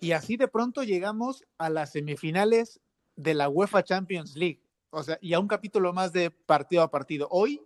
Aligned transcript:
Y 0.00 0.12
así 0.12 0.36
de 0.36 0.48
pronto 0.48 0.82
llegamos 0.82 1.44
a 1.58 1.68
las 1.68 1.92
semifinales 1.92 2.80
de 3.16 3.34
la 3.34 3.50
UEFA 3.50 3.84
Champions 3.84 4.34
League. 4.34 4.62
O 4.88 5.02
sea, 5.02 5.18
y 5.20 5.34
a 5.34 5.38
un 5.38 5.46
capítulo 5.46 5.92
más 5.92 6.12
de 6.12 6.30
partido 6.30 6.82
a 6.82 6.90
partido. 6.90 7.28
Hoy 7.30 7.60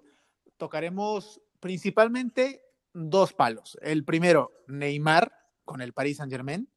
tocaremos 0.57 1.41
principalmente 1.61 2.63
dos 2.93 3.33
palos. 3.33 3.79
El 3.81 4.05
primero, 4.05 4.53
Neymar 4.67 5.33
con 5.65 5.81
el 5.81 5.93
Paris 5.93 6.19
Saint 6.19 6.33
Germain 6.33 6.69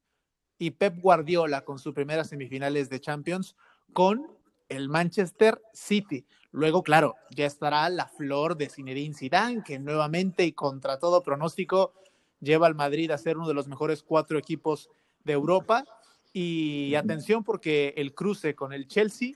y 0.58 0.70
Pep 0.70 1.00
Guardiola 1.00 1.64
con 1.64 1.78
sus 1.78 1.92
primeras 1.92 2.28
semifinales 2.28 2.88
de 2.88 3.00
Champions 3.00 3.56
con 3.92 4.38
el 4.68 4.88
Manchester 4.88 5.60
City. 5.72 6.24
Luego, 6.52 6.82
claro, 6.82 7.16
ya 7.30 7.46
estará 7.46 7.88
la 7.90 8.06
flor 8.06 8.56
de 8.56 8.68
Zinedine 8.68 9.14
Zidane, 9.14 9.62
que 9.64 9.78
nuevamente 9.78 10.44
y 10.44 10.52
contra 10.52 10.98
todo 10.98 11.22
pronóstico 11.22 11.94
lleva 12.40 12.66
al 12.66 12.74
Madrid 12.74 13.10
a 13.10 13.18
ser 13.18 13.36
uno 13.36 13.48
de 13.48 13.54
los 13.54 13.68
mejores 13.68 14.02
cuatro 14.02 14.38
equipos 14.38 14.88
de 15.24 15.32
Europa. 15.32 15.84
Y 16.32 16.94
atención 16.94 17.42
porque 17.42 17.94
el 17.96 18.14
cruce 18.14 18.54
con 18.54 18.72
el 18.72 18.86
Chelsea 18.86 19.32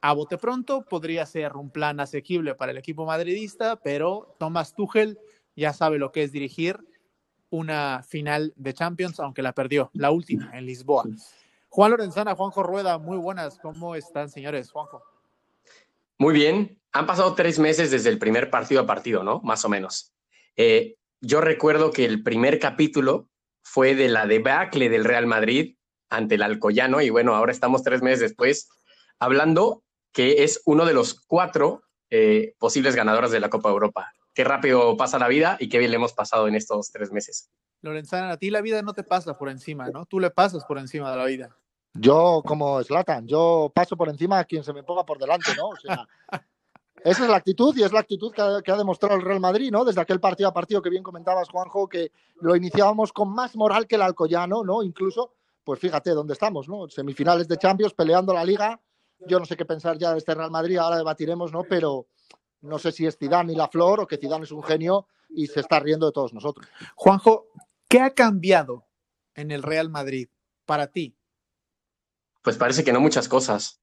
a 0.00 0.12
bote 0.12 0.38
pronto 0.38 0.82
podría 0.82 1.26
ser 1.26 1.56
un 1.56 1.70
plan 1.70 2.00
asequible 2.00 2.54
para 2.54 2.72
el 2.72 2.78
equipo 2.78 3.04
madridista, 3.04 3.76
pero 3.76 4.36
Thomas 4.38 4.74
Tuchel 4.74 5.18
ya 5.56 5.72
sabe 5.72 5.98
lo 5.98 6.12
que 6.12 6.22
es 6.22 6.32
dirigir 6.32 6.78
una 7.50 8.02
final 8.06 8.52
de 8.56 8.74
Champions, 8.74 9.18
aunque 9.20 9.42
la 9.42 9.52
perdió, 9.52 9.90
la 9.94 10.10
última 10.10 10.50
en 10.56 10.66
Lisboa. 10.66 11.04
Juan 11.68 11.90
Lorenzana, 11.90 12.34
Juanjo 12.34 12.62
Rueda, 12.62 12.98
muy 12.98 13.16
buenas. 13.16 13.58
¿Cómo 13.58 13.94
están, 13.94 14.28
señores? 14.30 14.70
Juanjo. 14.70 15.02
Muy 16.18 16.34
bien. 16.34 16.78
Han 16.92 17.06
pasado 17.06 17.34
tres 17.34 17.58
meses 17.58 17.90
desde 17.90 18.10
el 18.10 18.18
primer 18.18 18.50
partido 18.50 18.80
a 18.82 18.86
partido, 18.86 19.22
¿no? 19.22 19.40
Más 19.40 19.64
o 19.64 19.68
menos. 19.68 20.12
Eh, 20.56 20.96
yo 21.20 21.40
recuerdo 21.40 21.90
que 21.90 22.04
el 22.04 22.22
primer 22.22 22.58
capítulo 22.58 23.28
fue 23.70 23.94
de 23.94 24.08
la 24.08 24.26
debacle 24.26 24.88
del 24.88 25.04
Real 25.04 25.26
Madrid 25.26 25.76
ante 26.08 26.36
el 26.36 26.42
Alcoyano 26.42 27.02
y 27.02 27.10
bueno, 27.10 27.34
ahora 27.34 27.52
estamos 27.52 27.82
tres 27.82 28.02
meses 28.02 28.20
después 28.20 28.68
hablando 29.18 29.82
que 30.12 30.42
es 30.42 30.62
uno 30.64 30.86
de 30.86 30.94
los 30.94 31.20
cuatro 31.26 31.82
eh, 32.10 32.54
posibles 32.58 32.96
ganadores 32.96 33.30
de 33.30 33.40
la 33.40 33.50
Copa 33.50 33.68
Europa. 33.68 34.10
Qué 34.34 34.42
rápido 34.42 34.96
pasa 34.96 35.18
la 35.18 35.28
vida 35.28 35.58
y 35.60 35.68
qué 35.68 35.78
bien 35.78 35.90
le 35.90 35.96
hemos 35.96 36.14
pasado 36.14 36.48
en 36.48 36.54
estos 36.54 36.90
tres 36.90 37.12
meses. 37.12 37.50
Lorenzana, 37.82 38.30
a 38.30 38.36
ti 38.38 38.50
la 38.50 38.62
vida 38.62 38.80
no 38.80 38.94
te 38.94 39.04
pasa 39.04 39.36
por 39.36 39.50
encima, 39.50 39.90
¿no? 39.90 40.06
Tú 40.06 40.18
le 40.18 40.30
pasas 40.30 40.64
por 40.64 40.78
encima 40.78 41.10
de 41.10 41.16
la 41.18 41.24
vida. 41.26 41.56
Yo, 41.92 42.42
como 42.44 42.82
Slatan, 42.82 43.26
yo 43.26 43.70
paso 43.74 43.96
por 43.96 44.08
encima 44.08 44.38
a 44.38 44.44
quien 44.44 44.64
se 44.64 44.72
me 44.72 44.82
ponga 44.82 45.04
por 45.04 45.18
delante, 45.18 45.54
¿no? 45.56 45.68
O 45.68 45.76
sea, 45.76 46.08
esa 47.04 47.24
es 47.24 47.30
la 47.30 47.36
actitud 47.36 47.76
y 47.76 47.82
es 47.82 47.92
la 47.92 48.00
actitud 48.00 48.32
que 48.32 48.42
ha, 48.42 48.76
demostrado 48.76 49.16
el 49.16 49.22
Real 49.22 49.40
Madrid, 49.40 49.70
¿no? 49.70 49.84
Desde 49.84 50.00
aquel 50.00 50.20
partido 50.20 50.48
a 50.48 50.54
partido 50.54 50.82
que 50.82 50.90
bien 50.90 51.02
comentabas, 51.02 51.48
Juanjo, 51.48 51.88
que 51.88 52.12
lo 52.40 52.56
iniciábamos 52.56 53.12
con 53.12 53.30
más 53.30 53.56
moral 53.56 53.86
que 53.86 53.96
el 53.96 54.02
Alcoyano, 54.02 54.64
¿no? 54.64 54.82
Incluso, 54.82 55.34
pues 55.64 55.80
fíjate 55.80 56.10
dónde 56.10 56.34
estamos, 56.34 56.68
¿no? 56.68 56.88
Semifinales 56.88 57.48
de 57.48 57.56
Champions, 57.56 57.94
peleando 57.94 58.32
la 58.32 58.44
Liga. 58.44 58.80
Yo 59.26 59.38
no 59.38 59.46
sé 59.46 59.56
qué 59.56 59.64
pensar 59.64 59.98
ya 59.98 60.12
de 60.12 60.18
este 60.18 60.34
Real 60.34 60.50
Madrid, 60.50 60.78
ahora 60.78 60.96
debatiremos, 60.96 61.52
¿no? 61.52 61.64
Pero 61.64 62.06
no 62.60 62.78
sé 62.78 62.92
si 62.92 63.06
es 63.06 63.16
Zidane 63.16 63.52
y 63.52 63.56
la 63.56 63.68
flor 63.68 64.00
o 64.00 64.06
que 64.06 64.16
Zidane 64.16 64.44
es 64.44 64.52
un 64.52 64.62
genio 64.62 65.06
y 65.28 65.46
se 65.46 65.60
está 65.60 65.80
riendo 65.80 66.06
de 66.06 66.12
todos 66.12 66.32
nosotros. 66.32 66.66
Juanjo, 66.94 67.46
¿qué 67.88 68.00
ha 68.00 68.10
cambiado 68.10 68.86
en 69.34 69.50
el 69.50 69.62
Real 69.62 69.90
Madrid 69.90 70.28
para 70.64 70.88
ti 70.88 71.18
pues 72.48 72.56
parece 72.56 72.82
que 72.82 72.94
no 72.94 73.00
muchas 73.00 73.28
cosas. 73.28 73.80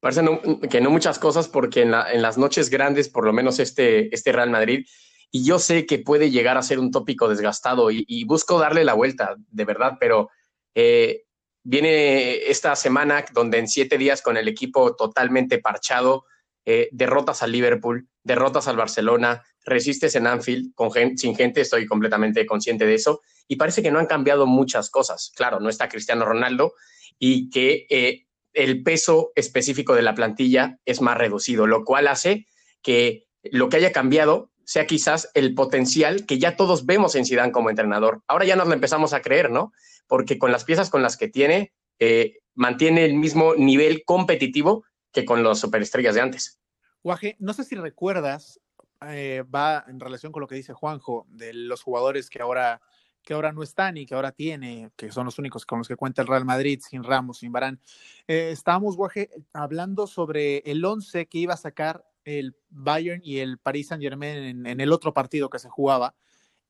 Parece 0.00 0.22
que 0.70 0.80
no 0.80 0.90
muchas 0.90 1.18
cosas 1.18 1.48
porque 1.48 1.82
en, 1.82 1.90
las 1.90 2.38
noches 2.38 2.70
grandes, 2.70 3.08
por 3.08 3.24
lo 3.24 3.32
menos 3.32 3.58
este, 3.58 4.14
este 4.14 4.32
Real 4.32 4.50
Madrid, 4.50 4.86
y 5.30 5.44
yo 5.44 5.58
sé 5.58 5.86
que 5.86 5.98
puede 5.98 6.30
llegar 6.30 6.56
a 6.56 6.62
ser 6.62 6.78
un 6.78 6.90
tópico 6.90 7.28
desgastado 7.28 7.90
y, 7.90 8.24
busco 8.24 8.58
darle 8.58 8.84
la 8.84 8.94
vuelta, 8.94 9.36
de 9.36 9.64
verdad, 9.64 9.96
pero 9.98 10.30
eh, 10.74 11.24
viene 11.62 12.48
esta 12.48 12.76
semana 12.76 13.24
donde 13.32 13.58
en 13.58 13.68
siete 13.68 13.98
días 13.98 14.22
con 14.22 14.36
el 14.36 14.48
equipo 14.48 14.94
totalmente 14.94 15.58
parchado, 15.58 16.24
eh, 16.64 16.88
derrotas 16.92 17.42
al 17.42 17.52
Liverpool, 17.52 18.08
derrotas 18.22 18.68
al 18.68 18.76
Barcelona, 18.76 19.44
resistes 19.64 20.14
en 20.14 20.26
Anfield 20.26 20.72
sin 21.16 21.34
gente, 21.34 21.60
estoy 21.60 21.86
completamente 21.86 22.46
consciente 22.46 22.86
de 22.86 22.94
eso, 22.94 23.20
y 23.48 23.56
parece 23.56 23.82
que 23.82 23.90
no 23.90 23.98
han 23.98 24.06
cambiado 24.06 24.46
muchas 24.46 24.90
cosas. 24.90 25.32
Claro, 25.34 25.60
no 25.60 25.68
está 25.68 25.88
Cristiano 25.88 26.24
Ronaldo, 26.24 26.74
y 27.18 27.50
que 27.50 27.86
eh, 27.90 28.25
el 28.56 28.82
peso 28.82 29.32
específico 29.36 29.94
de 29.94 30.02
la 30.02 30.14
plantilla 30.14 30.80
es 30.86 31.00
más 31.00 31.16
reducido, 31.16 31.66
lo 31.66 31.84
cual 31.84 32.08
hace 32.08 32.46
que 32.82 33.28
lo 33.42 33.68
que 33.68 33.76
haya 33.76 33.92
cambiado 33.92 34.50
sea 34.64 34.86
quizás 34.86 35.30
el 35.34 35.54
potencial 35.54 36.26
que 36.26 36.38
ya 36.38 36.56
todos 36.56 36.86
vemos 36.86 37.14
en 37.14 37.26
Zidane 37.26 37.52
como 37.52 37.70
entrenador. 37.70 38.22
Ahora 38.26 38.44
ya 38.44 38.56
nos 38.56 38.66
lo 38.66 38.74
empezamos 38.74 39.12
a 39.12 39.20
creer, 39.20 39.50
¿no? 39.50 39.72
Porque 40.08 40.38
con 40.38 40.50
las 40.50 40.64
piezas 40.64 40.90
con 40.90 41.02
las 41.02 41.16
que 41.16 41.28
tiene, 41.28 41.72
eh, 42.00 42.38
mantiene 42.54 43.04
el 43.04 43.14
mismo 43.14 43.54
nivel 43.54 44.02
competitivo 44.04 44.84
que 45.12 45.24
con 45.24 45.42
los 45.42 45.60
superestrellas 45.60 46.14
de 46.14 46.22
antes. 46.22 46.58
Guaje, 47.04 47.36
no 47.38 47.52
sé 47.52 47.62
si 47.62 47.76
recuerdas, 47.76 48.60
eh, 49.06 49.44
va 49.54 49.84
en 49.86 50.00
relación 50.00 50.32
con 50.32 50.40
lo 50.40 50.48
que 50.48 50.56
dice 50.56 50.72
Juanjo, 50.72 51.26
de 51.28 51.52
los 51.52 51.82
jugadores 51.82 52.30
que 52.30 52.40
ahora 52.40 52.80
que 53.26 53.34
ahora 53.34 53.50
no 53.50 53.64
están 53.64 53.96
y 53.96 54.06
que 54.06 54.14
ahora 54.14 54.30
tiene, 54.30 54.92
que 54.94 55.10
son 55.10 55.24
los 55.24 55.36
únicos 55.40 55.66
con 55.66 55.78
los 55.78 55.88
que 55.88 55.96
cuenta 55.96 56.22
el 56.22 56.28
Real 56.28 56.44
Madrid, 56.44 56.80
sin 56.80 57.02
Ramos, 57.02 57.38
sin 57.38 57.50
Barán. 57.50 57.80
Eh, 58.28 58.50
estábamos, 58.52 58.96
Guaje, 58.96 59.30
hablando 59.52 60.06
sobre 60.06 60.58
el 60.58 60.84
11 60.84 61.26
que 61.26 61.38
iba 61.38 61.54
a 61.54 61.56
sacar 61.56 62.06
el 62.24 62.56
Bayern 62.70 63.20
y 63.24 63.38
el 63.38 63.58
Paris 63.58 63.88
Saint 63.88 64.00
Germain 64.00 64.64
en, 64.64 64.80
el 64.80 64.92
otro 64.92 65.12
partido 65.12 65.50
que 65.50 65.58
se 65.58 65.68
jugaba. 65.68 66.14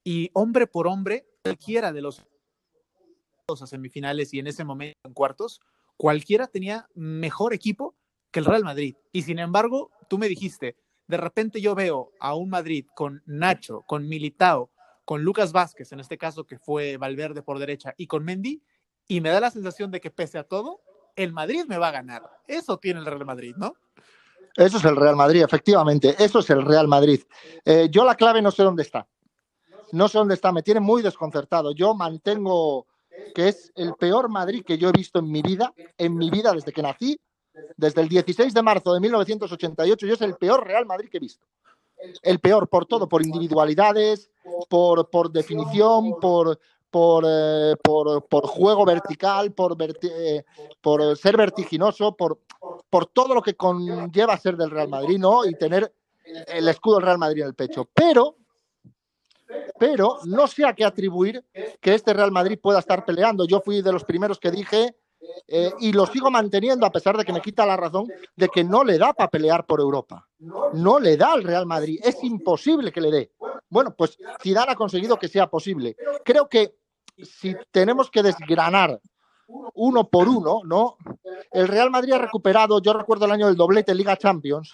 Y 0.02 0.30
hombre 0.32 0.66
por 0.66 0.86
hombre, 0.86 1.26
cualquiera 1.42 1.92
de 1.92 2.00
los 2.00 2.24
a 3.48 3.66
semifinales 3.66 4.32
y 4.32 4.38
en 4.38 4.46
ese 4.46 4.64
momento 4.64 4.98
en 5.04 5.12
cuartos, 5.12 5.60
cualquiera 5.98 6.46
tenía 6.46 6.88
mejor 6.94 7.52
equipo 7.52 7.94
que 8.30 8.40
el 8.40 8.46
Real 8.46 8.64
Madrid. 8.64 8.96
Y 9.12 9.22
sin 9.22 9.38
embargo, 9.38 9.90
tú 10.08 10.16
me 10.16 10.28
dijiste, 10.28 10.74
de 11.06 11.16
repente 11.18 11.60
yo 11.60 11.74
veo 11.74 12.12
a 12.18 12.34
un 12.34 12.48
Madrid 12.48 12.86
con 12.94 13.22
Nacho, 13.26 13.82
con 13.86 14.08
Militao, 14.08 14.70
con 15.06 15.22
Lucas 15.22 15.52
Vázquez, 15.52 15.92
en 15.92 16.00
este 16.00 16.18
caso 16.18 16.44
que 16.44 16.58
fue 16.58 16.96
Valverde 16.96 17.40
por 17.40 17.60
derecha, 17.60 17.94
y 17.96 18.08
con 18.08 18.24
Mendy, 18.24 18.60
y 19.06 19.20
me 19.20 19.30
da 19.30 19.38
la 19.38 19.52
sensación 19.52 19.92
de 19.92 20.00
que 20.00 20.10
pese 20.10 20.36
a 20.36 20.42
todo, 20.42 20.80
el 21.14 21.32
Madrid 21.32 21.64
me 21.68 21.78
va 21.78 21.88
a 21.88 21.92
ganar. 21.92 22.28
Eso 22.46 22.76
tiene 22.78 22.98
el 22.98 23.06
Real 23.06 23.24
Madrid, 23.24 23.54
¿no? 23.56 23.74
Eso 24.56 24.78
es 24.78 24.84
el 24.84 24.96
Real 24.96 25.14
Madrid, 25.14 25.44
efectivamente. 25.44 26.16
Eso 26.18 26.40
es 26.40 26.50
el 26.50 26.64
Real 26.64 26.88
Madrid. 26.88 27.22
Eh, 27.64 27.86
yo 27.88 28.04
la 28.04 28.16
clave 28.16 28.42
no 28.42 28.50
sé 28.50 28.64
dónde 28.64 28.82
está. 28.82 29.06
No 29.92 30.08
sé 30.08 30.18
dónde 30.18 30.34
está. 30.34 30.50
Me 30.50 30.64
tiene 30.64 30.80
muy 30.80 31.02
desconcertado. 31.02 31.72
Yo 31.72 31.94
mantengo 31.94 32.86
que 33.32 33.48
es 33.48 33.72
el 33.76 33.94
peor 33.94 34.28
Madrid 34.28 34.64
que 34.66 34.76
yo 34.76 34.88
he 34.88 34.92
visto 34.92 35.20
en 35.20 35.30
mi 35.30 35.40
vida, 35.40 35.72
en 35.96 36.16
mi 36.16 36.30
vida 36.30 36.52
desde 36.52 36.72
que 36.72 36.82
nací, 36.82 37.20
desde 37.76 38.00
el 38.00 38.08
16 38.08 38.52
de 38.52 38.62
marzo 38.62 38.92
de 38.92 39.00
1988. 39.00 40.06
Yo 40.06 40.14
es 40.14 40.20
el 40.22 40.34
peor 40.34 40.66
Real 40.66 40.84
Madrid 40.84 41.08
que 41.08 41.18
he 41.18 41.20
visto 41.20 41.46
el 42.22 42.38
peor 42.40 42.68
por 42.68 42.86
todo, 42.86 43.08
por 43.08 43.22
individualidades, 43.22 44.30
por, 44.68 45.08
por 45.10 45.30
definición, 45.30 46.18
por, 46.20 46.58
por, 46.90 47.24
eh, 47.26 47.74
por, 47.82 48.46
juego 48.46 48.84
vertical, 48.84 49.52
por, 49.52 49.76
eh, 50.02 50.44
por 50.80 51.16
ser 51.16 51.36
vertiginoso, 51.36 52.16
por, 52.16 52.40
por 52.88 53.06
todo 53.06 53.34
lo 53.34 53.42
que 53.42 53.54
conlleva 53.54 54.36
ser 54.36 54.56
del 54.56 54.70
Real 54.70 54.88
Madrid, 54.88 55.18
¿no? 55.18 55.44
Y 55.44 55.54
tener 55.54 55.92
el 56.46 56.68
escudo 56.68 56.96
del 56.96 57.04
Real 57.04 57.18
Madrid 57.18 57.42
en 57.42 57.48
el 57.48 57.54
pecho. 57.54 57.88
Pero, 57.92 58.36
pero 59.78 60.18
no 60.24 60.46
sé 60.46 60.64
a 60.64 60.74
qué 60.74 60.84
atribuir 60.84 61.44
que 61.80 61.94
este 61.94 62.12
Real 62.12 62.32
Madrid 62.32 62.58
pueda 62.60 62.78
estar 62.78 63.04
peleando. 63.04 63.46
Yo 63.46 63.60
fui 63.60 63.82
de 63.82 63.92
los 63.92 64.04
primeros 64.04 64.38
que 64.38 64.50
dije 64.50 64.96
eh, 65.46 65.72
y 65.80 65.92
lo 65.92 66.06
sigo 66.06 66.30
manteniendo 66.30 66.86
a 66.86 66.92
pesar 66.92 67.16
de 67.16 67.24
que 67.24 67.32
me 67.32 67.40
quita 67.40 67.66
la 67.66 67.76
razón 67.76 68.06
de 68.34 68.48
que 68.48 68.64
no 68.64 68.84
le 68.84 68.98
da 68.98 69.12
para 69.12 69.30
pelear 69.30 69.66
por 69.66 69.80
Europa. 69.80 70.26
No 70.38 70.98
le 70.98 71.16
da 71.16 71.32
al 71.32 71.44
Real 71.44 71.66
Madrid. 71.66 72.00
Es 72.02 72.22
imposible 72.24 72.92
que 72.92 73.00
le 73.00 73.10
dé. 73.10 73.32
Bueno, 73.68 73.94
pues 73.96 74.18
Zidane 74.42 74.72
ha 74.72 74.76
conseguido 74.76 75.18
que 75.18 75.28
sea 75.28 75.48
posible. 75.48 75.96
Creo 76.24 76.48
que 76.48 76.76
si 77.16 77.54
tenemos 77.70 78.10
que 78.10 78.22
desgranar 78.22 79.00
uno 79.74 80.08
por 80.08 80.28
uno, 80.28 80.62
¿no? 80.64 80.96
El 81.52 81.68
Real 81.68 81.90
Madrid 81.90 82.14
ha 82.14 82.18
recuperado, 82.18 82.82
yo 82.82 82.92
recuerdo 82.92 83.26
el 83.26 83.32
año 83.32 83.46
del 83.46 83.56
doblete 83.56 83.94
Liga 83.94 84.16
Champions, 84.16 84.72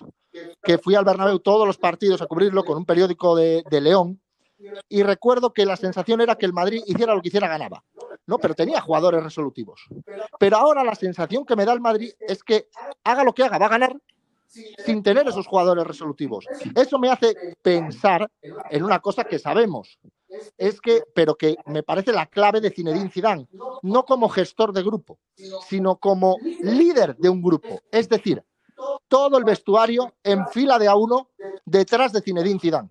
que 0.62 0.78
fui 0.78 0.94
al 0.94 1.04
Bernabéu 1.04 1.40
todos 1.40 1.66
los 1.66 1.76
partidos 1.76 2.22
a 2.22 2.26
cubrirlo 2.26 2.64
con 2.64 2.78
un 2.78 2.86
periódico 2.86 3.36
de, 3.36 3.62
de 3.70 3.80
León, 3.80 4.21
y 4.88 5.02
recuerdo 5.02 5.52
que 5.52 5.66
la 5.66 5.76
sensación 5.76 6.20
era 6.20 6.36
que 6.36 6.46
el 6.46 6.52
Madrid 6.52 6.82
hiciera 6.86 7.14
lo 7.14 7.22
que 7.22 7.28
hiciera 7.28 7.48
ganaba. 7.48 7.84
No, 8.26 8.38
pero 8.38 8.54
tenía 8.54 8.80
jugadores 8.80 9.22
resolutivos. 9.22 9.86
Pero 10.38 10.56
ahora 10.56 10.84
la 10.84 10.94
sensación 10.94 11.44
que 11.44 11.56
me 11.56 11.64
da 11.64 11.72
el 11.72 11.80
Madrid 11.80 12.12
es 12.20 12.42
que 12.42 12.68
haga 13.04 13.24
lo 13.24 13.32
que 13.32 13.44
haga, 13.44 13.58
va 13.58 13.66
a 13.66 13.70
ganar 13.70 13.96
sin 14.84 15.02
tener 15.02 15.26
esos 15.26 15.46
jugadores 15.46 15.86
resolutivos. 15.86 16.46
Eso 16.74 16.98
me 16.98 17.10
hace 17.10 17.56
pensar 17.62 18.30
en 18.70 18.84
una 18.84 19.00
cosa 19.00 19.24
que 19.24 19.38
sabemos, 19.38 19.98
es 20.58 20.80
que, 20.80 21.02
pero 21.14 21.36
que 21.36 21.56
me 21.66 21.82
parece 21.82 22.12
la 22.12 22.26
clave 22.26 22.60
de 22.60 22.70
Zinedine 22.70 23.10
Zidane, 23.10 23.48
no 23.82 24.04
como 24.04 24.28
gestor 24.28 24.72
de 24.72 24.82
grupo, 24.82 25.18
sino 25.68 25.96
como 25.96 26.36
líder 26.60 27.16
de 27.16 27.28
un 27.28 27.42
grupo. 27.42 27.80
Es 27.90 28.08
decir, 28.08 28.42
todo 29.08 29.38
el 29.38 29.44
vestuario 29.44 30.14
en 30.22 30.46
fila 30.48 30.78
de 30.78 30.88
a 30.88 30.94
uno 30.94 31.28
detrás 31.64 32.12
de 32.12 32.20
Zinedine 32.20 32.60
Zidane. 32.60 32.88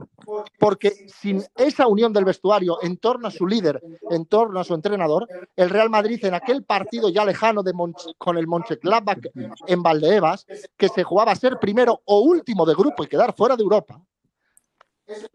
Porque 0.59 1.07
sin 1.07 1.43
esa 1.55 1.87
unión 1.87 2.13
del 2.13 2.25
vestuario 2.25 2.77
en 2.81 2.97
torno 2.97 3.27
a 3.27 3.31
su 3.31 3.47
líder, 3.47 3.81
en 4.09 4.25
torno 4.25 4.59
a 4.59 4.63
su 4.63 4.73
entrenador, 4.73 5.27
el 5.55 5.69
Real 5.69 5.89
Madrid 5.89 6.23
en 6.23 6.33
aquel 6.33 6.63
partido 6.63 7.09
ya 7.09 7.25
lejano 7.25 7.63
de 7.63 7.73
con 8.17 8.37
el 8.37 8.47
Mönchengladbach 8.47 9.19
en 9.67 9.83
Valdeebas, 9.83 10.45
que 10.77 10.89
se 10.89 11.03
jugaba 11.03 11.31
a 11.31 11.35
ser 11.35 11.57
primero 11.59 12.01
o 12.05 12.19
último 12.19 12.65
de 12.65 12.75
grupo 12.75 13.03
y 13.03 13.07
quedar 13.07 13.33
fuera 13.33 13.55
de 13.55 13.63
Europa, 13.63 14.01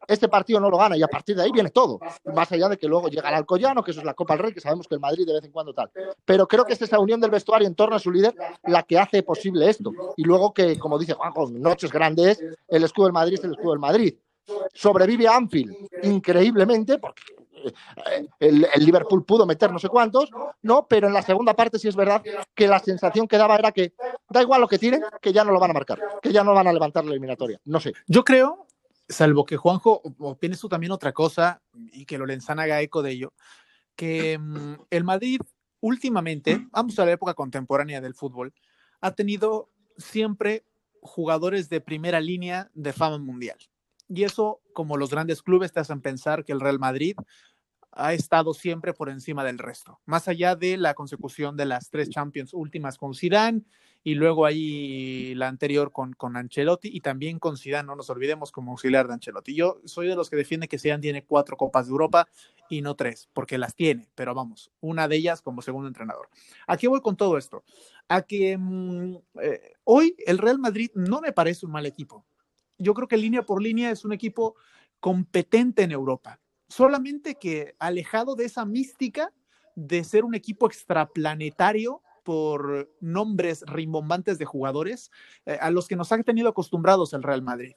este 0.07 0.29
partido 0.29 0.61
no 0.61 0.71
lo 0.71 0.79
gana 0.79 0.97
y 0.97 1.03
a 1.03 1.09
partir 1.09 1.37
de 1.37 1.43
ahí 1.43 1.53
viene 1.53 1.71
todo. 1.71 1.99
Más 2.25 2.51
allá 2.53 2.69
de 2.69 2.77
que 2.77 2.87
luego 2.87 3.09
llega 3.09 3.29
el 3.29 3.35
Alcoyano, 3.35 3.83
que 3.83 3.91
eso 3.91 4.01
es 4.01 4.07
la 4.07 4.15
Copa 4.15 4.35
del 4.35 4.45
Rey, 4.45 4.53
que 4.53 4.61
sabemos 4.61 4.87
que 4.87 4.95
el 4.95 5.01
Madrid 5.01 5.27
de 5.27 5.35
vez 5.35 5.45
en 5.45 5.53
cuando 5.53 5.73
tal. 5.73 5.91
Pero 6.25 6.47
creo 6.47 6.65
que 6.65 6.73
es 6.73 6.83
esa 6.83 6.99
unión 6.99 7.21
del 7.21 7.31
vestuario 7.31 7.67
en 7.67 7.75
torno 7.75 7.97
a 7.97 8.01
su 8.01 8.11
líder 8.11 8.35
la 8.65 8.83
que 8.83 8.99
hace 8.99 9.23
posible 9.23 9.69
esto. 9.69 9.93
Y 10.17 10.25
luego 10.25 10.53
que, 10.53 10.79
como 10.79 10.99
dice 10.99 11.15
Juanjo, 11.15 11.51
noches 11.51 11.93
grandes, 11.93 12.43
el 12.69 12.85
escudo 12.85 13.07
del 13.07 13.13
Madrid 13.13 13.35
es 13.35 13.45
el 13.45 13.53
escudo 13.53 13.71
del 13.73 13.81
Madrid. 13.81 14.15
Sobrevive 14.73 15.27
a 15.27 15.37
Anfield 15.37 15.75
increíblemente, 16.05 16.99
porque 16.99 17.23
eh, 18.01 18.27
el, 18.39 18.67
Liverpool 18.79 19.25
pudo 19.25 19.47
meter 19.47 19.73
no 19.73 19.79
sé 19.79 19.89
cuántos, 19.89 20.31
no, 20.63 20.87
pero 20.87 21.09
en 21.09 21.15
la 21.15 21.23
segunda 21.23 21.55
parte 21.55 21.79
sí 21.79 21.89
es 21.89 21.97
verdad 21.97 22.23
que 22.55 22.69
la 22.69 22.79
sensación 22.79 23.27
que 23.27 23.39
daba 23.39 23.57
era 23.57 23.73
que 23.73 23.95
da 24.31 24.43
igual 24.43 24.61
lo 24.61 24.69
que 24.69 24.79
tiren, 24.79 25.03
que 25.21 25.33
ya 25.33 25.45
no 25.45 25.53
lo 25.53 25.61
van 25.61 25.71
a 25.71 25.75
marcar, 25.75 26.01
que 26.23 26.33
ya 26.33 26.45
no 26.45 26.55
van 26.55 26.67
a 26.67 26.73
levantar 26.73 27.05
la 27.05 27.11
eliminatoria. 27.11 27.61
No 27.65 27.81
sé. 27.81 27.93
Yo 28.07 28.25
creo 28.25 28.67
salvo 29.09 29.45
que 29.45 29.57
Juanjo 29.57 30.03
opines 30.19 30.61
tú 30.61 30.69
también 30.69 30.93
otra 30.93 31.13
cosa 31.13 31.63
y 31.93 32.05
que 32.05 32.19
Lorenzana 32.19 32.63
haga 32.65 32.81
eco 32.81 33.03
de 33.03 33.13
ello, 33.13 33.35
que 33.95 34.39
mm, 34.39 34.75
el 34.91 35.05
Madrid 35.05 35.41
últimamente, 35.81 36.67
vamos 36.71 36.99
a 36.99 37.05
la 37.05 37.13
época 37.13 37.35
contemporánea 37.35 38.01
del 38.01 38.15
fútbol, 38.15 38.53
ha 39.01 39.13
tenido 39.13 39.71
siempre 39.97 40.65
jugadores 41.01 41.69
de 41.69 41.81
primera 41.81 42.21
línea 42.21 42.71
de 42.75 42.93
fama 42.93 43.19
mundial. 43.19 43.59
Y 44.09 44.25
eso, 44.25 44.61
como 44.73 44.97
los 44.97 45.11
grandes 45.11 45.43
clubes, 45.43 45.73
te 45.73 45.81
hacen 45.81 46.01
pensar 46.01 46.45
que 46.45 46.53
el 46.53 46.61
Real 46.61 46.79
Madrid 46.79 47.17
ha 47.93 48.13
estado 48.13 48.53
siempre 48.53 48.93
por 48.93 49.09
encima 49.09 49.43
del 49.43 49.59
resto, 49.59 50.01
más 50.05 50.29
allá 50.29 50.55
de 50.55 50.77
la 50.77 50.95
consecución 50.95 51.57
de 51.57 51.65
las 51.65 51.89
tres 51.89 52.11
Champions 52.11 52.53
últimas 52.53 52.99
con 52.99 53.15
Zidane 53.15 53.63
y 54.07 54.15
luego 54.15 54.47
ahí 54.47 55.35
la 55.35 55.49
anterior 55.49 55.91
con, 55.91 56.13
con 56.13 56.37
Ancelotti 56.37 56.89
y 56.93 57.01
también 57.01 57.41
con 57.41 57.57
Zidane, 57.57 57.89
no 57.89 57.97
nos 57.97 58.09
olvidemos 58.09 58.53
como 58.53 58.71
auxiliar 58.71 59.09
de 59.09 59.15
Ancelotti. 59.15 59.53
Yo 59.53 59.81
soy 59.85 60.07
de 60.07 60.15
los 60.15 60.31
que 60.31 60.37
defiende 60.37 60.69
que 60.69 60.79
Zidane 60.79 61.03
tiene 61.03 61.25
cuatro 61.25 61.57
Copas 61.57 61.87
de 61.87 61.91
Europa 61.91 62.29
y 62.71 62.83
no 62.83 62.95
tres, 62.95 63.29
porque 63.33 63.59
las 63.59 63.75
tiene, 63.75 64.09
pero 64.15 64.33
vamos, 64.33 64.71
una 64.79 65.09
de 65.09 65.17
ellas 65.17 65.43
como 65.43 65.61
segundo 65.61 65.89
entrenador. 65.89 66.29
Aquí 66.69 66.87
voy 66.87 67.01
con 67.01 67.17
todo 67.17 67.37
esto? 67.37 67.65
A 68.07 68.23
que 68.23 68.57
mm, 68.57 69.17
eh, 69.43 69.73
hoy 69.83 70.15
el 70.25 70.39
Real 70.39 70.61
Madrid 70.61 70.93
no 70.95 71.21
me 71.21 71.33
parece 71.33 71.67
un 71.67 71.73
mal 71.73 71.85
equipo. 71.85 72.25
Yo 72.79 72.95
creo 72.95 73.09
que 73.09 73.17
línea 73.17 73.43
por 73.43 73.61
línea 73.61 73.91
es 73.91 74.05
un 74.05 74.13
equipo 74.13 74.55
competente 75.01 75.83
en 75.83 75.91
Europa, 75.91 76.39
solamente 76.69 77.35
que 77.35 77.75
alejado 77.81 78.37
de 78.37 78.45
esa 78.45 78.65
mística 78.67 79.33
de 79.75 80.05
ser 80.05 80.25
un 80.25 80.37
equipo 80.37 80.69
extraplanetario 80.69 82.03
por 82.27 82.91
nombres 82.99 83.63
rimbombantes 83.69 84.37
de 84.37 84.45
jugadores 84.45 85.13
eh, 85.47 85.59
a 85.61 85.71
los 85.71 85.87
que 85.87 85.95
nos 85.95 86.11
han 86.11 86.25
tenido 86.25 86.49
acostumbrados 86.49 87.13
el 87.13 87.23
Real 87.23 87.41
Madrid. 87.41 87.75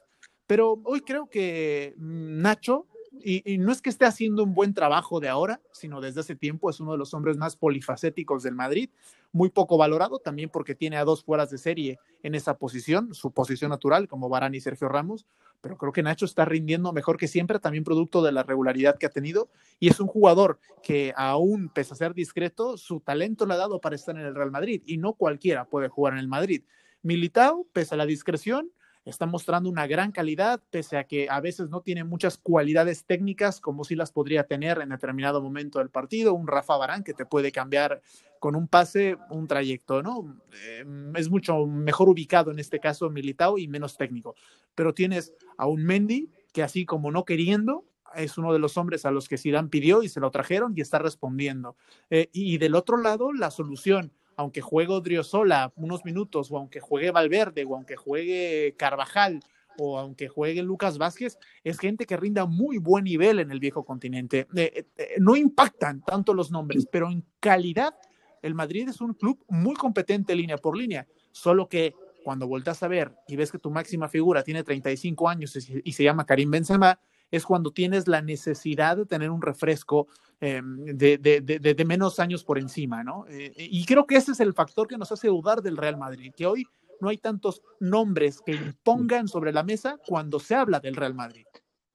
Pero 0.48 0.80
hoy 0.82 1.02
creo 1.02 1.30
que 1.30 1.94
mm, 1.96 2.42
Nacho, 2.42 2.88
y, 3.24 3.58
no 3.58 3.72
es 3.72 3.82
que 3.82 3.90
esté 3.90 4.04
haciendo 4.04 4.44
un 4.44 4.54
buen 4.54 4.74
trabajo 4.74 5.20
de 5.20 5.28
ahora, 5.28 5.60
sino 5.72 6.00
desde 6.00 6.20
hace 6.20 6.36
tiempo, 6.36 6.70
es 6.70 6.80
uno 6.80 6.92
de 6.92 6.98
los 6.98 7.14
hombres 7.14 7.36
más 7.36 7.56
polifacéticos 7.56 8.42
del 8.42 8.54
Madrid, 8.54 8.90
muy 9.32 9.50
poco 9.50 9.76
valorado 9.76 10.18
también 10.18 10.50
porque 10.50 10.74
tiene 10.74 10.96
a 10.96 11.04
dos 11.04 11.22
fueras 11.22 11.50
de 11.50 11.58
serie 11.58 11.98
en 12.22 12.34
esa 12.34 12.58
posición, 12.58 13.14
su 13.14 13.32
posición 13.32 13.70
natural, 13.70 14.08
como 14.08 14.28
Barán 14.28 14.54
y 14.54 14.60
Sergio 14.60 14.88
Ramos, 14.88 15.26
pero 15.60 15.76
creo 15.76 15.92
que 15.92 16.02
Nacho 16.02 16.24
está 16.24 16.44
rindiendo 16.44 16.92
mejor 16.92 17.16
que 17.16 17.28
siempre, 17.28 17.58
también 17.58 17.84
producto 17.84 18.22
de 18.22 18.32
la 18.32 18.42
regularidad 18.42 18.96
que 18.96 19.06
ha 19.06 19.10
tenido, 19.10 19.50
y 19.78 19.88
es 19.88 20.00
un 20.00 20.06
jugador 20.06 20.58
que 20.82 21.12
aún, 21.16 21.68
pese 21.68 21.94
a 21.94 21.96
ser 21.96 22.14
discreto, 22.14 22.76
su 22.76 23.00
talento 23.00 23.46
le 23.46 23.54
ha 23.54 23.58
dado 23.58 23.80
para 23.80 23.96
estar 23.96 24.16
en 24.16 24.26
el 24.26 24.34
Real 24.34 24.50
Madrid, 24.50 24.82
y 24.86 24.96
no 24.96 25.12
cualquiera 25.12 25.66
puede 25.66 25.88
jugar 25.88 26.14
en 26.14 26.20
el 26.20 26.28
Madrid. 26.28 26.62
Militao, 27.02 27.66
pese 27.72 27.94
a 27.94 27.98
la 27.98 28.06
discreción, 28.06 28.70
está 29.10 29.26
mostrando 29.26 29.68
una 29.68 29.86
gran 29.86 30.12
calidad, 30.12 30.60
pese 30.70 30.96
a 30.96 31.04
que 31.04 31.28
a 31.28 31.40
veces 31.40 31.68
no 31.68 31.80
tiene 31.80 32.04
muchas 32.04 32.38
cualidades 32.38 33.04
técnicas 33.04 33.60
como 33.60 33.84
si 33.84 33.94
las 33.94 34.12
podría 34.12 34.44
tener 34.44 34.80
en 34.80 34.90
determinado 34.90 35.42
momento 35.42 35.78
del 35.78 35.90
partido. 35.90 36.34
Un 36.34 36.46
Rafa 36.46 36.76
Barán 36.76 37.04
que 37.04 37.14
te 37.14 37.26
puede 37.26 37.52
cambiar 37.52 38.00
con 38.38 38.56
un 38.56 38.68
pase 38.68 39.18
un 39.28 39.46
trayecto, 39.46 40.02
¿no? 40.02 40.40
Eh, 40.64 40.84
es 41.16 41.28
mucho 41.28 41.66
mejor 41.66 42.08
ubicado 42.08 42.50
en 42.50 42.58
este 42.58 42.80
caso 42.80 43.10
Militao 43.10 43.58
y 43.58 43.68
menos 43.68 43.96
técnico. 43.96 44.34
Pero 44.74 44.94
tienes 44.94 45.34
a 45.58 45.66
un 45.66 45.84
Mendy 45.84 46.30
que 46.52 46.62
así 46.62 46.86
como 46.86 47.10
no 47.10 47.24
queriendo, 47.24 47.84
es 48.14 48.38
uno 48.38 48.52
de 48.52 48.58
los 48.58 48.76
hombres 48.76 49.04
a 49.04 49.10
los 49.10 49.28
que 49.28 49.38
Zidane 49.38 49.68
pidió 49.68 50.02
y 50.02 50.08
se 50.08 50.20
lo 50.20 50.30
trajeron 50.30 50.72
y 50.76 50.80
está 50.80 50.98
respondiendo. 50.98 51.76
Eh, 52.08 52.28
y 52.32 52.58
del 52.58 52.74
otro 52.74 52.96
lado, 52.96 53.32
la 53.32 53.50
solución 53.50 54.12
aunque 54.40 54.62
juegue 54.62 54.94
Odriozola 54.94 55.70
unos 55.76 56.02
minutos, 56.06 56.50
o 56.50 56.56
aunque 56.56 56.80
juegue 56.80 57.10
Valverde, 57.10 57.66
o 57.66 57.74
aunque 57.74 57.94
juegue 57.94 58.74
Carvajal, 58.78 59.40
o 59.76 59.98
aunque 59.98 60.28
juegue 60.28 60.62
Lucas 60.62 60.96
Vázquez, 60.96 61.38
es 61.62 61.78
gente 61.78 62.06
que 62.06 62.16
rinda 62.16 62.46
muy 62.46 62.78
buen 62.78 63.04
nivel 63.04 63.38
en 63.40 63.50
el 63.50 63.60
viejo 63.60 63.84
continente. 63.84 64.48
Eh, 64.56 64.72
eh, 64.74 64.86
eh, 64.96 65.16
no 65.18 65.36
impactan 65.36 66.02
tanto 66.02 66.32
los 66.32 66.50
nombres, 66.50 66.88
pero 66.90 67.10
en 67.10 67.22
calidad, 67.38 67.94
el 68.40 68.54
Madrid 68.54 68.88
es 68.88 69.02
un 69.02 69.12
club 69.12 69.44
muy 69.48 69.74
competente 69.74 70.34
línea 70.34 70.56
por 70.56 70.74
línea, 70.74 71.06
solo 71.32 71.68
que 71.68 71.94
cuando 72.24 72.48
vueltas 72.48 72.82
a 72.82 72.88
ver 72.88 73.14
y 73.28 73.36
ves 73.36 73.52
que 73.52 73.58
tu 73.58 73.70
máxima 73.70 74.08
figura 74.08 74.42
tiene 74.42 74.64
35 74.64 75.28
años 75.28 75.54
y 75.84 75.92
se 75.92 76.02
llama 76.02 76.24
Karim 76.24 76.50
Benzema, 76.50 76.98
es 77.30 77.44
cuando 77.44 77.70
tienes 77.70 78.08
la 78.08 78.22
necesidad 78.22 78.96
de 78.96 79.06
tener 79.06 79.30
un 79.30 79.42
refresco 79.42 80.08
em, 80.40 80.84
de, 80.84 81.84
menos 81.86 82.18
años 82.18 82.44
por 82.44 82.58
encima, 82.58 83.04
¿no? 83.04 83.26
Eh, 83.28 83.52
y 83.56 83.84
creo 83.84 84.06
que 84.06 84.16
ese 84.16 84.32
es 84.32 84.40
el 84.40 84.54
factor 84.54 84.88
que 84.88 84.98
nos 84.98 85.12
hace 85.12 85.28
dudar 85.28 85.62
del 85.62 85.76
Real 85.76 85.96
Madrid, 85.96 86.32
que 86.36 86.46
hoy 86.46 86.66
no 87.00 87.08
hay 87.08 87.18
tantos 87.18 87.62
nombres 87.78 88.40
que 88.44 88.52
impongan 88.52 89.28
sobre 89.28 89.52
la 89.52 89.62
mesa 89.62 89.98
cuando 90.06 90.38
se 90.38 90.54
habla 90.54 90.80
del 90.80 90.96
Real 90.96 91.14
Madrid. 91.14 91.44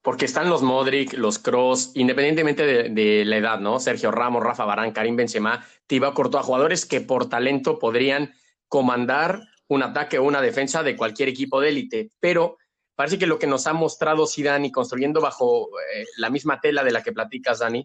Porque 0.02 0.24
están 0.24 0.48
los 0.48 0.62
Modric, 0.62 1.14
los 1.14 1.38
Cross, 1.38 1.92
independientemente 1.94 2.64
de, 2.88 3.24
la 3.24 3.36
edad, 3.38 3.58
¿no? 3.58 3.80
Sergio 3.80 4.12
Ramos, 4.12 4.42
Rafa 4.42 4.64
Barán, 4.64 4.92
Karim 4.92 5.16
Benzema, 5.16 5.64
Thibaut 5.86 6.14
Courtois, 6.14 6.44
jugadores 6.44 6.86
que 6.86 7.00
por 7.00 7.28
talento 7.28 7.78
podrían 7.78 8.32
comandar 8.68 9.42
un 9.68 9.82
ataque 9.82 10.18
o 10.18 10.24
una 10.24 10.40
defensa 10.40 10.84
de 10.84 10.96
cualquier 10.96 11.28
equipo 11.28 11.60
de 11.60 11.70
élite, 11.70 12.10
pero 12.20 12.56
Parece 12.96 13.18
que 13.18 13.26
lo 13.26 13.38
que 13.38 13.46
nos 13.46 13.66
ha 13.66 13.74
mostrado 13.74 14.26
Zidane 14.26 14.68
y 14.68 14.72
construyendo 14.72 15.20
bajo 15.20 15.68
eh, 15.94 16.06
la 16.16 16.30
misma 16.30 16.60
tela 16.60 16.82
de 16.82 16.90
la 16.90 17.02
que 17.02 17.12
platicas, 17.12 17.58
Dani, 17.58 17.84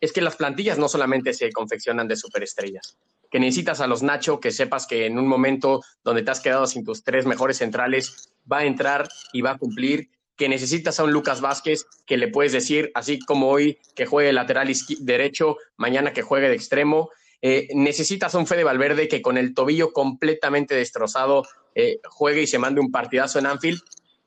es 0.00 0.12
que 0.12 0.20
las 0.20 0.36
plantillas 0.36 0.78
no 0.78 0.88
solamente 0.88 1.32
se 1.32 1.52
confeccionan 1.52 2.08
de 2.08 2.16
superestrellas, 2.16 2.98
que 3.30 3.38
necesitas 3.38 3.80
a 3.80 3.86
los 3.86 4.02
Nacho, 4.02 4.40
que 4.40 4.50
sepas 4.50 4.86
que 4.86 5.06
en 5.06 5.18
un 5.18 5.26
momento 5.26 5.82
donde 6.04 6.22
te 6.22 6.30
has 6.30 6.40
quedado 6.40 6.66
sin 6.66 6.84
tus 6.84 7.04
tres 7.04 7.24
mejores 7.24 7.58
centrales, 7.58 8.32
va 8.50 8.58
a 8.58 8.64
entrar 8.64 9.08
y 9.32 9.42
va 9.42 9.52
a 9.52 9.58
cumplir, 9.58 10.10
que 10.36 10.48
necesitas 10.48 10.98
a 11.00 11.04
un 11.04 11.12
Lucas 11.12 11.40
Vázquez 11.40 11.86
que 12.06 12.16
le 12.16 12.28
puedes 12.28 12.52
decir, 12.52 12.92
así 12.94 13.18
como 13.18 13.48
hoy 13.48 13.78
que 13.96 14.06
juegue 14.06 14.32
lateral 14.32 14.72
derecho, 15.00 15.56
mañana 15.76 16.12
que 16.12 16.22
juegue 16.22 16.48
de 16.48 16.54
extremo, 16.54 17.10
eh, 17.42 17.68
necesitas 17.74 18.34
a 18.34 18.38
un 18.38 18.46
Fede 18.46 18.64
Valverde 18.64 19.08
que 19.08 19.22
con 19.22 19.36
el 19.36 19.54
tobillo 19.54 19.92
completamente 19.92 20.74
destrozado 20.74 21.44
eh, 21.74 22.00
juegue 22.08 22.42
y 22.42 22.46
se 22.46 22.58
mande 22.58 22.80
un 22.80 22.90
partidazo 22.90 23.38
en 23.38 23.46
Anfield 23.46 23.80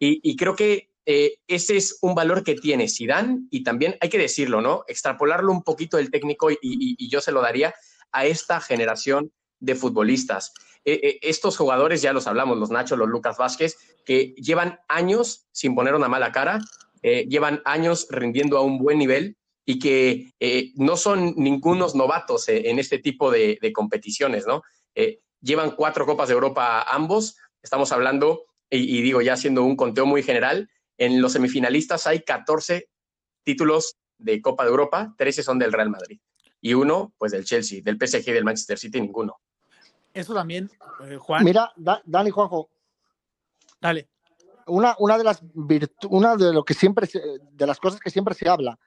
y, 0.03 0.36
creo 0.36 0.55
que 0.55 0.89
eh, 1.05 1.38
ese 1.48 1.77
es 1.77 2.00
un 2.01 2.15
valor 2.15 2.43
que 2.43 2.55
tiene 2.55 2.89
Zidane 2.89 3.41
y 3.51 3.63
también 3.63 3.98
hay 4.01 4.10
que 4.10 4.17
decirlo, 4.17 4.60
¿no? 4.60 4.84
Extrapolarlo 4.88 5.51
un 5.51 5.62
poquito 5.62 5.98
del 5.98 6.10
técnico 6.10 6.50
y, 6.50 7.08
yo 7.08 7.22
se 7.22 7.31
lo 7.31 7.41
daría 7.41 7.75
a 8.12 8.25
esta 8.25 8.60
generación 8.60 9.31
de 9.60 9.75
futbolistas. 9.75 10.53
Eh, 10.86 11.00
eh, 11.03 11.20
estos 11.22 11.55
jugadores, 11.55 12.01
ya 12.01 12.13
los 12.13 12.25
hablamos, 12.25 12.58
los 12.58 12.72
Nacho, 12.72 12.96
los 12.96 13.10
Lucas 13.10 13.38
Vázquez, 13.38 13.77
que 14.03 14.34
llevan 14.38 14.79
años 14.88 15.48
sin 15.51 15.75
poner 15.75 15.93
una 15.93 16.10
mala 16.10 16.31
cara, 16.31 16.60
llevan 17.03 17.62
años 17.65 18.08
rindiendo 18.10 18.58
a 18.58 18.62
un 18.62 18.77
buen 18.77 19.00
nivel 19.00 19.36
y 19.65 19.79
que 19.79 20.34
no 20.75 20.98
son 20.98 21.34
ningunos 21.36 21.96
novatos 21.96 22.48
en 22.48 22.77
este 22.77 23.00
tipo 23.00 23.31
de, 23.31 23.58
de 23.60 23.74
competiciones, 23.74 24.46
¿no? 24.46 24.62
llevan 25.41 25.72
cuatro 25.72 26.05
Copas 26.05 26.27
de 26.27 26.36
Europa 26.36 26.84
ambos, 26.84 27.38
estamos 27.63 27.91
hablando 27.91 28.46
y, 28.71 29.01
digo 29.01 29.21
ya 29.21 29.33
haciendo 29.33 29.63
un 29.63 29.75
conteo 29.75 30.05
muy 30.05 30.23
general, 30.23 30.69
en 30.97 31.21
los 31.21 31.33
semifinalistas 31.33 32.07
hay 32.07 32.21
14 32.21 32.89
títulos 33.43 33.97
de 34.17 34.41
Copa 34.41 34.63
de 34.63 34.69
Europa, 34.69 35.13
13 35.17 35.43
son 35.43 35.59
del 35.59 35.73
Real 35.73 35.89
Madrid 35.89 36.19
y 36.61 36.73
uno 36.73 37.13
pues 37.17 37.31
del 37.31 37.43
Chelsea, 37.43 37.81
del 37.83 37.97
PSG 37.97 38.29
y 38.29 38.33
del 38.33 38.45
Manchester 38.45 38.77
City, 38.77 39.01
ninguno. 39.01 39.39
Eso 40.13 40.33
también, 40.33 40.69
eh, 41.03 41.17
Juan. 41.17 41.43
Mira, 41.43 41.71
Dani 41.75 42.29
Juanjo. 42.29 42.69
Dale. 43.79 44.09
Una, 44.67 44.95
una 44.99 45.17
de 45.17 45.23
las 45.23 45.41
una 46.09 46.37
de 46.37 46.53
lo 46.53 46.63
que 46.63 46.73
siempre 46.73 47.09
de 47.51 47.67
las 47.67 47.79
cosas 47.79 47.99
que 47.99 48.11
siempre 48.11 48.35
se 48.35 48.47
habla 48.47 48.77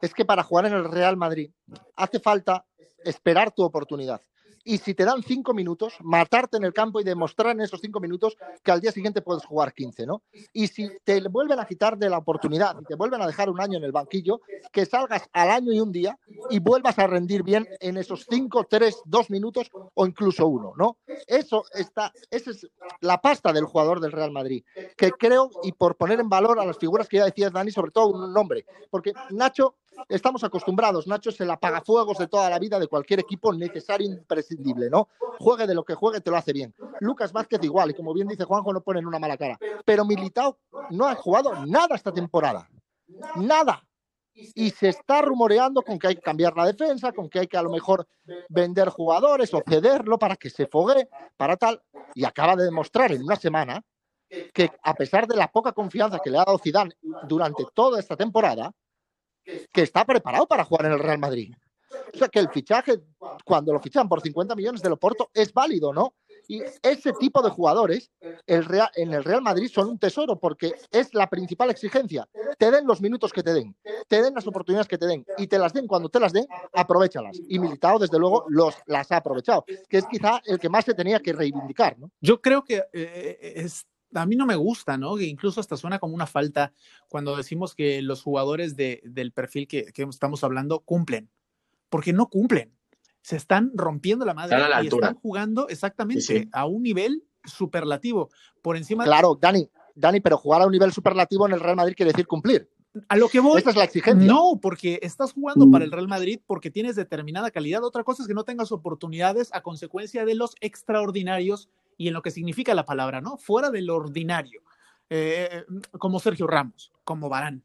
es 0.00 0.12
que 0.12 0.24
para 0.24 0.42
jugar 0.42 0.66
en 0.66 0.74
el 0.74 0.84
Real 0.84 1.16
Madrid 1.16 1.50
hace 1.96 2.20
falta 2.20 2.66
esperar 3.04 3.52
tu 3.52 3.62
oportunidad. 3.62 4.20
Y 4.64 4.78
si 4.78 4.94
te 4.94 5.04
dan 5.04 5.22
cinco 5.22 5.54
minutos, 5.54 5.94
matarte 6.00 6.56
en 6.56 6.64
el 6.64 6.72
campo 6.72 7.00
y 7.00 7.04
demostrar 7.04 7.52
en 7.52 7.60
esos 7.60 7.80
cinco 7.80 8.00
minutos 8.00 8.36
que 8.62 8.70
al 8.70 8.80
día 8.80 8.92
siguiente 8.92 9.22
puedes 9.22 9.44
jugar 9.44 9.72
15, 9.72 10.06
¿no? 10.06 10.22
Y 10.52 10.68
si 10.68 10.90
te 11.04 11.20
vuelven 11.28 11.58
a 11.58 11.66
quitar 11.66 11.98
de 11.98 12.08
la 12.08 12.18
oportunidad 12.18 12.76
y 12.80 12.84
te 12.84 12.94
vuelven 12.94 13.22
a 13.22 13.26
dejar 13.26 13.50
un 13.50 13.60
año 13.60 13.78
en 13.78 13.84
el 13.84 13.92
banquillo, 13.92 14.40
que 14.72 14.86
salgas 14.86 15.28
al 15.32 15.50
año 15.50 15.72
y 15.72 15.80
un 15.80 15.92
día 15.92 16.18
y 16.50 16.58
vuelvas 16.58 16.98
a 16.98 17.06
rendir 17.06 17.42
bien 17.42 17.68
en 17.80 17.96
esos 17.96 18.26
cinco, 18.28 18.66
tres, 18.68 19.00
dos 19.04 19.30
minutos 19.30 19.70
o 19.94 20.06
incluso 20.06 20.46
uno, 20.46 20.72
¿no? 20.76 20.98
Eso 21.26 21.64
está, 21.72 22.12
esa 22.30 22.50
es 22.50 22.66
la 23.00 23.20
pasta 23.20 23.52
del 23.52 23.64
jugador 23.64 24.00
del 24.00 24.12
Real 24.12 24.30
Madrid, 24.30 24.64
que 24.96 25.10
creo, 25.12 25.50
y 25.62 25.72
por 25.72 25.96
poner 25.96 26.20
en 26.20 26.28
valor 26.28 26.60
a 26.60 26.66
las 26.66 26.78
figuras 26.78 27.08
que 27.08 27.18
ya 27.18 27.24
decías, 27.24 27.52
Dani, 27.52 27.70
sobre 27.70 27.90
todo 27.90 28.08
un 28.08 28.32
nombre, 28.32 28.64
porque 28.90 29.12
Nacho 29.30 29.76
estamos 30.08 30.44
acostumbrados. 30.44 31.06
Nacho 31.06 31.30
es 31.30 31.40
el 31.40 31.50
apagafuegos 31.50 32.18
de 32.18 32.28
toda 32.28 32.50
la 32.50 32.58
vida 32.58 32.78
de 32.78 32.86
cualquier 32.86 33.20
equipo 33.20 33.52
necesario, 33.52 34.06
imprescindible, 34.06 34.90
¿no? 34.90 35.08
Juegue 35.38 35.66
de 35.66 35.74
lo 35.74 35.84
que 35.84 35.94
juegue, 35.94 36.20
te 36.20 36.30
lo 36.30 36.36
hace 36.36 36.52
bien. 36.52 36.74
Lucas 37.00 37.32
Vázquez 37.32 37.60
igual, 37.62 37.90
y 37.90 37.94
como 37.94 38.12
bien 38.12 38.28
dice 38.28 38.44
Juanjo, 38.44 38.72
no 38.72 38.82
ponen 38.82 39.06
una 39.06 39.18
mala 39.18 39.36
cara. 39.36 39.58
Pero 39.84 40.04
Militao 40.04 40.58
no 40.90 41.06
ha 41.06 41.14
jugado 41.14 41.64
nada 41.66 41.96
esta 41.96 42.12
temporada. 42.12 42.68
Nada. 43.36 43.86
Y 44.34 44.70
se 44.70 44.88
está 44.88 45.20
rumoreando 45.20 45.82
con 45.82 45.98
que 45.98 46.08
hay 46.08 46.14
que 46.14 46.22
cambiar 46.22 46.56
la 46.56 46.66
defensa, 46.66 47.12
con 47.12 47.28
que 47.28 47.40
hay 47.40 47.46
que 47.46 47.58
a 47.58 47.62
lo 47.62 47.70
mejor 47.70 48.06
vender 48.48 48.88
jugadores 48.88 49.52
o 49.52 49.62
cederlo 49.68 50.18
para 50.18 50.36
que 50.36 50.48
se 50.48 50.66
fogue, 50.66 51.08
para 51.36 51.56
tal. 51.56 51.82
Y 52.14 52.24
acaba 52.24 52.56
de 52.56 52.64
demostrar 52.64 53.12
en 53.12 53.22
una 53.22 53.36
semana 53.36 53.84
que 54.54 54.70
a 54.82 54.94
pesar 54.94 55.26
de 55.26 55.36
la 55.36 55.48
poca 55.48 55.72
confianza 55.72 56.18
que 56.18 56.30
le 56.30 56.38
ha 56.38 56.44
dado 56.44 56.58
Zidane 56.58 56.94
durante 57.24 57.64
toda 57.74 58.00
esta 58.00 58.16
temporada, 58.16 58.72
que 59.44 59.82
está 59.82 60.04
preparado 60.04 60.46
para 60.46 60.64
jugar 60.64 60.86
en 60.86 60.92
el 60.92 60.98
Real 60.98 61.18
Madrid. 61.18 61.54
O 62.14 62.18
sea 62.18 62.28
que 62.28 62.38
el 62.38 62.48
fichaje, 62.48 63.00
cuando 63.44 63.72
lo 63.72 63.80
fichan 63.80 64.08
por 64.08 64.20
50 64.20 64.54
millones 64.54 64.82
de 64.82 64.88
Loporto, 64.88 65.30
es 65.34 65.52
válido, 65.52 65.92
¿no? 65.92 66.14
Y 66.48 66.60
ese 66.82 67.12
tipo 67.12 67.40
de 67.40 67.50
jugadores 67.50 68.10
en 68.46 69.12
el 69.12 69.24
Real 69.24 69.42
Madrid 69.42 69.70
son 69.72 69.88
un 69.88 69.98
tesoro 69.98 70.38
porque 70.38 70.72
es 70.90 71.14
la 71.14 71.30
principal 71.30 71.70
exigencia. 71.70 72.28
Te 72.58 72.70
den 72.70 72.86
los 72.86 73.00
minutos 73.00 73.32
que 73.32 73.42
te 73.42 73.54
den, 73.54 73.76
te 74.08 74.22
den 74.22 74.34
las 74.34 74.46
oportunidades 74.46 74.88
que 74.88 74.98
te 74.98 75.06
den 75.06 75.24
y 75.38 75.46
te 75.46 75.58
las 75.58 75.72
den 75.72 75.86
cuando 75.86 76.08
te 76.08 76.18
las 76.18 76.32
den, 76.32 76.46
aprovechalas. 76.72 77.38
Y 77.48 77.58
Militao, 77.58 77.98
desde 77.98 78.18
luego, 78.18 78.44
los, 78.48 78.74
las 78.86 79.12
ha 79.12 79.18
aprovechado, 79.18 79.64
que 79.88 79.98
es 79.98 80.06
quizá 80.06 80.42
el 80.44 80.58
que 80.58 80.68
más 80.68 80.84
se 80.84 80.94
tenía 80.94 81.20
que 81.20 81.32
reivindicar. 81.32 81.98
¿no? 81.98 82.10
Yo 82.20 82.40
creo 82.40 82.64
que 82.64 82.82
eh, 82.92 83.54
es 83.56 83.86
a 84.14 84.26
mí 84.26 84.36
no 84.36 84.46
me 84.46 84.56
gusta, 84.56 84.96
¿no? 84.96 85.16
Que 85.16 85.24
incluso 85.24 85.60
hasta 85.60 85.76
suena 85.76 85.98
como 85.98 86.14
una 86.14 86.26
falta 86.26 86.72
cuando 87.08 87.36
decimos 87.36 87.74
que 87.74 88.02
los 88.02 88.22
jugadores 88.22 88.76
de, 88.76 89.00
del 89.04 89.32
perfil 89.32 89.66
que, 89.66 89.86
que, 89.92 90.02
estamos 90.02 90.44
hablando 90.44 90.80
cumplen, 90.80 91.30
porque 91.88 92.12
no 92.12 92.28
cumplen. 92.28 92.72
Se 93.22 93.36
están 93.36 93.70
rompiendo 93.74 94.24
la 94.24 94.34
madre 94.34 94.56
están 94.56 94.84
y 94.84 94.88
están 94.88 95.14
jugando 95.14 95.68
exactamente 95.68 96.22
sí, 96.22 96.38
sí. 96.40 96.48
a 96.52 96.66
un 96.66 96.82
nivel 96.82 97.22
superlativo, 97.44 98.30
por 98.62 98.76
encima. 98.76 99.04
Claro, 99.04 99.38
Dani, 99.40 99.68
Dani, 99.94 100.20
pero 100.20 100.36
jugar 100.36 100.62
a 100.62 100.66
un 100.66 100.72
nivel 100.72 100.92
superlativo 100.92 101.46
en 101.46 101.52
el 101.52 101.60
Real 101.60 101.76
Madrid 101.76 101.94
quiere 101.96 102.12
decir 102.12 102.26
cumplir. 102.26 102.68
A 103.08 103.16
lo 103.16 103.28
que 103.28 103.40
voy. 103.40 103.58
Esta 103.58 103.70
es 103.70 103.76
la 103.76 103.84
exigencia. 103.84 104.26
No, 104.26 104.58
porque 104.60 104.98
estás 105.02 105.32
jugando 105.32 105.70
para 105.70 105.84
el 105.84 105.92
Real 105.92 106.08
Madrid 106.08 106.40
porque 106.46 106.70
tienes 106.70 106.94
determinada 106.94 107.50
calidad. 107.50 107.82
Otra 107.84 108.04
cosa 108.04 108.22
es 108.22 108.28
que 108.28 108.34
no 108.34 108.44
tengas 108.44 108.70
oportunidades 108.70 109.48
a 109.54 109.62
consecuencia 109.62 110.26
de 110.26 110.34
los 110.34 110.54
extraordinarios 110.60 111.70
y 111.96 112.08
en 112.08 112.14
lo 112.14 112.22
que 112.22 112.30
significa 112.30 112.74
la 112.74 112.84
palabra, 112.84 113.20
¿no? 113.20 113.36
Fuera 113.36 113.70
del 113.70 113.90
ordinario, 113.90 114.62
eh, 115.10 115.64
como 115.98 116.20
Sergio 116.20 116.46
Ramos, 116.46 116.92
como 117.04 117.28
Barán, 117.28 117.64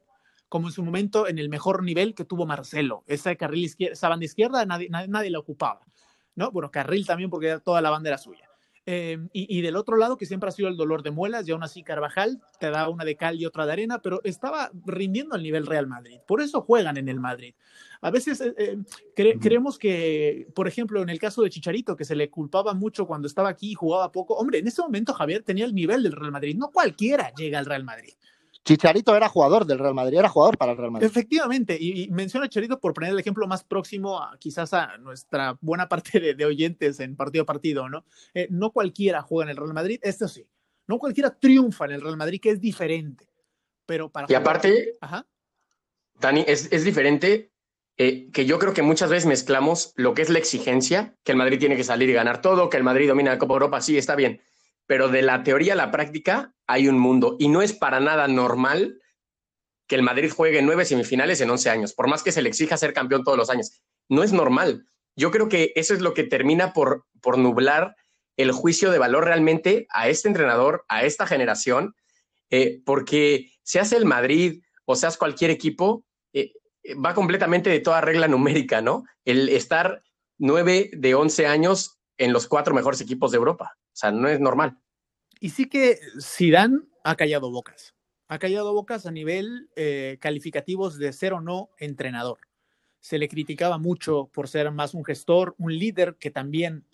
como 0.49 0.67
en 0.67 0.73
su 0.73 0.83
momento 0.83 1.27
en 1.27 1.39
el 1.39 1.49
mejor 1.49 1.83
nivel 1.83 2.15
que 2.15 2.25
tuvo 2.25 2.45
Marcelo. 2.45 3.03
Esa 3.07 3.35
carril 3.35 3.65
izquierda, 3.65 3.93
esa 3.93 4.09
banda 4.09 4.25
izquierda 4.25 4.65
nadie, 4.65 4.89
nadie, 4.89 5.07
nadie, 5.07 5.29
la 5.29 5.39
ocupaba, 5.39 5.81
¿no? 6.35 6.51
Bueno, 6.51 6.71
carril 6.71 7.05
también 7.05 7.29
porque 7.29 7.59
toda 7.63 7.81
la 7.81 7.89
banda 7.89 8.09
era 8.09 8.17
suya. 8.17 8.46
Eh, 8.89 9.19
y, 9.33 9.57
y, 9.57 9.61
del 9.61 9.75
otro 9.75 9.97
lado, 9.97 10.15
que 10.15 10.25
siempre 10.25 10.47
ha 10.47 10.53
sido 10.53 10.69
el 10.69 10.77
dolor 10.77 11.03
de 11.03 11.11
muelas, 11.11 11.45
y 11.45 11.51
aún 11.51 11.61
así 11.61 11.83
Carvajal 11.83 12.39
te 12.57 12.69
da 12.69 12.87
una 12.87 13.03
de 13.03 13.17
cal 13.17 13.35
y 13.35 13.45
otra 13.45 13.65
de 13.65 13.73
arena, 13.73 14.01
pero 14.01 14.21
estaba 14.23 14.71
rindiendo 14.85 15.35
al 15.35 15.43
nivel 15.43 15.65
Real 15.65 15.87
Madrid. 15.87 16.21
Por 16.25 16.41
eso 16.41 16.61
juegan 16.61 16.95
en 16.95 17.09
el 17.09 17.19
Madrid. 17.19 17.53
A 17.99 18.11
veces 18.11 18.39
eh, 18.39 18.77
cre 19.13 19.37
creemos 19.39 19.77
que, 19.77 20.47
por 20.55 20.69
ejemplo, 20.69 21.01
en 21.01 21.09
el 21.09 21.19
caso 21.19 21.41
de 21.41 21.49
Chicharito, 21.49 21.97
que 21.97 22.05
se 22.05 22.15
le 22.15 22.29
culpaba 22.29 22.73
mucho 22.73 23.05
cuando 23.05 23.27
estaba 23.27 23.49
aquí 23.49 23.71
y 23.71 23.75
jugaba 23.75 24.09
poco, 24.09 24.35
hombre, 24.35 24.59
en 24.59 24.67
ese 24.67 24.81
momento 24.81 25.13
Javier 25.13 25.43
tenía 25.43 25.65
el 25.65 25.75
nivel 25.75 26.01
del 26.01 26.13
Real 26.13 26.31
Madrid. 26.31 26.55
No 26.55 26.71
cualquiera 26.71 27.33
llega 27.33 27.59
al 27.59 27.65
Real 27.65 27.83
Madrid. 27.83 28.13
Chicharito 28.67 29.15
era 29.15 29.29
jugador 29.29 29.65
del 29.65 29.79
Real 29.79 29.93
Madrid, 29.93 30.17
era 30.19 30.27
jugador 30.27 30.57
para 30.57 30.73
el 30.73 30.77
Real 30.77 30.91
Madrid. 30.91 31.07
Efectivamente, 31.07 31.77
y, 31.79 32.03
y 32.03 32.09
menciono 32.09 32.45
a 32.45 32.49
Chicharito 32.49 32.81
por 32.81 32.93
poner 32.93 33.11
el 33.11 33.19
ejemplo 33.19 33.47
más 33.47 33.63
próximo 33.63 34.21
a, 34.21 34.37
quizás 34.37 34.73
a 34.73 34.97
nuestra 34.97 35.57
buena 35.61 35.87
parte 35.87 36.19
de, 36.19 36.33
de 36.33 36.45
oyentes 36.45 36.99
en 36.99 37.15
partido 37.15 37.43
a 37.43 37.45
partido, 37.45 37.87
¿no? 37.87 38.03
Eh, 38.33 38.47
no 38.51 38.71
cualquiera 38.71 39.21
juega 39.21 39.45
en 39.45 39.51
el 39.51 39.57
Real 39.57 39.73
Madrid, 39.73 39.99
esto 40.03 40.27
sí, 40.27 40.45
no 40.85 40.99
cualquiera 40.99 41.29
triunfa 41.29 41.85
en 41.85 41.91
el 41.91 42.01
Real 42.01 42.17
Madrid, 42.17 42.41
que 42.41 42.49
es 42.49 42.59
diferente. 42.59 43.29
Pero 43.85 44.11
para 44.11 44.25
y 44.25 44.27
jugar... 44.27 44.41
aparte, 44.41 44.97
Ajá. 44.99 45.25
Dani, 46.19 46.43
es, 46.45 46.67
es 46.69 46.83
diferente 46.83 47.53
eh, 47.95 48.29
que 48.33 48.45
yo 48.45 48.59
creo 48.59 48.73
que 48.73 48.81
muchas 48.81 49.09
veces 49.09 49.27
mezclamos 49.27 49.93
lo 49.95 50.13
que 50.13 50.23
es 50.23 50.29
la 50.29 50.39
exigencia, 50.39 51.15
que 51.23 51.31
el 51.31 51.37
Madrid 51.37 51.57
tiene 51.57 51.77
que 51.77 51.85
salir 51.85 52.09
y 52.09 52.13
ganar 52.13 52.41
todo, 52.41 52.69
que 52.69 52.75
el 52.75 52.83
Madrid 52.83 53.07
domina 53.07 53.31
la 53.31 53.37
Copa 53.37 53.53
Europa, 53.53 53.79
sí, 53.79 53.97
está 53.97 54.15
bien, 54.15 54.41
pero 54.87 55.09
de 55.09 55.21
la 55.21 55.43
teoría 55.43 55.73
a 55.73 55.77
la 55.77 55.91
práctica 55.91 56.53
hay 56.65 56.87
un 56.87 56.97
mundo 56.97 57.35
y 57.39 57.49
no 57.49 57.61
es 57.61 57.73
para 57.73 57.99
nada 57.99 58.27
normal 58.27 58.99
que 59.87 59.95
el 59.95 60.01
Madrid 60.01 60.31
juegue 60.31 60.61
nueve 60.61 60.85
semifinales 60.85 61.39
en 61.41 61.49
11 61.49 61.69
años, 61.69 61.93
por 61.93 62.07
más 62.07 62.23
que 62.23 62.31
se 62.31 62.41
le 62.41 62.49
exija 62.49 62.75
ser 62.77 62.93
campeón 62.93 63.23
todos 63.23 63.37
los 63.37 63.49
años. 63.49 63.81
No 64.09 64.23
es 64.23 64.33
normal. 64.33 64.85
Yo 65.15 65.31
creo 65.31 65.47
que 65.49 65.71
eso 65.75 65.93
es 65.93 66.01
lo 66.01 66.13
que 66.13 66.23
termina 66.23 66.73
por, 66.73 67.05
por 67.21 67.37
nublar 67.37 67.95
el 68.37 68.51
juicio 68.51 68.91
de 68.91 68.99
valor 68.99 69.25
realmente 69.25 69.87
a 69.89 70.09
este 70.09 70.27
entrenador, 70.27 70.85
a 70.89 71.03
esta 71.03 71.25
generación, 71.25 71.95
eh, 72.49 72.81
porque 72.85 73.51
seas 73.63 73.91
el 73.93 74.05
Madrid 74.05 74.61
o 74.85 74.95
seas 74.95 75.17
cualquier 75.17 75.51
equipo, 75.51 76.05
eh, 76.33 76.51
va 77.03 77.13
completamente 77.13 77.69
de 77.69 77.79
toda 77.79 78.01
regla 78.01 78.27
numérica, 78.27 78.81
¿no? 78.81 79.03
El 79.25 79.49
estar 79.49 80.03
nueve 80.37 80.91
de 80.93 81.15
11 81.15 81.47
años 81.47 81.99
en 82.17 82.31
los 82.31 82.47
cuatro 82.47 82.75
mejores 82.75 83.01
equipos 83.01 83.31
de 83.31 83.37
Europa. 83.37 83.77
O 83.97 83.99
sea, 83.99 84.11
no 84.11 84.27
es 84.27 84.39
normal. 84.39 84.77
Y 85.39 85.49
sí 85.49 85.67
que 85.67 85.97
Zidane 86.21 86.81
ha 87.03 87.15
callado 87.15 87.49
bocas. 87.49 87.95
Ha 88.27 88.37
callado 88.37 88.71
bocas 88.71 89.07
a 89.07 89.11
nivel 89.11 89.71
eh, 89.75 90.19
calificativos 90.21 90.99
de 90.99 91.11
ser 91.13 91.33
o 91.33 91.41
no 91.41 91.71
entrenador. 91.79 92.37
Se 92.99 93.17
le 93.17 93.27
criticaba 93.27 93.79
mucho 93.79 94.29
por 94.31 94.49
ser 94.49 94.69
más 94.69 94.93
un 94.93 95.03
gestor, 95.03 95.55
un 95.57 95.75
líder 95.75 96.15
que 96.19 96.29
también, 96.29 96.85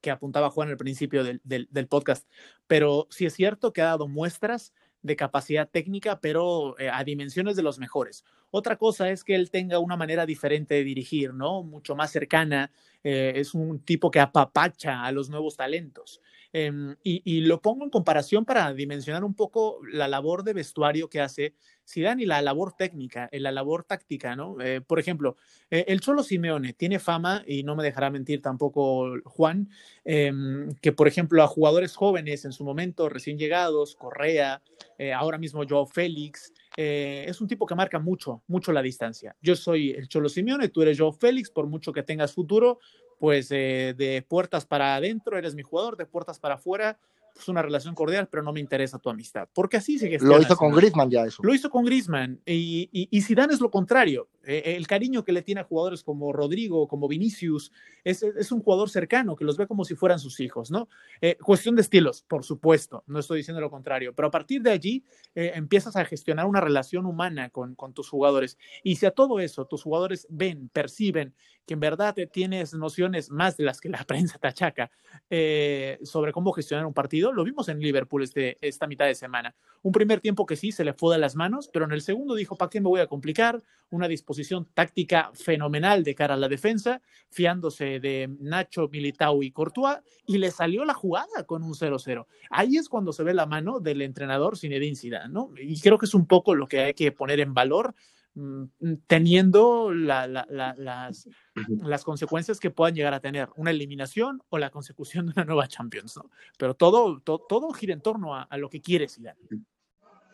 que 0.00 0.10
apuntaba 0.10 0.48
Juan 0.48 0.70
al 0.70 0.78
principio 0.78 1.24
del, 1.24 1.42
del, 1.44 1.88
podcast, 1.88 2.26
pero 2.66 3.06
sí 3.10 3.26
es 3.26 3.34
cierto 3.34 3.74
que 3.74 3.82
ha 3.82 3.86
dado 3.86 4.08
muestras 4.08 4.72
de 5.02 5.14
capacidad 5.14 5.68
técnica, 5.68 6.20
pero 6.20 6.78
eh, 6.78 6.88
a 6.88 7.04
dimensiones 7.04 7.56
de 7.56 7.62
los 7.62 7.78
mejores. 7.78 8.24
Otra 8.50 8.76
cosa 8.76 9.10
es 9.10 9.24
que 9.24 9.34
él 9.34 9.50
tenga 9.50 9.78
una 9.78 9.96
manera 9.96 10.24
diferente 10.24 10.74
de 10.74 10.84
dirigir, 10.84 11.34
¿no? 11.34 11.62
Mucho 11.62 11.94
más 11.94 12.10
cercana. 12.10 12.70
Eh, 13.04 13.34
es 13.36 13.54
un 13.54 13.80
tipo 13.80 14.10
que 14.10 14.20
apapacha 14.20 15.04
a 15.04 15.12
los 15.12 15.28
nuevos 15.30 15.56
talentos. 15.56 16.20
Eh, 16.58 16.72
y, 17.02 17.40
lo 17.42 17.60
pongo 17.60 17.84
en 17.84 17.90
comparación 17.90 18.46
para 18.46 18.72
dimensionar 18.72 19.24
un 19.24 19.34
poco 19.34 19.78
la 19.92 20.08
labor 20.08 20.42
de 20.42 20.54
vestuario 20.54 21.10
que 21.10 21.20
hace 21.20 21.54
Zidane 21.86 22.22
y 22.22 22.26
la 22.26 22.40
labor 22.40 22.72
técnica, 22.72 23.28
la 23.30 23.52
labor 23.52 23.84
táctica, 23.84 24.34
¿no? 24.36 24.58
Eh, 24.62 24.80
por 24.80 24.98
ejemplo, 24.98 25.36
eh, 25.70 25.84
el 25.88 26.00
Cholo 26.00 26.22
Simeone 26.22 26.72
tiene 26.72 26.98
fama, 26.98 27.42
y 27.46 27.62
no 27.62 27.76
me 27.76 27.82
dejará 27.82 28.08
mentir 28.08 28.40
tampoco 28.40 29.16
Juan, 29.24 29.68
eh, 30.06 30.32
que 30.80 30.92
por 30.92 31.08
ejemplo 31.08 31.42
a 31.42 31.46
jugadores 31.46 31.94
jóvenes 31.94 32.46
en 32.46 32.52
su 32.52 32.64
momento, 32.64 33.10
recién 33.10 33.38
llegados, 33.38 33.94
Correa, 33.94 34.62
eh, 34.98 35.12
ahora 35.12 35.36
mismo 35.36 35.62
Joao 35.68 35.86
Félix, 35.86 36.52
es 36.78 37.40
un 37.40 37.48
tipo 37.48 37.64
que 37.64 37.74
marca 37.74 37.98
mucho, 37.98 38.42
mucho 38.48 38.70
la 38.70 38.82
distancia. 38.82 39.34
Yo 39.40 39.56
soy 39.56 39.92
el 39.92 40.08
Cholo 40.08 40.28
Simeone, 40.28 40.68
tú 40.68 40.82
eres 40.82 40.98
Joao 40.98 41.12
Félix, 41.12 41.50
por 41.50 41.66
mucho 41.66 41.90
que 41.90 42.02
tengas 42.02 42.34
futuro, 42.34 42.80
pues 43.18 43.48
de 43.48 44.24
puertas 44.28 44.66
para 44.66 44.96
adentro 44.96 45.38
eres 45.38 45.54
mi 45.54 45.62
jugador, 45.62 45.96
de 45.96 46.06
puertas 46.06 46.38
para 46.38 46.54
afuera 46.54 46.98
pues 47.36 47.48
una 47.48 47.60
relación 47.60 47.94
cordial, 47.94 48.28
pero 48.28 48.42
no 48.42 48.52
me 48.52 48.60
interesa 48.60 48.98
tu 48.98 49.10
amistad. 49.10 49.46
Porque 49.52 49.76
así 49.76 49.98
se 49.98 50.18
Lo 50.20 50.40
hizo 50.40 50.56
con 50.56 50.72
Griezmann 50.72 51.10
ya 51.10 51.24
eso. 51.24 51.42
Lo 51.42 51.54
hizo 51.54 51.68
con 51.68 51.84
Griezmann. 51.84 52.40
Y, 52.46 52.88
y, 52.90 53.08
y 53.10 53.20
Zidane 53.20 53.52
es 53.52 53.60
lo 53.60 53.70
contrario. 53.70 54.28
Eh, 54.42 54.74
el 54.76 54.86
cariño 54.86 55.22
que 55.22 55.32
le 55.32 55.42
tiene 55.42 55.60
a 55.60 55.64
jugadores 55.64 56.02
como 56.02 56.32
Rodrigo, 56.32 56.88
como 56.88 57.08
Vinicius, 57.08 57.72
es, 58.04 58.22
es, 58.22 58.52
un 58.52 58.62
jugador 58.62 58.88
cercano, 58.88 59.36
que 59.36 59.44
los 59.44 59.58
ve 59.58 59.66
como 59.66 59.84
si 59.84 59.94
fueran 59.94 60.18
sus 60.18 60.40
hijos, 60.40 60.70
¿no? 60.70 60.88
Eh, 61.20 61.36
cuestión 61.36 61.74
de 61.76 61.82
estilos, 61.82 62.22
por 62.22 62.42
supuesto, 62.42 63.04
no 63.06 63.18
estoy 63.18 63.38
diciendo 63.38 63.60
lo 63.60 63.70
contrario, 63.70 64.14
pero 64.14 64.28
a 64.28 64.30
partir 64.30 64.62
de 64.62 64.70
allí 64.70 65.04
eh, 65.34 65.52
empiezas 65.54 65.96
a 65.96 66.04
gestionar 66.04 66.46
una 66.46 66.60
relación 66.60 67.04
humana 67.04 67.50
con, 67.50 67.74
con, 67.74 67.92
tus 67.92 68.08
jugadores. 68.08 68.56
Y 68.82 68.96
si 68.96 69.04
a 69.04 69.10
todo 69.10 69.40
eso 69.40 69.66
tus 69.66 69.82
jugadores 69.82 70.26
ven, 70.30 70.70
perciben 70.72 71.34
que 71.66 71.74
en 71.74 71.80
verdad 71.80 72.14
tienes 72.30 72.74
nociones 72.74 73.30
más 73.30 73.56
de 73.56 73.64
las 73.64 73.80
que 73.80 73.88
la 73.88 74.04
prensa 74.06 74.38
te 74.38 74.48
achaca 74.48 74.90
eh, 75.28 75.98
sobre 76.02 76.32
cómo 76.32 76.52
gestionar 76.52 76.86
un 76.86 76.94
partido, 76.94 77.32
lo 77.32 77.44
vimos 77.44 77.68
en 77.68 77.80
Liverpool 77.80 78.22
este, 78.22 78.56
esta 78.60 78.86
mitad 78.86 79.06
de 79.06 79.14
semana. 79.14 79.54
Un 79.82 79.92
primer 79.92 80.20
tiempo 80.20 80.46
que 80.46 80.56
sí 80.56 80.72
se 80.72 80.84
le 80.84 80.92
fue 80.92 81.14
de 81.14 81.20
las 81.20 81.36
manos, 81.36 81.68
pero 81.72 81.84
en 81.84 81.92
el 81.92 82.02
segundo 82.02 82.34
dijo, 82.34 82.56
¿para 82.56 82.70
qué 82.70 82.80
me 82.80 82.88
voy 82.88 83.00
a 83.00 83.06
complicar? 83.06 83.62
Una 83.90 84.08
disposición 84.08 84.26
posición 84.36 84.66
táctica 84.74 85.30
fenomenal 85.32 86.04
de 86.04 86.14
cara 86.14 86.34
a 86.34 86.36
la 86.36 86.48
defensa, 86.48 87.00
fiándose 87.30 88.00
de 88.00 88.28
Nacho, 88.40 88.88
Militao 88.88 89.42
y 89.42 89.50
Courtois, 89.50 89.98
y 90.26 90.36
le 90.36 90.50
salió 90.50 90.84
la 90.84 90.92
jugada 90.92 91.44
con 91.46 91.62
un 91.62 91.72
0-0. 91.72 92.26
Ahí 92.50 92.76
es 92.76 92.90
cuando 92.90 93.14
se 93.14 93.22
ve 93.22 93.32
la 93.32 93.46
mano 93.46 93.80
del 93.80 94.02
entrenador 94.02 94.58
Zinedine 94.58 94.94
Zidane, 94.94 95.32
¿no? 95.32 95.52
Y 95.56 95.80
creo 95.80 95.96
que 95.96 96.04
es 96.04 96.12
un 96.12 96.26
poco 96.26 96.54
lo 96.54 96.66
que 96.66 96.80
hay 96.80 96.94
que 96.94 97.12
poner 97.12 97.40
en 97.40 97.54
valor 97.54 97.94
mm, 98.36 98.64
teniendo 99.08 99.92
las, 99.92 100.28
las, 100.48 102.04
consecuencias 102.04 102.60
que 102.60 102.70
puedan 102.70 102.94
llegar 102.94 103.12
a 103.12 103.20
tener 103.20 103.48
una 103.56 103.72
eliminación 103.72 104.40
o 104.48 104.58
la 104.58 104.70
consecución 104.70 105.26
de 105.26 105.32
una 105.36 105.44
nueva 105.44 105.66
Champions, 105.66 106.16
¿no? 106.16 106.30
Pero 106.56 106.74
todo, 106.74 107.20
todo, 107.20 107.72
gira 107.72 107.92
en 107.92 108.00
torno 108.00 108.36
a, 108.36 108.48
lo 108.56 108.70
que 108.70 108.80
quiere 108.80 109.08
Zidane. 109.08 109.40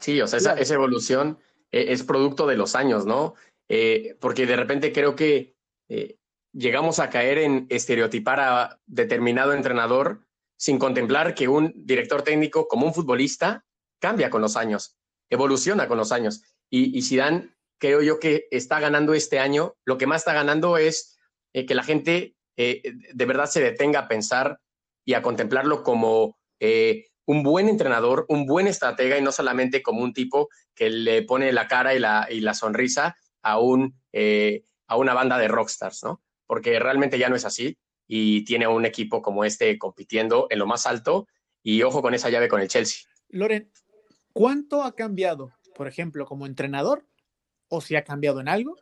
Sí, 0.01 0.21
o 0.21 0.27
sea, 0.27 0.39
esa, 0.39 0.55
esa 0.55 0.75
evolución 0.75 1.39
e, 1.71 1.93
es 1.93 2.03
producto 2.03 2.47
de 2.47 2.57
los 2.57 2.75
años, 2.75 3.07
¿no? 3.07 3.35
Eh, 3.69 4.17
porque 4.21 4.45
de 4.45 4.57
repente 4.57 4.93
creo 4.93 5.17
que 5.17 5.57
eh, 5.89 6.19
llegamos 6.53 6.99
a 6.99 7.09
caer 7.09 7.39
en 7.39 7.67
estereotipar 7.71 8.41
a 8.41 8.81
determinado 8.87 9.55
entrenador 9.55 10.27
sin 10.59 10.79
contemplar 10.79 11.35
que 11.35 11.49
un 11.49 11.73
director 11.75 12.23
técnico, 12.23 12.69
como 12.69 12.87
un 12.87 12.95
futbolista, 12.95 13.65
cambia 13.99 14.31
con 14.31 14.43
los 14.43 14.57
años, 14.57 14.97
evoluciona 15.31 15.89
con 15.89 15.99
los 15.99 16.13
años. 16.13 16.43
Y, 16.71 16.97
y 16.97 17.03
Zidane, 17.03 17.51
creo 17.83 18.01
yo 18.01 18.21
que 18.21 18.47
está 18.53 18.79
ganando 18.79 19.13
este 19.13 19.41
año, 19.41 19.75
lo 19.85 19.99
que 19.99 20.07
más 20.07 20.21
está 20.23 20.33
ganando 20.33 20.79
es 20.79 21.19
eh, 21.53 21.67
que 21.67 21.75
la 21.75 21.83
gente 21.83 22.37
de 22.55 23.25
verdad 23.27 23.47
se 23.47 23.61
detenga 23.61 24.01
a 24.01 24.09
pensar 24.09 24.61
y 25.05 25.15
a 25.15 25.23
contemplarlo 25.23 25.83
como 25.83 26.37
un 27.27 27.43
buen 27.43 27.69
entrenador, 27.69 28.27
un 28.29 28.47
buen 28.47 28.67
estratega 28.67 29.19
y 29.19 29.23
no 29.23 29.33
solamente 29.33 29.83
como 29.83 30.03
un 30.03 30.13
tipo 30.13 30.49
que 30.75 30.91
le 30.91 31.23
pone 31.23 31.53
la 31.53 31.69
cara 31.69 31.95
y 31.95 31.99
la, 31.99 32.29
y 32.31 32.41
la 32.41 32.55
sonrisa 32.55 33.17
a, 33.43 33.59
un, 33.59 33.99
eh, 34.13 34.63
a 34.87 34.97
una 34.97 35.15
banda 35.15 35.39
de 35.39 35.49
rockstars, 35.49 36.03
¿no? 36.05 36.23
Porque 36.47 36.79
realmente 36.79 37.19
ya 37.19 37.29
no 37.29 37.37
es 37.37 37.45
así 37.45 37.79
y 38.07 38.45
tiene 38.45 38.67
un 38.67 38.85
equipo 38.85 39.23
como 39.23 39.45
este 39.45 39.79
compitiendo 39.79 40.47
en 40.51 40.59
lo 40.59 40.67
más 40.67 40.87
alto 40.87 41.27
y 41.63 41.83
ojo 41.83 42.03
con 42.03 42.15
esa 42.15 42.31
llave 42.31 42.49
con 42.49 42.61
el 42.61 42.69
Chelsea. 42.69 43.09
Loren, 43.29 43.71
¿cuánto 44.33 44.83
ha 44.83 44.95
cambiado, 44.95 45.53
por 45.75 45.89
ejemplo, 45.89 46.27
como 46.27 46.47
entrenador 46.47 47.07
o 47.75 47.81
si 47.81 47.97
ha 47.97 48.05
cambiado 48.05 48.39
en 48.39 48.49
algo 48.49 48.77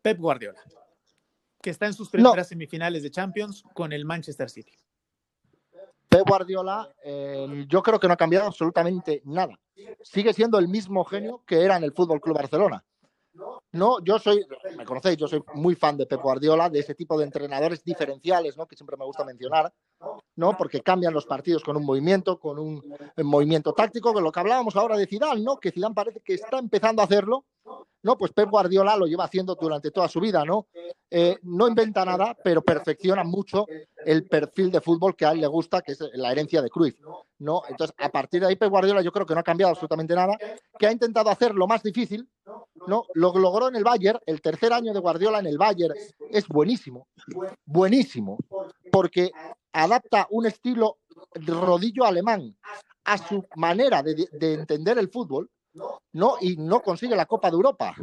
Pep 0.00 0.16
Guardiola, 0.16 0.60
que 1.60 1.70
está 1.70 1.86
en 1.86 1.92
sus 1.92 2.08
primeras 2.08 2.48
semifinales 2.48 3.02
de 3.02 3.10
Champions 3.10 3.64
con 3.74 3.92
el 3.92 4.04
Manchester 4.04 4.48
City? 4.48 4.72
Pep 6.08 6.28
Guardiola, 6.28 6.88
eh, 7.04 7.66
yo 7.68 7.82
creo 7.82 7.98
que 7.98 8.06
no 8.06 8.14
ha 8.14 8.16
cambiado 8.16 8.46
absolutamente 8.46 9.22
nada. 9.24 9.58
Sigue 10.02 10.32
siendo 10.32 10.60
el 10.60 10.68
mismo 10.68 11.04
genio 11.04 11.42
que 11.44 11.64
era 11.64 11.76
en 11.76 11.82
el 11.82 11.92
Fútbol 11.92 12.20
Club 12.20 12.36
Barcelona. 12.36 12.84
No, 13.72 14.04
yo 14.04 14.18
soy, 14.18 14.46
me 14.76 14.84
conocéis, 14.84 15.16
yo 15.16 15.26
soy 15.26 15.42
muy 15.54 15.74
fan 15.74 15.96
de 15.96 16.06
Pep 16.06 16.20
Guardiola, 16.20 16.68
de 16.68 16.80
ese 16.80 16.94
tipo 16.94 17.18
de 17.18 17.24
entrenadores 17.24 17.82
diferenciales, 17.82 18.56
¿no? 18.56 18.66
Que 18.66 18.76
siempre 18.76 18.96
me 18.98 19.06
gusta 19.06 19.24
mencionar, 19.24 19.72
¿no? 20.36 20.56
Porque 20.56 20.82
cambian 20.82 21.14
los 21.14 21.24
partidos 21.24 21.64
con 21.64 21.76
un 21.78 21.84
movimiento, 21.84 22.38
con 22.38 22.58
un, 22.58 22.82
movimiento 23.16 23.72
táctico, 23.72 24.12
con 24.12 24.22
lo 24.22 24.30
que 24.30 24.40
hablábamos 24.40 24.76
ahora 24.76 24.98
de 24.98 25.06
Zidane, 25.06 25.40
¿no? 25.40 25.58
Que 25.58 25.72
Zidane 25.72 25.94
parece 25.94 26.20
que 26.20 26.34
está 26.34 26.58
empezando 26.58 27.00
a 27.00 27.06
hacerlo, 27.06 27.46
¿no? 28.02 28.16
Pues 28.16 28.32
Pep 28.32 28.50
Guardiola 28.50 28.96
lo 28.96 29.06
lleva 29.06 29.24
haciendo 29.24 29.54
durante 29.54 29.90
toda 29.90 30.08
su 30.08 30.20
vida, 30.20 30.44
¿no? 30.44 30.66
Eh, 31.10 31.38
no 31.42 31.68
inventa 31.68 32.04
nada, 32.04 32.36
pero 32.42 32.62
perfecciona 32.62 33.22
mucho 33.22 33.66
el 34.04 34.24
perfil 34.24 34.70
de 34.70 34.80
fútbol 34.80 35.14
que 35.14 35.26
a 35.26 35.32
él 35.32 35.40
le 35.40 35.46
gusta, 35.46 35.82
que 35.82 35.92
es 35.92 36.00
la 36.14 36.32
herencia 36.32 36.62
de 36.62 36.70
Cruyff, 36.70 36.98
¿no? 37.38 37.62
Entonces, 37.68 37.94
a 37.98 38.08
partir 38.08 38.40
de 38.40 38.48
ahí 38.48 38.56
Pep 38.56 38.70
Guardiola 38.70 39.02
yo 39.02 39.12
creo 39.12 39.26
que 39.26 39.34
no 39.34 39.40
ha 39.40 39.44
cambiado 39.44 39.70
absolutamente 39.70 40.14
nada, 40.14 40.36
que 40.78 40.86
ha 40.86 40.92
intentado 40.92 41.30
hacer 41.30 41.54
lo 41.54 41.66
más 41.66 41.82
difícil, 41.82 42.28
¿no? 42.86 43.04
Lo 43.14 43.36
logró 43.36 43.68
en 43.68 43.76
el 43.76 43.84
Bayern, 43.84 44.18
el 44.26 44.40
tercer 44.40 44.72
año 44.72 44.92
de 44.92 45.00
Guardiola 45.00 45.38
en 45.38 45.46
el 45.46 45.58
Bayern 45.58 45.94
es 46.30 46.48
buenísimo, 46.48 47.08
buenísimo, 47.64 48.38
porque 48.90 49.30
adapta 49.72 50.26
un 50.30 50.46
estilo 50.46 50.98
rodillo 51.34 52.04
alemán 52.04 52.56
a 53.04 53.18
su 53.18 53.44
manera 53.56 54.02
de, 54.02 54.28
entender 54.54 54.98
el 54.98 55.08
fútbol, 55.08 55.50
¿no? 56.12 56.36
Y 56.40 56.56
no 56.56 56.80
consigue 56.80 57.16
la 57.16 57.26
Copa 57.26 57.50
de 57.50 57.56
Europa. 57.56 57.94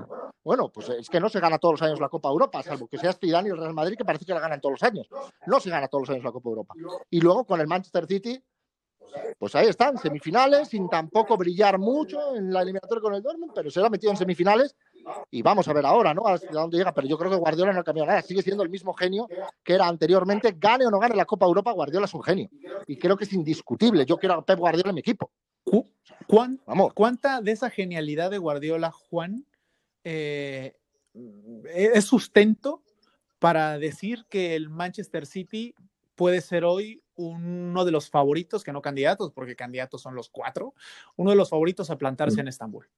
Bueno, 0.44 0.70
pues 0.70 0.90
es 0.90 1.10
que 1.10 1.20
no 1.20 1.30
se 1.30 1.40
gana 1.40 1.60
todos 1.60 1.74
los 1.74 1.82
años 1.82 2.00
la 2.00 2.10
Copa 2.10 2.30
de 2.30 2.34
Europa, 2.34 2.64
salvo 2.64 2.88
que 2.88 2.98
sea 2.98 3.14
Zidane 3.14 3.50
y 3.50 3.52
el 3.52 3.58
Real 3.58 3.74
Madrid, 3.74 3.98
que 3.98 4.06
parece 4.06 4.26
que 4.26 4.34
la 4.34 4.40
ganan 4.40 4.62
todos 4.62 4.74
los 4.74 4.84
años. 4.84 5.08
No 5.46 5.60
se 5.60 5.70
gana 5.70 5.88
todos 5.88 6.04
los 6.04 6.10
años 6.12 6.24
la 6.24 6.32
Copa 6.32 6.50
de 6.50 6.52
Europa. 6.52 6.74
Y 7.10 7.22
luego 7.22 7.46
con 7.46 7.60
el 7.60 7.68
Manchester 7.68 8.08
City, 8.08 8.42
pues 9.38 9.56
ahí 9.56 9.68
están, 9.68 9.98
semifinales, 9.98 10.70
sin 10.70 10.90
tampoco 10.90 11.38
brillar 11.38 11.80
mucho 11.80 12.36
en 12.36 12.54
la 12.54 12.62
eliminatoria 12.62 13.02
con 13.02 13.14
el 13.14 13.22
Dortmund, 13.22 13.52
pero 13.54 13.70
se 13.70 13.84
ha 13.84 13.90
metido 13.90 14.12
en 14.12 14.18
semifinales 14.18 14.76
y 15.32 15.42
vamos 15.42 15.68
a 15.68 15.74
ver 15.74 15.86
ahora, 15.86 16.14
¿no? 16.14 16.28
A 16.28 16.38
dónde 16.52 16.78
llega, 16.78 16.94
pero 16.94 17.08
yo 17.08 17.18
creo 17.18 17.32
que 17.32 17.38
Guardiola 17.38 17.74
no 17.74 17.80
ha 17.80 17.84
cambiado 17.84 18.08
nada, 18.08 18.22
sigue 18.22 18.42
siendo 18.42 18.64
el 18.64 18.70
mismo 18.70 18.94
genio 18.94 19.28
que 19.64 19.74
era 19.74 19.88
anteriormente, 19.88 20.56
gane 20.58 20.86
o 20.86 20.92
no 20.92 21.00
gane 21.00 21.16
la 21.16 21.26
Copa 21.26 21.46
Europa, 21.46 21.72
Guardiola 21.72 22.06
es 22.06 22.14
un 22.14 22.24
genio 22.24 22.50
y 22.88 22.98
creo 22.98 23.18
que 23.18 23.24
es 23.24 23.34
indiscutible, 23.34 24.06
yo 24.06 24.18
quiero 24.18 24.36
a 24.36 24.46
Pep 24.46 24.60
Guardiola 24.60 24.90
en 24.90 24.96
mi 24.96 25.02
equipo. 25.02 25.32
Vamos. 26.66 26.94
¿Cuánta 26.94 27.42
de 27.42 27.52
esa 27.52 27.70
genialidad 27.70 28.32
de 28.32 28.38
Guardiola, 28.38 28.92
Juan, 28.92 29.46
eh, 30.04 30.76
es 31.74 32.06
sustento 32.06 32.84
para 33.40 33.78
decir 33.78 34.26
que 34.30 34.56
el 34.56 34.70
Manchester 34.70 35.26
City 35.26 35.74
puede 36.16 36.42
ser 36.42 36.66
hoy 36.66 37.02
uno 37.16 37.86
de 37.86 37.92
los 37.92 38.10
favoritos, 38.10 38.64
que 38.64 38.74
no 38.74 38.82
candidatos, 38.82 39.32
porque 39.32 39.56
candidatos 39.56 40.02
son 40.02 40.16
los 40.16 40.30
cuatro, 40.30 40.74
uno 41.16 41.32
de 41.32 41.36
los 41.36 41.50
favoritos 41.50 41.90
a 41.90 41.98
plantarse 41.98 42.38
mm. 42.38 42.40
en 42.40 42.48
Estambul. 42.48 42.90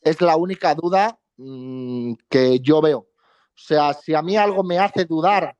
Es 0.00 0.20
la 0.20 0.36
única 0.36 0.74
duda 0.74 1.18
mm, 1.36 2.14
que 2.28 2.60
yo 2.60 2.80
veo. 2.80 2.98
O 2.98 3.62
sea, 3.62 3.92
si 3.92 4.14
a 4.14 4.22
mí 4.22 4.36
algo 4.36 4.62
me 4.62 4.78
hace 4.78 5.04
dudar, 5.04 5.56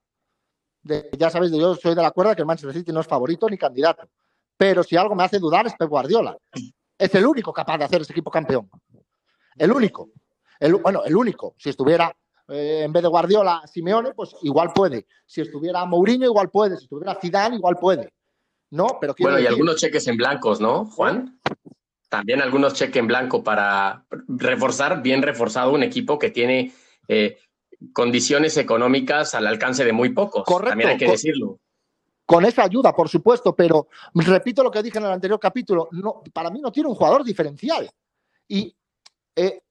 de, 0.83 1.11
ya 1.19 1.31
sabéis, 1.31 1.53
yo 1.53 1.75
soy 1.75 1.95
de 1.95 2.03
la 2.03 2.11
cuerda 2.11 2.35
que 2.35 2.43
el 2.43 2.47
Manchester 2.47 2.75
City 2.75 2.93
no 2.93 3.01
es 3.01 3.07
favorito 3.07 3.49
ni 3.49 3.59
candidato. 3.59 4.09
Pero 4.61 4.83
si 4.83 4.95
algo 4.95 5.15
me 5.15 5.25
hace 5.25 5.39
dudar 5.39 5.67
es 5.67 5.75
Pep 5.75 5.89
Guardiola. 5.89 6.37
Es 6.99 7.15
el 7.15 7.25
único 7.27 7.51
capaz 7.51 7.79
de 7.79 7.85
hacer 7.85 8.03
ese 8.03 8.13
equipo 8.13 8.31
campeón. 8.31 8.69
El 9.57 9.73
único. 9.73 10.11
El, 10.59 10.75
bueno, 10.75 11.03
el 11.03 11.17
único. 11.17 11.55
Si 11.57 11.71
estuviera 11.71 12.15
eh, 12.47 12.83
en 12.85 12.93
vez 12.93 13.03
de 13.03 13.09
Guardiola, 13.09 13.63
Simeone, 13.65 14.13
pues 14.13 14.37
igual 14.43 14.73
puede. 14.75 15.07
Si 15.25 15.41
estuviera 15.41 15.87
Mourinho, 15.87 16.27
igual 16.27 16.51
puede. 16.51 16.77
Si 16.77 16.85
estuviera 16.85 17.15
Zidane, 17.15 17.57
igual 17.57 17.79
puede. 17.81 18.13
¿No? 18.73 18.99
Pero 19.01 19.15
bueno, 19.19 19.41
y 19.41 19.47
algunos 19.47 19.77
cheques 19.77 20.07
en 20.09 20.19
blancos, 20.19 20.61
¿no, 20.61 20.85
Juan? 20.85 21.41
También 22.11 22.43
algunos 22.43 22.75
cheques 22.75 22.97
en 22.97 23.07
blanco 23.07 23.43
para 23.43 24.05
reforzar, 24.29 25.01
bien 25.01 25.23
reforzado, 25.23 25.73
un 25.73 25.85
equipo 25.85 26.19
que 26.19 26.29
tiene 26.29 26.75
eh, 27.09 27.39
condiciones 27.95 28.59
económicas 28.59 29.35
al 29.35 29.47
alcance 29.47 29.87
de 29.87 29.95
muy 29.95 30.11
pocos. 30.11 30.45
Correcto. 30.45 30.73
También 30.73 30.91
hay 30.91 30.99
que 30.99 31.11
decirlo. 31.11 31.61
Con 32.31 32.45
esa 32.45 32.63
ayuda, 32.63 32.95
por 32.95 33.09
supuesto, 33.09 33.57
pero 33.57 33.89
repito 34.15 34.63
lo 34.63 34.71
que 34.71 34.85
dije 34.85 34.99
en 34.99 35.05
el 35.05 35.11
anterior 35.11 35.41
capítulo, 35.41 35.89
no, 35.91 36.23
para 36.33 36.49
mí 36.49 36.61
no 36.61 36.71
tiene 36.71 36.89
un 36.89 36.95
jugador 36.95 37.25
diferencial. 37.25 37.91
Y 38.47 38.73
eh, 39.35 39.63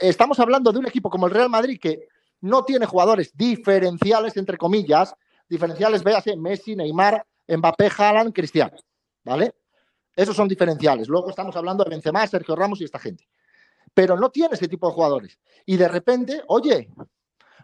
estamos 0.00 0.40
hablando 0.40 0.72
de 0.72 0.80
un 0.80 0.86
equipo 0.88 1.10
como 1.10 1.28
el 1.28 1.32
Real 1.32 1.48
Madrid 1.48 1.78
que 1.80 2.08
no 2.40 2.64
tiene 2.64 2.86
jugadores 2.86 3.30
diferenciales, 3.36 4.36
entre 4.36 4.58
comillas, 4.58 5.14
diferenciales, 5.48 6.02
véase, 6.02 6.36
Messi, 6.36 6.74
Neymar, 6.74 7.24
Mbappé, 7.46 7.88
Haaland, 7.96 8.34
Cristiano, 8.34 8.76
¿vale? 9.22 9.54
Esos 10.16 10.34
son 10.34 10.48
diferenciales. 10.48 11.06
Luego 11.06 11.30
estamos 11.30 11.54
hablando 11.54 11.84
de 11.84 11.90
Benzema, 11.90 12.26
Sergio 12.26 12.56
Ramos 12.56 12.80
y 12.80 12.84
esta 12.84 12.98
gente. 12.98 13.28
Pero 13.94 14.16
no 14.16 14.28
tiene 14.30 14.54
ese 14.54 14.66
tipo 14.66 14.88
de 14.88 14.94
jugadores. 14.94 15.38
Y 15.66 15.76
de 15.76 15.86
repente, 15.86 16.42
oye, 16.48 16.90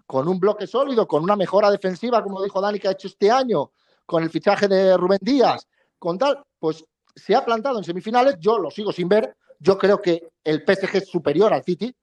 con 0.07 0.29
un 0.29 0.39
bloque 0.39 0.69
sólido, 0.69 1.09
con 1.09 1.25
una 1.25 1.35
mejora 1.35 1.73
defensiva, 1.73 2.23
como 2.23 2.41
dijo 2.41 2.61
Dani, 2.61 2.79
que 2.79 2.87
ha 2.87 2.93
hecho 2.93 3.09
este 3.09 3.33
año, 3.33 3.73
con 4.07 4.23
el 4.23 4.31
fichaje 4.31 4.69
de 4.69 4.97
Rubén 4.97 5.19
Díaz, 5.21 5.67
con 5.99 6.19
tal, 6.19 6.43
pues 6.59 6.85
se 7.15 7.35
ha 7.35 7.45
plantado 7.45 7.79
en 7.79 7.85
semifinales. 7.85 8.37
Yo 8.39 8.59
lo 8.59 8.71
sigo 8.71 8.93
sin 8.93 9.09
ver. 9.09 9.37
Yo 9.59 9.79
creo 9.79 10.01
que 10.01 10.29
el 10.43 10.65
PSG 10.67 10.97
es 10.97 11.09
superior 11.09 11.53
al 11.53 11.63
City 11.63 11.95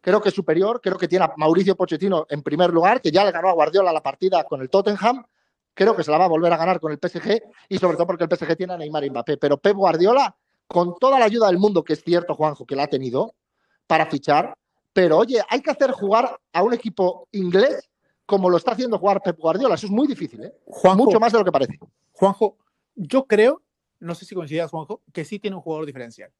creo 0.00 0.20
que 0.20 0.30
es 0.30 0.34
superior, 0.34 0.80
creo 0.80 0.96
que 0.96 1.08
tiene 1.08 1.26
a 1.26 1.32
Mauricio 1.36 1.76
Pochettino 1.76 2.26
en 2.28 2.42
primer 2.42 2.70
lugar, 2.70 3.00
que 3.00 3.10
ya 3.10 3.24
le 3.24 3.32
ganó 3.32 3.48
a 3.48 3.52
Guardiola 3.52 3.92
la 3.92 4.02
partida 4.02 4.44
con 4.44 4.60
el 4.60 4.70
Tottenham, 4.70 5.24
creo 5.74 5.94
que 5.94 6.02
se 6.02 6.10
la 6.10 6.18
va 6.18 6.24
a 6.24 6.28
volver 6.28 6.52
a 6.52 6.56
ganar 6.56 6.80
con 6.80 6.92
el 6.92 6.98
PSG 6.98 7.42
y 7.68 7.78
sobre 7.78 7.96
todo 7.96 8.06
porque 8.06 8.24
el 8.24 8.30
PSG 8.30 8.56
tiene 8.56 8.74
a 8.74 8.76
Neymar 8.76 9.04
y 9.04 9.10
Mbappé, 9.10 9.36
pero 9.36 9.58
Pep 9.58 9.76
Guardiola, 9.76 10.34
con 10.66 10.96
toda 10.98 11.18
la 11.18 11.26
ayuda 11.26 11.48
del 11.48 11.58
mundo, 11.58 11.84
que 11.84 11.94
es 11.94 12.02
cierto, 12.02 12.34
Juanjo, 12.34 12.64
que 12.64 12.76
la 12.76 12.84
ha 12.84 12.88
tenido 12.88 13.34
para 13.86 14.06
fichar, 14.06 14.54
pero 14.92 15.18
oye, 15.18 15.42
hay 15.48 15.60
que 15.60 15.70
hacer 15.70 15.92
jugar 15.92 16.38
a 16.52 16.62
un 16.62 16.72
equipo 16.74 17.28
inglés 17.32 17.88
como 18.30 18.48
lo 18.48 18.58
está 18.58 18.70
haciendo 18.70 18.96
jugar 18.96 19.20
Pep 19.20 19.36
Guardiola, 19.36 19.74
eso 19.74 19.86
es 19.86 19.92
muy 19.92 20.06
difícil, 20.06 20.44
¿eh? 20.44 20.54
mucho 20.94 21.18
más 21.18 21.32
de 21.32 21.38
lo 21.40 21.44
que 21.44 21.50
parece. 21.50 21.80
Juanjo, 22.12 22.58
yo 22.94 23.26
creo, 23.26 23.60
no 23.98 24.14
sé 24.14 24.24
si 24.24 24.36
coincidas, 24.36 24.70
Juanjo, 24.70 25.02
que 25.12 25.24
sí 25.24 25.40
tiene 25.40 25.56
un 25.56 25.62
jugador 25.62 25.84
diferencial. 25.84 26.30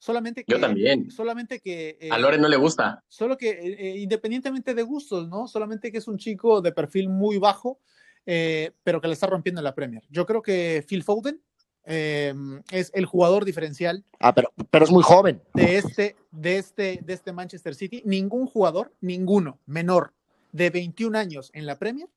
Solamente 0.00 0.42
que, 0.42 0.50
Yo 0.52 0.58
también. 0.58 1.12
Solamente 1.12 1.60
que. 1.60 2.08
a 2.10 2.18
Loren 2.18 2.40
no 2.40 2.48
le 2.48 2.56
gusta. 2.56 3.04
Solo 3.06 3.38
que, 3.38 3.50
eh, 3.50 3.76
eh, 3.78 3.98
independientemente 3.98 4.74
de 4.74 4.82
gustos, 4.82 5.28
¿no? 5.28 5.46
Solamente 5.46 5.92
que 5.92 5.98
es 5.98 6.08
un 6.08 6.18
chico 6.18 6.60
de 6.60 6.72
perfil 6.72 7.08
muy 7.08 7.38
bajo, 7.38 7.78
eh, 8.26 8.72
pero 8.82 9.00
que 9.00 9.06
le 9.06 9.14
está 9.14 9.28
rompiendo 9.28 9.60
en 9.60 9.64
la 9.64 9.76
Premier. 9.76 10.02
Yo 10.10 10.26
creo 10.26 10.42
que 10.42 10.84
Phil 10.88 11.04
Foden 11.04 11.40
em, 11.84 12.60
es 12.72 12.90
el 12.94 13.06
jugador 13.06 13.44
diferencial. 13.44 14.04
Ah, 14.18 14.34
pero, 14.34 14.52
pero 14.70 14.84
es 14.84 14.90
muy 14.90 15.04
joven. 15.04 15.40
De 15.54 15.78
este, 15.78 16.16
de, 16.32 16.58
este, 16.58 16.98
de 17.00 17.12
este 17.12 17.32
Manchester 17.32 17.76
City. 17.76 18.02
Ningún 18.04 18.46
jugador, 18.48 18.92
ninguno, 19.00 19.60
menor 19.66 20.14
de 20.52 20.70
21 20.70 21.18
años 21.18 21.50
en 21.54 21.66
la 21.66 21.78
Premier, 21.78 22.08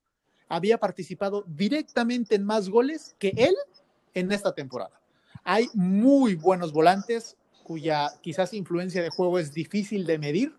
había 0.48 0.78
participado 0.78 1.44
directamente 1.46 2.34
en 2.34 2.44
más 2.44 2.68
goles 2.68 3.16
que 3.18 3.32
él 3.36 3.54
en 4.14 4.32
esta 4.32 4.54
temporada. 4.54 5.00
Hay 5.44 5.68
muy 5.74 6.34
buenos 6.34 6.72
volantes 6.72 7.36
cuya 7.64 8.10
quizás 8.20 8.52
influencia 8.52 9.02
de 9.02 9.10
juego 9.10 9.38
es 9.38 9.52
difícil 9.52 10.06
de 10.06 10.18
medir, 10.18 10.54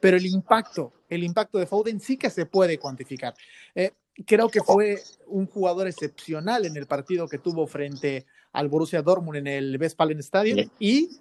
pero 0.00 0.16
el 0.16 0.26
impacto, 0.26 0.92
el 1.08 1.24
impacto 1.24 1.58
de 1.58 1.66
Foden 1.66 2.00
sí 2.00 2.16
que 2.16 2.30
se 2.30 2.46
puede 2.46 2.78
cuantificar. 2.78 3.34
Eh, 3.74 3.92
creo 4.26 4.48
que 4.48 4.60
fue 4.60 5.02
un 5.26 5.46
jugador 5.46 5.88
excepcional 5.88 6.64
en 6.64 6.76
el 6.76 6.86
partido 6.86 7.28
que 7.28 7.38
tuvo 7.38 7.66
frente 7.66 8.26
al 8.52 8.68
Borussia 8.68 9.02
Dortmund 9.02 9.38
en 9.38 9.46
el 9.46 9.78
Westfalen 9.80 10.20
Stadium 10.20 10.70
y 10.78 11.18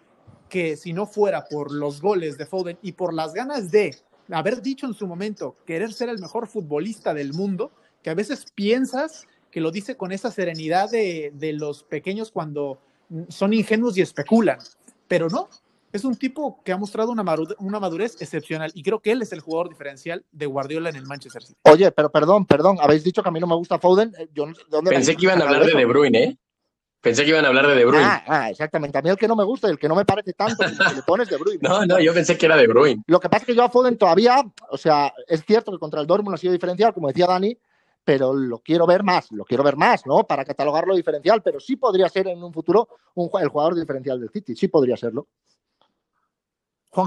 que 0.49 0.77
si 0.77 0.93
no 0.93 1.07
fuera 1.07 1.45
por 1.45 1.71
los 1.71 1.99
goles 1.99 2.37
de 2.37 2.45
Foden 2.45 2.77
y 2.81 2.91
por 2.91 3.13
las 3.13 3.33
ganas 3.33 3.71
de 3.71 3.95
haber 4.31 4.61
dicho 4.61 4.85
en 4.85 4.93
su 4.93 5.07
momento 5.07 5.55
querer 5.65 5.93
ser 5.93 6.09
el 6.09 6.19
mejor 6.19 6.47
futbolista 6.47 7.13
del 7.13 7.33
mundo, 7.33 7.71
que 8.01 8.09
a 8.09 8.15
veces 8.15 8.45
piensas 8.53 9.27
que 9.51 9.61
lo 9.61 9.71
dice 9.71 9.95
con 9.95 10.11
esa 10.11 10.31
serenidad 10.31 10.89
de, 10.89 11.31
de 11.35 11.53
los 11.53 11.83
pequeños 11.83 12.31
cuando 12.31 12.79
son 13.29 13.53
ingenuos 13.53 13.97
y 13.97 14.01
especulan, 14.01 14.57
pero 15.07 15.29
no, 15.29 15.49
es 15.93 16.03
un 16.03 16.15
tipo 16.15 16.59
que 16.63 16.71
ha 16.71 16.77
mostrado 16.77 17.11
una, 17.11 17.23
una 17.59 17.79
madurez 17.79 18.19
excepcional 18.19 18.71
y 18.73 18.81
creo 18.81 18.99
que 18.99 19.11
él 19.11 19.21
es 19.21 19.31
el 19.31 19.41
jugador 19.41 19.69
diferencial 19.69 20.25
de 20.31 20.47
Guardiola 20.47 20.89
en 20.89 20.95
el 20.95 21.05
Manchester 21.05 21.43
City. 21.43 21.59
Oye, 21.63 21.91
pero 21.91 22.11
perdón, 22.11 22.47
perdón, 22.47 22.77
habéis 22.81 23.03
dicho 23.03 23.21
que 23.21 23.29
a 23.29 23.31
mí 23.31 23.39
no 23.39 23.45
me 23.45 23.55
gusta 23.55 23.77
Foden. 23.77 24.11
Eh, 24.17 24.27
yo, 24.33 24.47
Pensé 24.83 25.15
que 25.15 25.25
iban 25.25 25.39
a 25.39 25.45
hablar 25.45 25.65
de 25.65 25.73
De 25.73 25.85
Bruyne, 25.85 26.23
¿eh? 26.23 26.37
Pensé 27.03 27.23
que 27.23 27.29
iban 27.29 27.45
a 27.45 27.49
hablar 27.49 27.67
de 27.67 27.75
De 27.75 27.85
Bruyne. 27.85 28.05
Ah, 28.05 28.23
ah, 28.25 28.49
exactamente. 28.49 28.97
A 28.97 29.01
mí 29.01 29.09
el 29.09 29.17
que 29.17 29.27
no 29.27 29.35
me 29.35 29.43
gusta 29.43 29.67
y 29.67 29.71
el 29.71 29.77
que 29.77 29.87
no 29.87 29.95
me 29.95 30.05
parece 30.05 30.33
tanto, 30.33 30.63
que 30.63 30.95
le 30.95 31.03
pones 31.03 31.29
De 31.29 31.37
Bruyne. 31.37 31.59
no, 31.61 31.85
no, 31.85 31.99
yo 31.99 32.13
pensé 32.13 32.37
que 32.37 32.45
era 32.45 32.55
De 32.55 32.65
Bruyne. 32.65 33.03
Lo 33.07 33.19
que 33.19 33.29
pasa 33.29 33.41
es 33.43 33.47
que 33.47 33.55
yo 33.55 33.63
a 33.63 33.69
Foden 33.69 33.97
todavía, 33.97 34.41
o 34.69 34.77
sea, 34.77 35.13
es 35.27 35.43
cierto 35.45 35.71
que 35.71 35.77
contra 35.77 36.01
el 36.01 36.07
Dortmund 36.07 36.35
ha 36.35 36.37
sido 36.37 36.53
diferencial, 36.53 36.93
como 36.93 37.09
decía 37.09 37.27
Dani, 37.27 37.57
pero 38.03 38.33
lo 38.33 38.59
quiero 38.59 38.87
ver 38.87 39.03
más, 39.03 39.31
lo 39.31 39.45
quiero 39.45 39.63
ver 39.63 39.75
más, 39.75 40.05
¿no? 40.05 40.23
Para 40.23 40.45
catalogarlo 40.45 40.95
diferencial, 40.95 41.41
pero 41.43 41.59
sí 41.59 41.75
podría 41.75 42.09
ser 42.09 42.27
en 42.27 42.43
un 42.43 42.53
futuro 42.53 42.87
un, 43.15 43.29
el 43.39 43.49
jugador 43.49 43.75
diferencial 43.75 44.19
del 44.19 44.29
City, 44.29 44.55
sí 44.55 44.67
podría 44.67 44.97
serlo 44.97 45.27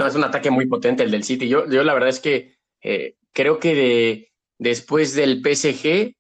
es 0.07 0.15
un 0.15 0.25
ataque 0.25 0.51
muy 0.51 0.67
potente 0.67 1.03
el 1.03 1.11
del 1.11 1.25
City. 1.25 1.49
Yo, 1.49 1.69
yo 1.69 1.85
la 1.85 1.95
verdad 1.95 2.09
es 2.09 2.21
que 2.21 2.57
eh, 2.83 3.17
creo 3.33 3.59
que 3.59 4.33
después 4.59 5.15
del 5.15 5.43
PSG, 5.43 6.16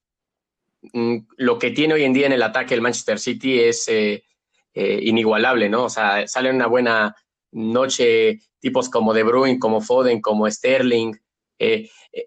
lo 1.36 1.58
que 1.58 1.70
tiene 1.70 1.94
hoy 1.94 2.04
en 2.04 2.12
día 2.12 2.26
en 2.26 2.32
el 2.32 2.42
ataque 2.42 2.74
el 2.74 2.82
Manchester 2.82 3.18
City 3.18 3.60
es 3.60 3.88
eh, 3.88 4.24
eh, 4.74 5.00
inigualable, 5.02 5.68
¿no? 5.68 5.84
O 5.84 5.88
sea, 5.88 6.26
sale 6.26 6.50
una 6.50 6.66
buena 6.66 7.14
noche 7.52 8.40
tipos 8.60 8.88
como 8.88 9.14
De 9.14 9.22
Bruyne, 9.22 9.58
como 9.58 9.80
Foden, 9.80 10.20
como 10.20 10.50
Sterling. 10.50 11.12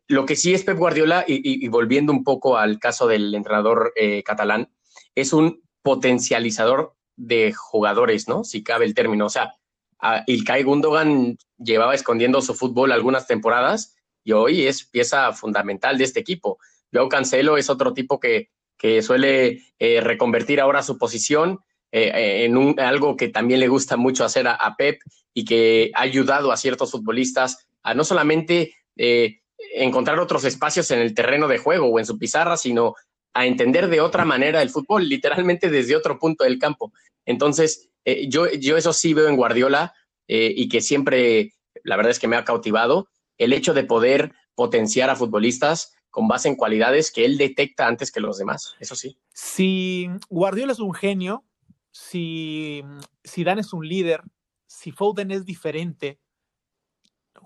lo 0.08 0.26
que 0.26 0.36
sí 0.36 0.54
es 0.54 0.64
Pep 0.64 0.78
Guardiola, 0.78 1.26
y, 1.28 1.68
volviendo 1.68 2.12
un 2.12 2.24
poco 2.24 2.58
al 2.58 2.80
caso 2.80 3.08
del 3.08 3.36
entrenador 3.36 3.94
catalán, 4.24 4.72
es 5.16 5.34
un 5.34 5.62
potencializador 5.82 6.96
de 7.16 7.54
jugadores, 7.54 8.28
¿no? 8.28 8.44
Si 8.44 8.64
cabe 8.64 8.86
el 8.86 8.94
término. 8.94 9.26
O 9.26 9.30
sea, 9.30 9.54
Ilkay 10.28 10.64
Gundogan 10.64 11.38
llevaba 11.58 11.94
escondiendo 11.94 12.42
su 12.42 12.54
fútbol 12.54 12.92
algunas 12.92 13.28
temporadas 13.28 13.96
y 14.24 14.32
hoy 14.32 14.68
es 14.68 14.86
pieza 14.86 15.34
fundamental 15.34 15.98
de 15.98 16.06
este 16.06 16.20
equipo. 16.20 16.58
Joao 16.92 17.10
Cancelo 17.10 17.58
es 17.58 17.70
otro 17.70 17.94
tipo 17.94 18.20
que, 18.20 18.50
que 18.80 19.02
suele 19.04 19.62
eh, 19.78 20.02
reconvertir 20.02 20.60
ahora 20.60 20.82
su 20.82 20.98
posición 20.98 21.60
eh, 21.92 22.12
eh, 22.16 22.46
en 22.46 22.58
un, 22.58 22.80
algo 22.80 23.18
que 23.18 23.28
también 23.28 23.60
le 23.60 23.68
gusta 23.68 23.98
mucho 23.98 24.24
hacer 24.24 24.48
a, 24.48 24.76
Pep 24.78 25.02
y 25.34 25.44
que 25.44 25.92
ha 25.94 26.02
ayudado 26.02 26.52
a 26.52 26.58
ciertos 26.58 26.92
futbolistas 26.92 27.68
a 27.84 27.94
no 27.94 28.04
solamente 28.04 28.74
encontrar 29.76 30.20
otros 30.20 30.44
espacios 30.46 30.92
en 30.92 31.00
el 31.00 31.14
terreno 31.14 31.48
de 31.48 31.58
juego 31.58 31.88
o 31.88 32.00
en 32.00 32.06
su 32.06 32.18
pizarra, 32.18 32.58
sino 32.58 32.96
a 33.34 33.46
entender 33.46 33.90
de 33.90 34.02
otra 34.02 34.26
manera 34.26 34.62
el 34.62 34.70
fútbol, 34.70 35.08
literalmente 35.08 35.70
desde 35.70 35.96
otro 35.96 36.20
punto 36.20 36.44
del 36.44 36.60
campo. 36.60 36.92
Entonces, 37.26 37.90
yo, 38.28 38.52
yo 38.52 38.76
eso 38.76 38.92
sí 38.92 39.14
veo 39.14 39.30
en 39.30 39.38
Guardiola 39.38 39.94
y 40.28 40.68
que 40.68 40.82
siempre, 40.82 41.54
la 41.84 41.96
verdad 41.96 42.12
es 42.12 42.20
que 42.20 42.28
me 42.28 42.36
ha 42.36 42.44
cautivado, 42.44 43.08
el 43.38 43.54
hecho 43.54 43.74
de 43.74 43.86
poder 43.86 44.34
potenciar 44.56 45.10
a 45.10 45.16
futbolistas 45.16 45.94
con 46.10 46.28
base 46.28 46.48
en 46.48 46.56
cualidades 46.56 47.12
que 47.12 47.26
él 47.26 47.38
detecta 47.38 47.88
antes 47.88 48.12
que 48.12 48.20
los 48.20 48.38
demás, 48.38 48.76
eso 48.80 48.96
sí. 48.96 49.18
Si 49.34 50.10
Guardiola 50.30 50.74
es 50.74 50.80
un 50.80 50.94
genio, 50.94 51.44
si, 51.92 52.84
si 53.24 53.44
Dan 53.44 53.60
es 53.60 53.74
un 53.74 53.88
líder, 53.88 54.24
si 54.66 54.92
Foden 54.92 55.32
es 55.32 55.46
diferente, 55.46 56.20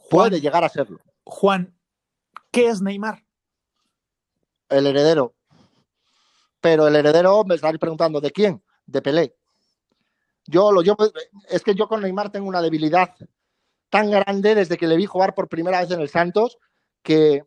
puede 0.10 0.40
llegar 0.40 0.64
a 0.64 0.70
serlo. 0.70 1.00
Juan, 1.24 1.76
¿qué 2.52 2.68
es 2.68 2.82
Neymar? 2.82 3.24
El 4.70 4.88
heredero. 4.88 5.36
Pero 6.62 6.88
el 6.88 6.96
heredero 6.96 7.44
me 7.44 7.56
estaréis 7.56 7.80
preguntando, 7.80 8.22
¿de 8.22 8.32
quién? 8.32 8.64
De 8.86 9.02
Pelé. 9.02 9.36
Yo, 10.46 10.72
lo, 10.72 10.82
yo, 10.82 10.96
es 11.50 11.64
que 11.64 11.76
yo 11.76 11.88
con 11.88 12.02
Neymar 12.02 12.32
tengo 12.32 12.48
una 12.48 12.62
debilidad 12.62 13.16
tan 13.90 14.10
grande 14.10 14.56
desde 14.56 14.78
que 14.78 14.88
le 14.88 14.98
vi 14.98 15.06
jugar 15.06 15.36
por 15.36 15.48
primera 15.48 15.80
vez 15.82 15.92
en 15.92 16.02
el 16.02 16.10
Santos 16.10 16.58
que, 17.02 17.44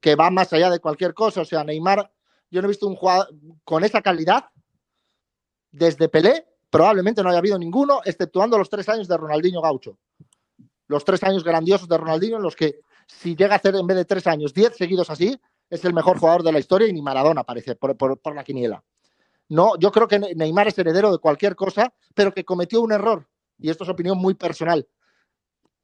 que 0.00 0.14
va 0.14 0.30
más 0.30 0.52
allá 0.52 0.70
de 0.70 0.80
cualquier 0.80 1.14
cosa. 1.14 1.42
O 1.42 1.44
sea, 1.44 1.64
Neymar, 1.64 2.10
yo 2.50 2.60
no 2.60 2.66
he 2.66 2.70
visto 2.70 2.86
un 2.86 2.96
jugador 2.96 3.28
con 3.64 3.84
esa 3.84 4.02
calidad 4.02 4.44
desde 5.70 6.08
Pelé, 6.08 6.46
probablemente 6.68 7.22
no 7.22 7.30
haya 7.30 7.38
habido 7.38 7.58
ninguno, 7.58 8.00
exceptuando 8.04 8.58
los 8.58 8.68
tres 8.68 8.88
años 8.88 9.08
de 9.08 9.16
Ronaldinho 9.16 9.62
Gaucho. 9.62 9.98
Los 10.88 11.04
tres 11.04 11.22
años 11.22 11.44
grandiosos 11.44 11.88
de 11.88 11.96
Ronaldinho 11.96 12.36
en 12.36 12.42
los 12.42 12.56
que 12.56 12.80
si 13.06 13.36
llega 13.36 13.54
a 13.54 13.56
hacer 13.56 13.74
en 13.76 13.86
vez 13.86 13.96
de 13.96 14.04
tres 14.04 14.26
años, 14.26 14.52
diez 14.52 14.76
seguidos 14.76 15.10
así, 15.10 15.40
es 15.68 15.84
el 15.84 15.94
mejor 15.94 16.18
jugador 16.18 16.42
de 16.42 16.52
la 16.52 16.58
historia 16.58 16.88
y 16.88 16.92
ni 16.92 17.02
Maradona 17.02 17.44
parece 17.44 17.76
por, 17.76 17.96
por 17.96 18.34
la 18.34 18.44
quiniela. 18.44 18.82
No, 19.50 19.76
yo 19.78 19.90
creo 19.90 20.06
que 20.06 20.18
Neymar 20.18 20.68
es 20.68 20.78
heredero 20.78 21.10
de 21.10 21.18
cualquier 21.18 21.56
cosa, 21.56 21.92
pero 22.14 22.32
que 22.32 22.44
cometió 22.44 22.80
un 22.80 22.92
error, 22.92 23.28
y 23.58 23.68
esto 23.68 23.82
es 23.82 23.90
opinión 23.90 24.16
muy 24.16 24.34
personal. 24.34 24.86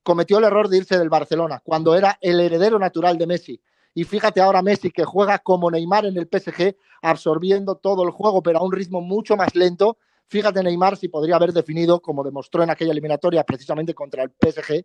Cometió 0.04 0.38
el 0.38 0.44
error 0.44 0.68
de 0.68 0.78
irse 0.78 0.96
del 0.96 1.08
Barcelona 1.08 1.60
cuando 1.64 1.96
era 1.96 2.16
el 2.20 2.38
heredero 2.38 2.78
natural 2.78 3.18
de 3.18 3.26
Messi. 3.26 3.60
Y 3.96 4.04
fíjate 4.04 4.42
ahora 4.42 4.60
Messi 4.60 4.90
que 4.90 5.06
juega 5.06 5.38
como 5.38 5.70
Neymar 5.70 6.04
en 6.04 6.18
el 6.18 6.28
PSG, 6.30 6.76
absorbiendo 7.00 7.76
todo 7.76 8.04
el 8.04 8.10
juego, 8.10 8.42
pero 8.42 8.58
a 8.58 8.62
un 8.62 8.70
ritmo 8.70 9.00
mucho 9.00 9.38
más 9.38 9.54
lento. 9.54 9.96
Fíjate 10.26 10.62
Neymar 10.62 10.98
si 10.98 11.08
podría 11.08 11.36
haber 11.36 11.54
definido, 11.54 12.02
como 12.02 12.22
demostró 12.22 12.62
en 12.62 12.68
aquella 12.68 12.92
eliminatoria 12.92 13.42
precisamente 13.44 13.94
contra 13.94 14.22
el 14.22 14.32
PSG, 14.38 14.84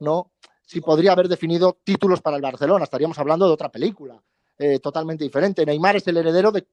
¿no? 0.00 0.32
Si 0.60 0.82
podría 0.82 1.12
haber 1.12 1.28
definido 1.28 1.78
títulos 1.82 2.20
para 2.20 2.36
el 2.36 2.42
Barcelona. 2.42 2.84
Estaríamos 2.84 3.18
hablando 3.18 3.46
de 3.46 3.52
otra 3.54 3.70
película 3.70 4.22
eh, 4.58 4.78
totalmente 4.78 5.24
diferente. 5.24 5.64
Neymar 5.64 5.96
es 5.96 6.06
el 6.08 6.18
heredero 6.18 6.52
de, 6.52 6.68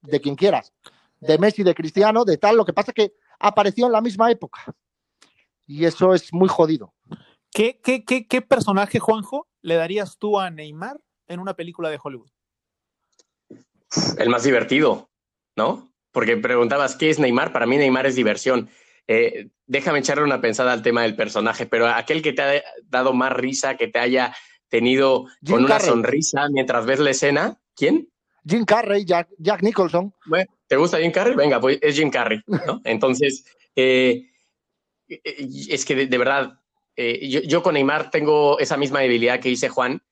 de 0.00 0.20
quien 0.20 0.36
quieras 0.36 0.72
de 1.18 1.38
Messi, 1.38 1.64
de 1.64 1.74
Cristiano, 1.74 2.24
de 2.24 2.38
tal. 2.38 2.56
Lo 2.56 2.64
que 2.64 2.72
pasa 2.72 2.92
es 2.92 2.94
que 2.94 3.14
apareció 3.40 3.86
en 3.86 3.92
la 3.92 4.00
misma 4.00 4.30
época. 4.30 4.64
Y 5.66 5.86
eso 5.86 6.14
es 6.14 6.32
muy 6.32 6.48
jodido. 6.48 6.94
¿Qué, 7.50 7.80
qué, 7.82 8.04
qué, 8.04 8.28
qué 8.28 8.42
personaje, 8.42 9.00
Juanjo, 9.00 9.48
le 9.60 9.74
darías 9.74 10.18
tú 10.18 10.38
a 10.38 10.48
Neymar 10.48 11.00
en 11.28 11.40
una 11.40 11.54
película 11.54 11.90
de 11.90 11.98
Hollywood? 12.02 12.30
El 14.18 14.28
más 14.30 14.42
divertido, 14.42 15.10
¿no? 15.56 15.92
Porque 16.10 16.36
preguntabas, 16.36 16.96
¿qué 16.96 17.10
es 17.10 17.18
Neymar? 17.18 17.52
Para 17.52 17.66
mí 17.66 17.76
Neymar 17.76 18.06
es 18.06 18.16
diversión. 18.16 18.68
Eh, 19.06 19.50
déjame 19.66 19.98
echarle 19.98 20.24
una 20.24 20.40
pensada 20.40 20.72
al 20.72 20.82
tema 20.82 21.02
del 21.02 21.16
personaje, 21.16 21.66
pero 21.66 21.86
aquel 21.88 22.22
que 22.22 22.32
te 22.32 22.42
ha 22.42 22.62
dado 22.84 23.12
más 23.12 23.32
risa, 23.32 23.76
que 23.76 23.88
te 23.88 23.98
haya 23.98 24.34
tenido 24.68 25.26
con 25.46 25.64
una 25.64 25.80
sonrisa 25.80 26.48
mientras 26.50 26.86
ves 26.86 27.00
la 27.00 27.10
escena, 27.10 27.60
¿quién? 27.74 28.08
Jim 28.46 28.64
Carrey, 28.64 29.04
Jack, 29.04 29.28
Jack 29.38 29.62
Nicholson. 29.62 30.12
¿Te 30.66 30.76
gusta 30.76 30.98
Jim 30.98 31.12
Carrey? 31.12 31.34
Venga, 31.34 31.60
pues 31.60 31.78
es 31.80 31.96
Jim 31.96 32.10
Carrey, 32.10 32.40
¿no? 32.46 32.80
Entonces, 32.84 33.44
eh, 33.76 34.30
es 35.08 35.84
que 35.84 36.06
de, 36.06 36.18
verdad, 36.18 36.60
eh, 36.96 37.28
yo, 37.46 37.62
con 37.62 37.74
Neymar 37.74 38.10
tengo 38.10 38.58
esa 38.58 38.76
misma 38.76 39.00
debilidad 39.00 39.40
que 39.40 39.48
dice 39.50 39.68
Juan 39.68 40.02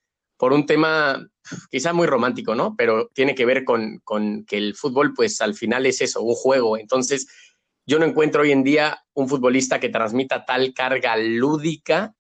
por 0.41 0.55
un 0.55 0.65
tema 0.65 1.23
quizá 1.71 1.93
muy 1.93 2.07
romántico, 2.07 2.55
¿no? 2.55 2.75
Pero 2.75 3.11
tiene 3.13 3.35
que 3.35 3.45
ver 3.45 3.63
con, 3.63 3.99
con 4.05 4.47
que 4.47 4.57
el 4.57 4.75
fútbol, 4.75 5.13
pues 5.13 5.43
al 5.43 5.53
final 5.55 5.85
es 5.85 6.01
eso, 6.01 6.23
un 6.23 6.35
juego. 6.35 6.79
Entonces, 6.79 7.29
yo 7.85 7.99
no 7.99 8.07
encuentro 8.07 8.41
hoy 8.41 8.51
en 8.51 8.65
día 8.65 9.05
un 9.13 9.29
futbolista 9.29 9.79
que 9.79 9.91
transmita 9.91 10.47
tal 10.47 10.73
carga 10.73 11.15
lúdica 11.19 12.15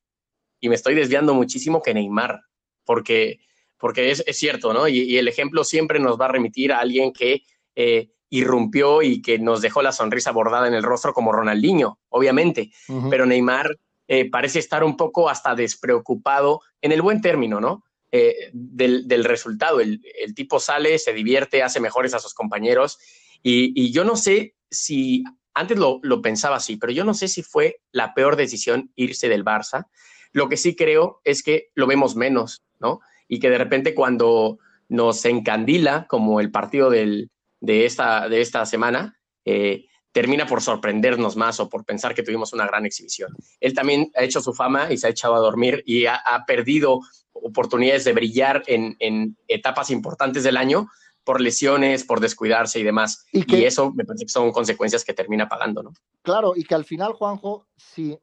y 0.60 0.68
me 0.68 0.74
estoy 0.74 0.94
desviando 0.94 1.32
muchísimo 1.32 1.80
que 1.80 1.94
Neymar, 1.94 2.42
porque 2.84 3.38
porque 3.78 4.10
es, 4.10 4.22
cierto, 4.32 4.74
¿no? 4.74 4.86
Y, 4.86 5.16
el 5.16 5.26
ejemplo 5.26 5.64
siempre 5.64 5.98
nos 5.98 6.20
va 6.20 6.26
a 6.26 6.32
remitir 6.32 6.74
a 6.74 6.80
alguien 6.80 7.14
que 7.14 7.44
eh, 7.74 8.10
irrumpió 8.28 9.00
y 9.00 9.22
que 9.22 9.38
nos 9.38 9.62
dejó 9.62 9.80
la 9.80 9.92
sonrisa 9.92 10.30
bordada 10.30 10.68
en 10.68 10.74
el 10.74 10.82
rostro 10.82 11.14
como 11.14 11.32
Ronaldinho, 11.32 11.98
obviamente, 12.10 12.70
pero 13.08 13.24
Neymar 13.24 13.78
eh, 14.08 14.28
parece 14.28 14.58
estar 14.58 14.84
un 14.84 14.98
poco 14.98 15.30
hasta 15.30 15.54
despreocupado, 15.54 16.60
en 16.82 16.92
el 16.92 17.00
buen 17.00 17.22
término, 17.22 17.60
¿no? 17.60 17.82
Eh, 18.12 18.50
del, 18.52 19.24
resultado. 19.24 19.80
El, 19.80 20.00
tipo 20.34 20.58
sale, 20.58 20.98
se 20.98 21.12
divierte, 21.12 21.62
hace 21.62 21.78
mejores 21.78 22.12
a 22.12 22.18
sus 22.18 22.34
compañeros 22.34 22.98
y, 23.40 23.92
yo 23.92 24.04
no 24.04 24.16
sé 24.16 24.56
si 24.68 25.22
antes 25.54 25.78
lo, 25.78 26.00
lo 26.02 26.20
pensaba 26.20 26.56
así, 26.56 26.76
pero 26.76 26.92
yo 26.92 27.04
no 27.04 27.14
sé 27.14 27.28
si 27.28 27.44
fue 27.44 27.80
la 27.92 28.12
peor 28.12 28.34
decisión 28.34 28.90
irse 28.96 29.28
del 29.28 29.44
Barça. 29.44 29.86
Lo 30.32 30.48
que 30.48 30.56
sí 30.56 30.74
creo 30.74 31.20
es 31.24 31.44
que 31.44 31.68
lo 31.74 31.86
vemos 31.86 32.16
menos, 32.16 32.62
¿no? 32.80 33.00
Y 33.28 33.38
que 33.38 33.50
de 33.50 33.58
repente 33.58 33.94
cuando 33.94 34.58
nos 34.88 35.24
encandila, 35.24 36.06
como 36.08 36.40
el 36.40 36.50
partido 36.50 36.90
del, 36.90 37.30
de, 37.60 37.86
esta, 37.86 38.28
de 38.28 38.40
esta 38.40 38.66
semana, 38.66 39.20
eh, 39.44 39.86
termina 40.12 40.46
por 40.46 40.60
sorprendernos 40.60 41.36
más 41.36 41.60
o 41.60 41.68
por 41.68 41.84
pensar 41.84 42.14
que 42.14 42.22
tuvimos 42.22 42.52
una 42.52 42.66
gran 42.66 42.84
exhibición. 42.84 43.34
Él 43.60 43.74
también 43.74 44.10
ha 44.16 44.24
hecho 44.24 44.40
su 44.40 44.52
fama 44.52 44.92
y 44.92 44.96
se 44.96 45.06
ha 45.06 45.10
echado 45.10 45.34
a 45.34 45.40
dormir 45.40 45.82
y 45.86 46.06
ha, 46.06 46.16
ha 46.16 46.44
perdido 46.44 47.00
oportunidades 47.32 48.04
de 48.04 48.12
brillar 48.12 48.62
en, 48.66 48.96
en, 48.98 49.36
etapas 49.48 49.90
importantes 49.90 50.42
del 50.42 50.56
año 50.56 50.88
por 51.24 51.40
lesiones, 51.40 52.04
por 52.04 52.20
descuidarse 52.20 52.80
y 52.80 52.82
demás. 52.82 53.24
Y, 53.32 53.44
que, 53.44 53.58
y, 53.58 53.64
eso 53.64 53.92
me 53.92 54.04
parece 54.04 54.24
que 54.24 54.30
son 54.30 54.50
consecuencias 54.52 55.04
que 55.04 55.14
termina 55.14 55.48
pagando, 55.48 55.82
¿no? 55.82 55.92
Claro, 56.22 56.54
y 56.56 56.64
que 56.64 56.74
al 56.74 56.84
final, 56.84 57.12
Juanjo, 57.12 57.66
si 57.76 58.18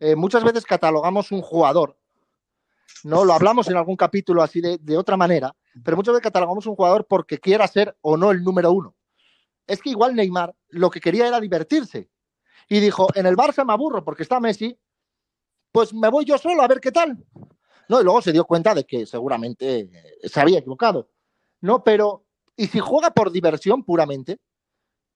eh, 0.00 0.16
muchas 0.16 0.42
veces 0.44 0.64
catalogamos 0.64 1.32
un 1.32 1.42
jugador, 1.42 1.98
¿no? 3.04 3.24
Lo 3.24 3.34
hablamos 3.34 3.68
en 3.68 3.76
algún 3.76 3.96
capítulo 3.96 4.42
así 4.42 4.60
de, 4.60 4.78
de 4.78 4.96
otra 4.96 5.16
manera, 5.16 5.54
pero 5.84 5.96
muchas 5.96 6.12
veces 6.12 6.24
catalogamos 6.24 6.66
un 6.66 6.76
jugador 6.76 7.06
porque 7.06 7.38
quiera 7.38 7.66
ser 7.68 7.96
o 8.00 8.16
no 8.16 8.30
el 8.30 8.42
número 8.42 8.72
uno. 8.72 8.94
Es 9.68 9.80
que 9.80 9.90
igual 9.90 10.16
Neymar 10.16 10.56
lo 10.70 10.90
que 10.90 11.00
quería 11.00 11.28
era 11.28 11.40
divertirse. 11.40 12.10
Y 12.68 12.80
dijo, 12.80 13.06
en 13.14 13.26
el 13.26 13.36
Barça 13.36 13.64
me 13.64 13.72
aburro 13.72 14.02
porque 14.02 14.24
está 14.24 14.40
Messi, 14.40 14.76
pues 15.70 15.94
me 15.94 16.08
voy 16.08 16.24
yo 16.24 16.36
solo 16.38 16.62
a 16.62 16.68
ver 16.68 16.80
qué 16.80 16.90
tal. 16.90 17.24
No, 17.88 18.00
y 18.00 18.04
luego 18.04 18.20
se 18.20 18.32
dio 18.32 18.44
cuenta 18.44 18.74
de 18.74 18.84
que 18.84 19.06
seguramente 19.06 19.88
se 20.24 20.40
había 20.40 20.58
equivocado. 20.58 21.10
No, 21.60 21.84
pero, 21.84 22.24
¿y 22.56 22.66
si 22.66 22.80
juega 22.80 23.10
por 23.10 23.30
diversión 23.30 23.84
puramente? 23.84 24.38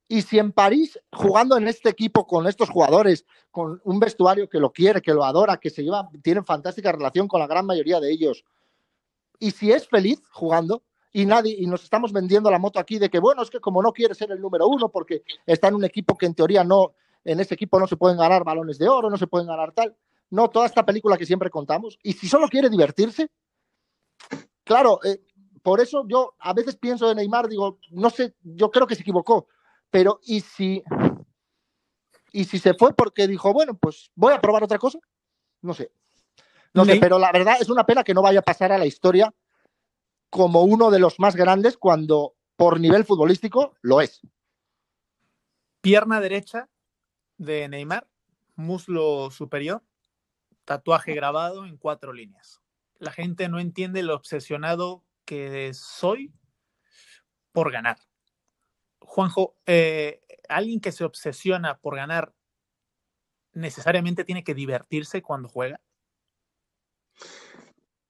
Y 0.08 0.22
si 0.22 0.38
en 0.38 0.52
París, 0.52 0.98
jugando 1.10 1.56
en 1.56 1.68
este 1.68 1.88
equipo 1.88 2.26
con 2.26 2.46
estos 2.46 2.68
jugadores, 2.68 3.24
con 3.50 3.80
un 3.84 3.98
vestuario 3.98 4.48
que 4.48 4.58
lo 4.58 4.72
quiere, 4.72 5.00
que 5.00 5.14
lo 5.14 5.24
adora, 5.24 5.58
que 5.58 5.70
se 5.70 5.82
lleva, 5.82 6.10
tienen 6.22 6.44
fantástica 6.44 6.92
relación 6.92 7.28
con 7.28 7.40
la 7.40 7.46
gran 7.46 7.64
mayoría 7.64 8.00
de 8.00 8.12
ellos, 8.12 8.44
y 9.38 9.50
si 9.50 9.72
es 9.72 9.88
feliz 9.88 10.22
jugando, 10.30 10.82
y 11.12 11.26
nadie, 11.26 11.54
y 11.58 11.66
nos 11.66 11.84
estamos 11.84 12.12
vendiendo 12.12 12.50
la 12.50 12.58
moto 12.58 12.78
aquí 12.78 12.98
de 12.98 13.10
que, 13.10 13.18
bueno, 13.18 13.42
es 13.42 13.50
que 13.50 13.60
como 13.60 13.82
no 13.82 13.92
quiere 13.92 14.14
ser 14.14 14.30
el 14.32 14.40
número 14.40 14.66
uno, 14.66 14.88
porque 14.88 15.22
está 15.44 15.68
en 15.68 15.74
un 15.74 15.84
equipo 15.84 16.16
que 16.16 16.26
en 16.26 16.34
teoría 16.34 16.64
no, 16.64 16.94
en 17.24 17.40
ese 17.40 17.54
equipo 17.54 17.78
no 17.78 17.86
se 17.86 17.96
pueden 17.96 18.16
ganar 18.16 18.44
balones 18.44 18.78
de 18.78 18.88
oro, 18.88 19.10
no 19.10 19.18
se 19.18 19.26
pueden 19.26 19.46
ganar 19.46 19.72
tal. 19.72 19.94
No, 20.30 20.48
toda 20.48 20.66
esta 20.66 20.86
película 20.86 21.18
que 21.18 21.26
siempre 21.26 21.50
contamos. 21.50 21.98
Y 22.02 22.14
si 22.14 22.26
solo 22.26 22.48
quiere 22.48 22.70
divertirse, 22.70 23.30
claro, 24.64 25.00
eh, 25.04 25.20
por 25.62 25.80
eso 25.80 26.06
yo 26.08 26.34
a 26.38 26.54
veces 26.54 26.76
pienso 26.76 27.06
de 27.08 27.14
Neymar, 27.14 27.48
digo, 27.48 27.78
no 27.90 28.08
sé, 28.08 28.34
yo 28.42 28.70
creo 28.70 28.86
que 28.86 28.94
se 28.94 29.02
equivocó, 29.02 29.48
pero 29.90 30.18
¿y 30.22 30.40
si, 30.40 30.82
y 32.32 32.44
si 32.44 32.58
se 32.58 32.72
fue 32.72 32.94
porque 32.94 33.26
dijo, 33.26 33.52
bueno, 33.52 33.74
pues 33.74 34.10
voy 34.14 34.32
a 34.32 34.40
probar 34.40 34.64
otra 34.64 34.78
cosa? 34.78 34.98
No 35.60 35.74
sé. 35.74 35.92
No 36.72 36.86
sé, 36.86 36.96
pero 36.96 37.18
la 37.18 37.30
verdad 37.30 37.56
es 37.60 37.68
una 37.68 37.84
pena 37.84 38.02
que 38.02 38.14
no 38.14 38.22
vaya 38.22 38.38
a 38.38 38.42
pasar 38.42 38.72
a 38.72 38.78
la 38.78 38.86
historia 38.86 39.30
como 40.32 40.62
uno 40.62 40.90
de 40.90 40.98
los 40.98 41.20
más 41.20 41.36
grandes 41.36 41.76
cuando 41.76 42.34
por 42.56 42.80
nivel 42.80 43.04
futbolístico 43.04 43.74
lo 43.82 44.00
es. 44.00 44.22
Pierna 45.82 46.20
derecha 46.20 46.70
de 47.36 47.68
Neymar, 47.68 48.08
muslo 48.56 49.30
superior, 49.30 49.82
tatuaje 50.64 51.12
grabado 51.12 51.66
en 51.66 51.76
cuatro 51.76 52.14
líneas. 52.14 52.62
La 52.98 53.12
gente 53.12 53.50
no 53.50 53.60
entiende 53.60 54.02
lo 54.02 54.14
obsesionado 54.14 55.04
que 55.26 55.74
soy 55.74 56.32
por 57.52 57.70
ganar. 57.70 57.98
Juanjo, 59.00 59.54
eh, 59.66 60.22
alguien 60.48 60.80
que 60.80 60.92
se 60.92 61.04
obsesiona 61.04 61.76
por 61.76 61.94
ganar 61.94 62.32
necesariamente 63.52 64.24
tiene 64.24 64.44
que 64.44 64.54
divertirse 64.54 65.20
cuando 65.20 65.50
juega. 65.50 65.78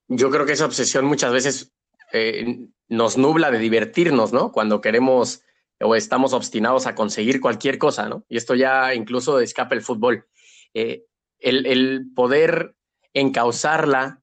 Yo 0.06 0.30
creo 0.30 0.46
que 0.46 0.52
esa 0.52 0.66
obsesión 0.66 1.04
muchas 1.04 1.32
veces 1.32 1.72
eh, 2.12 2.68
nos 2.88 3.16
nubla 3.16 3.50
de 3.50 3.58
divertirnos, 3.58 4.32
¿no? 4.32 4.52
Cuando 4.52 4.80
queremos 4.80 5.42
o 5.80 5.94
estamos 5.94 6.32
obstinados 6.32 6.86
a 6.86 6.94
conseguir 6.94 7.40
cualquier 7.40 7.78
cosa, 7.78 8.08
¿no? 8.08 8.24
Y 8.28 8.36
esto 8.36 8.54
ya 8.54 8.94
incluso 8.94 9.40
escapa 9.40 9.74
el 9.74 9.82
fútbol. 9.82 10.26
Eh, 10.74 11.04
el, 11.38 12.10
poder 12.14 12.74
encauzarla 13.14 14.22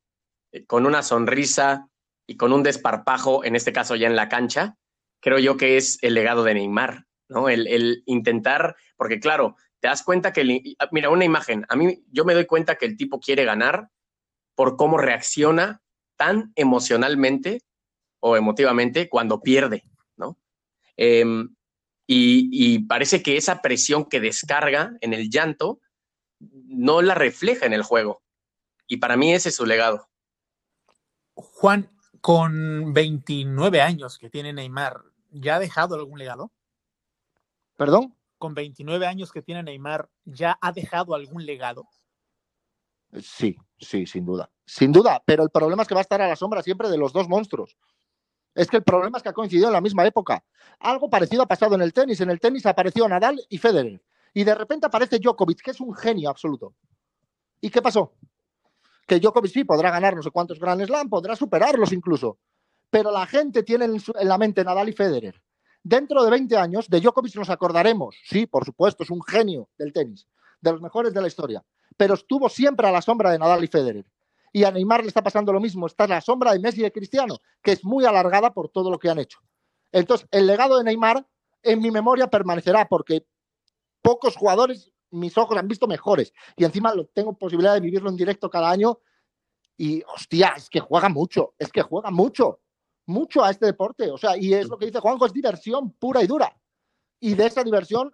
eh, 0.51 0.65
con 0.65 0.85
una 0.85 1.03
sonrisa 1.03 1.89
y 2.27 2.37
con 2.37 2.53
un 2.53 2.63
desparpajo, 2.63 3.43
en 3.43 3.55
este 3.55 3.73
caso 3.73 3.95
ya 3.95 4.07
en 4.07 4.15
la 4.15 4.29
cancha, 4.29 4.77
creo 5.19 5.39
yo 5.39 5.57
que 5.57 5.77
es 5.77 5.97
el 6.01 6.13
legado 6.13 6.43
de 6.43 6.53
Neymar, 6.53 7.05
¿no? 7.27 7.49
El, 7.49 7.67
el 7.67 8.03
intentar, 8.05 8.75
porque 8.95 9.19
claro, 9.19 9.55
te 9.79 9.87
das 9.87 10.03
cuenta 10.03 10.31
que, 10.31 10.41
el, 10.41 10.77
mira, 10.91 11.09
una 11.09 11.25
imagen, 11.25 11.65
a 11.69 11.75
mí 11.75 12.03
yo 12.11 12.23
me 12.25 12.33
doy 12.33 12.45
cuenta 12.45 12.75
que 12.75 12.85
el 12.85 12.97
tipo 12.97 13.19
quiere 13.19 13.45
ganar 13.45 13.89
por 14.55 14.77
cómo 14.77 14.97
reacciona 14.97 15.81
tan 16.17 16.51
emocionalmente 16.55 17.61
o 18.19 18.35
emotivamente 18.35 19.09
cuando 19.09 19.41
pierde, 19.41 19.83
¿no? 20.17 20.37
Eh, 20.97 21.25
y, 22.05 22.49
y, 22.51 22.79
parece 22.79 23.21
que 23.21 23.37
esa 23.37 23.61
presión 23.61 24.05
que 24.05 24.19
descarga 24.19 24.97
en 25.01 25.13
el 25.13 25.29
llanto 25.29 25.79
no 26.39 27.01
la 27.01 27.13
refleja 27.13 27.65
en 27.65 27.73
el 27.73 27.83
juego. 27.83 28.23
Y 28.87 28.97
para 28.97 29.15
mí 29.15 29.31
ese 29.31 29.49
es 29.49 29.55
su 29.55 29.65
legado. 29.65 30.09
Juan, 31.35 31.91
con 32.21 32.93
29 32.93 33.81
años 33.81 34.17
que 34.17 34.29
tiene 34.29 34.53
Neymar, 34.53 35.03
¿ya 35.29 35.55
ha 35.55 35.59
dejado 35.59 35.95
algún 35.95 36.19
legado? 36.19 36.51
¿Perdón? 37.77 38.15
Con 38.37 38.53
29 38.53 39.05
años 39.05 39.31
que 39.31 39.41
tiene 39.41 39.63
Neymar, 39.63 40.09
¿ya 40.25 40.57
ha 40.61 40.71
dejado 40.71 41.13
algún 41.15 41.45
legado? 41.45 41.87
Sí, 43.21 43.57
sí, 43.79 44.05
sin 44.05 44.25
duda. 44.25 44.51
Sin 44.65 44.91
duda, 44.91 45.23
pero 45.25 45.43
el 45.43 45.49
problema 45.49 45.81
es 45.81 45.87
que 45.87 45.95
va 45.95 46.01
a 46.01 46.03
estar 46.03 46.21
a 46.21 46.27
la 46.27 46.35
sombra 46.35 46.61
siempre 46.61 46.89
de 46.89 46.97
los 46.97 47.13
dos 47.13 47.27
monstruos. 47.27 47.77
Es 48.59 48.67
que 48.67 48.75
el 48.75 48.83
problema 48.83 49.17
es 49.17 49.23
que 49.23 49.29
ha 49.29 49.33
coincidido 49.33 49.67
en 49.67 49.73
la 49.73 49.79
misma 49.79 50.05
época. 50.05 50.43
Algo 50.81 51.09
parecido 51.09 51.43
ha 51.43 51.45
pasado 51.45 51.75
en 51.75 51.81
el 51.81 51.93
tenis. 51.93 52.19
En 52.19 52.29
el 52.29 52.41
tenis 52.41 52.65
apareció 52.65 53.07
Nadal 53.07 53.41
y 53.47 53.57
Federer. 53.57 54.03
Y 54.33 54.43
de 54.43 54.53
repente 54.53 54.85
aparece 54.85 55.17
Djokovic, 55.17 55.61
que 55.61 55.71
es 55.71 55.79
un 55.79 55.95
genio 55.95 56.29
absoluto. 56.29 56.73
¿Y 57.61 57.69
qué 57.69 57.81
pasó? 57.81 58.15
Que 59.07 59.17
Djokovic 59.17 59.53
sí 59.53 59.63
podrá 59.63 59.91
ganar 59.91 60.13
no 60.13 60.21
sé 60.21 60.29
cuántos 60.29 60.59
Grand 60.59 60.83
Slam, 60.85 61.07
podrá 61.07 61.37
superarlos 61.37 61.93
incluso. 61.93 62.37
Pero 62.89 63.11
la 63.11 63.25
gente 63.25 63.63
tiene 63.63 63.85
en, 63.85 64.01
la 64.23 64.37
mente 64.37 64.65
Nadal 64.65 64.89
y 64.89 64.93
Federer. 64.93 65.41
Dentro 65.81 66.21
de 66.21 66.29
20 66.29 66.57
años, 66.57 66.89
de 66.89 66.99
Djokovic 66.99 67.37
nos 67.37 67.49
acordaremos. 67.49 68.17
Sí, 68.25 68.45
por 68.45 68.65
supuesto, 68.65 69.03
es 69.03 69.09
un 69.09 69.23
genio 69.23 69.69
del 69.77 69.93
tenis, 69.93 70.27
de 70.59 70.73
los 70.73 70.81
mejores 70.81 71.13
de 71.13 71.21
la 71.21 71.29
historia. 71.29 71.63
Pero 71.95 72.15
estuvo 72.15 72.49
siempre 72.49 72.89
a 72.89 72.91
la 72.91 73.01
sombra 73.01 73.31
de 73.31 73.39
Nadal 73.39 73.63
y 73.63 73.67
Federer. 73.67 74.05
Y 74.51 74.63
a 74.63 74.71
Neymar 74.71 75.01
le 75.01 75.07
está 75.07 75.21
pasando 75.21 75.53
lo 75.53 75.59
mismo. 75.59 75.87
Está 75.87 76.05
en 76.05 76.11
la 76.11 76.21
sombra 76.21 76.53
de 76.53 76.59
Messi 76.59 76.79
y 76.79 76.83
de 76.83 76.91
Cristiano, 76.91 77.37
que 77.61 77.73
es 77.73 77.83
muy 77.83 78.05
alargada 78.05 78.53
por 78.53 78.69
todo 78.69 78.89
lo 78.89 78.99
que 78.99 79.09
han 79.09 79.19
hecho. 79.19 79.39
Entonces, 79.91 80.27
el 80.31 80.47
legado 80.47 80.77
de 80.77 80.83
Neymar 80.83 81.25
en 81.63 81.81
mi 81.81 81.91
memoria 81.91 82.27
permanecerá 82.27 82.87
porque 82.87 83.25
pocos 84.01 84.35
jugadores 84.35 84.91
mis 85.11 85.37
ojos 85.37 85.57
han 85.57 85.67
visto 85.67 85.87
mejores. 85.87 86.33
Y 86.55 86.65
encima 86.65 86.93
tengo 87.13 87.37
posibilidad 87.37 87.73
de 87.73 87.79
vivirlo 87.79 88.09
en 88.09 88.15
directo 88.15 88.49
cada 88.49 88.69
año. 88.69 88.99
Y 89.77 90.03
hostia, 90.03 90.53
es 90.57 90.69
que 90.69 90.79
juega 90.79 91.09
mucho, 91.09 91.53
es 91.57 91.71
que 91.71 91.81
juega 91.81 92.11
mucho, 92.11 92.59
mucho 93.05 93.43
a 93.43 93.51
este 93.51 93.65
deporte. 93.65 94.11
O 94.11 94.17
sea, 94.17 94.37
y 94.37 94.53
es 94.53 94.67
lo 94.67 94.77
que 94.77 94.87
dice 94.87 94.99
Juanjo, 94.99 95.25
es 95.25 95.33
diversión 95.33 95.93
pura 95.93 96.21
y 96.21 96.27
dura. 96.27 96.55
Y 97.19 97.33
de 97.33 97.45
esa 97.45 97.63
diversión 97.63 98.13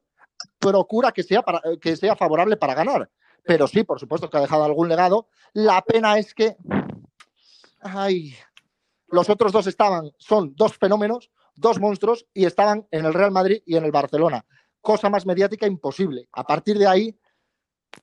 procura 0.60 1.12
que 1.12 1.24
sea, 1.24 1.42
para, 1.42 1.62
que 1.82 1.96
sea 1.96 2.16
favorable 2.16 2.58
para 2.58 2.76
ganar 2.76 3.10
pero 3.46 3.68
sí, 3.68 3.84
por 3.84 4.00
supuesto 4.00 4.30
que 4.30 4.38
ha 4.38 4.42
dejado 4.42 4.64
algún 4.64 4.90
legado. 4.90 5.28
La 5.54 5.82
pena 5.82 6.18
es 6.18 6.34
que 6.34 6.58
ay, 7.86 8.36
los 9.08 9.30
otros 9.30 9.52
dos 9.52 9.68
estaban, 9.68 10.12
son 10.18 10.56
dos 10.56 10.78
fenómenos, 10.78 11.32
dos 11.56 11.80
monstruos, 11.80 12.26
y 12.34 12.46
estaban 12.46 12.88
en 12.92 13.06
el 13.06 13.14
Real 13.14 13.32
Madrid 13.32 13.62
y 13.66 13.76
en 13.76 13.86
el 13.86 13.92
Barcelona. 13.92 14.46
Cosa 14.82 15.10
más 15.10 15.26
mediática 15.26 15.68
imposible. 15.68 16.28
A 16.32 16.46
partir 16.46 16.78
de 16.78 16.88
ahí, 16.88 17.18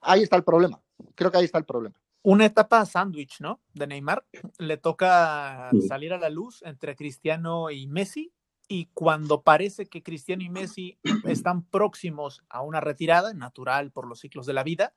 ahí 0.01 0.23
está 0.23 0.37
el 0.37 0.45
problema. 0.45 0.81
Creo 1.15 1.31
que 1.31 1.39
ahí 1.39 1.45
está 1.45 1.59
el 1.59 1.65
problema. 1.65 2.01
Una 2.23 2.47
etapa 2.47 2.85
sándwich, 2.87 3.41
¿no? 3.41 3.61
De 3.75 3.87
Neymar. 3.87 4.25
Le 4.59 4.77
toca 4.77 5.71
salir 5.89 6.13
a 6.13 6.19
la 6.19 6.31
luz 6.31 6.63
entre 6.63 6.95
Cristiano 6.95 7.71
y 7.71 7.89
Messi. 7.89 8.33
Y 8.69 8.87
cuando 8.95 9.43
parece 9.43 9.87
que 9.87 10.03
Cristiano 10.03 10.43
y 10.45 10.49
Messi 10.49 10.99
están 11.25 11.65
próximos 11.65 12.43
a 12.49 12.63
una 12.63 12.81
retirada, 12.81 13.35
natural 13.35 13.91
por 13.91 14.07
los 14.07 14.21
ciclos 14.21 14.47
de 14.47 14.53
la 14.53 14.63
vida, 14.63 14.95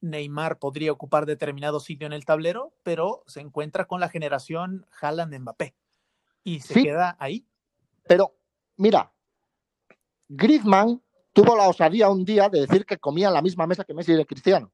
Neymar 0.00 0.58
podría 0.58 0.92
ocupar 0.92 1.26
determinado 1.26 1.80
sitio 1.80 2.06
en 2.06 2.12
el 2.12 2.24
tablero, 2.24 2.72
pero 2.82 3.22
se 3.26 3.40
encuentra 3.40 3.86
con 3.86 4.00
la 4.00 4.08
generación 4.08 4.86
Haaland-Mbappé 5.00 5.74
y 6.42 6.60
se 6.60 6.74
sí, 6.74 6.82
queda 6.84 7.16
ahí. 7.18 7.46
Pero 8.06 8.34
mira, 8.76 9.12
Griezmann 10.28 11.02
tuvo 11.32 11.56
la 11.56 11.68
osadía 11.68 12.08
un 12.08 12.24
día 12.24 12.48
de 12.48 12.62
decir 12.62 12.84
que 12.86 12.98
comía 12.98 13.28
en 13.28 13.34
la 13.34 13.42
misma 13.42 13.66
mesa 13.66 13.84
que 13.84 13.94
Messi 13.94 14.12
y 14.12 14.24
Cristiano. 14.24 14.72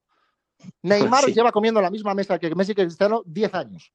Neymar 0.82 1.24
sí. 1.24 1.34
lleva 1.34 1.52
comiendo 1.52 1.80
en 1.80 1.84
la 1.84 1.90
misma 1.90 2.14
mesa 2.14 2.38
que 2.38 2.54
Messi 2.54 2.72
y 2.72 2.76
Cristiano 2.76 3.22
10 3.26 3.54
años. 3.54 3.92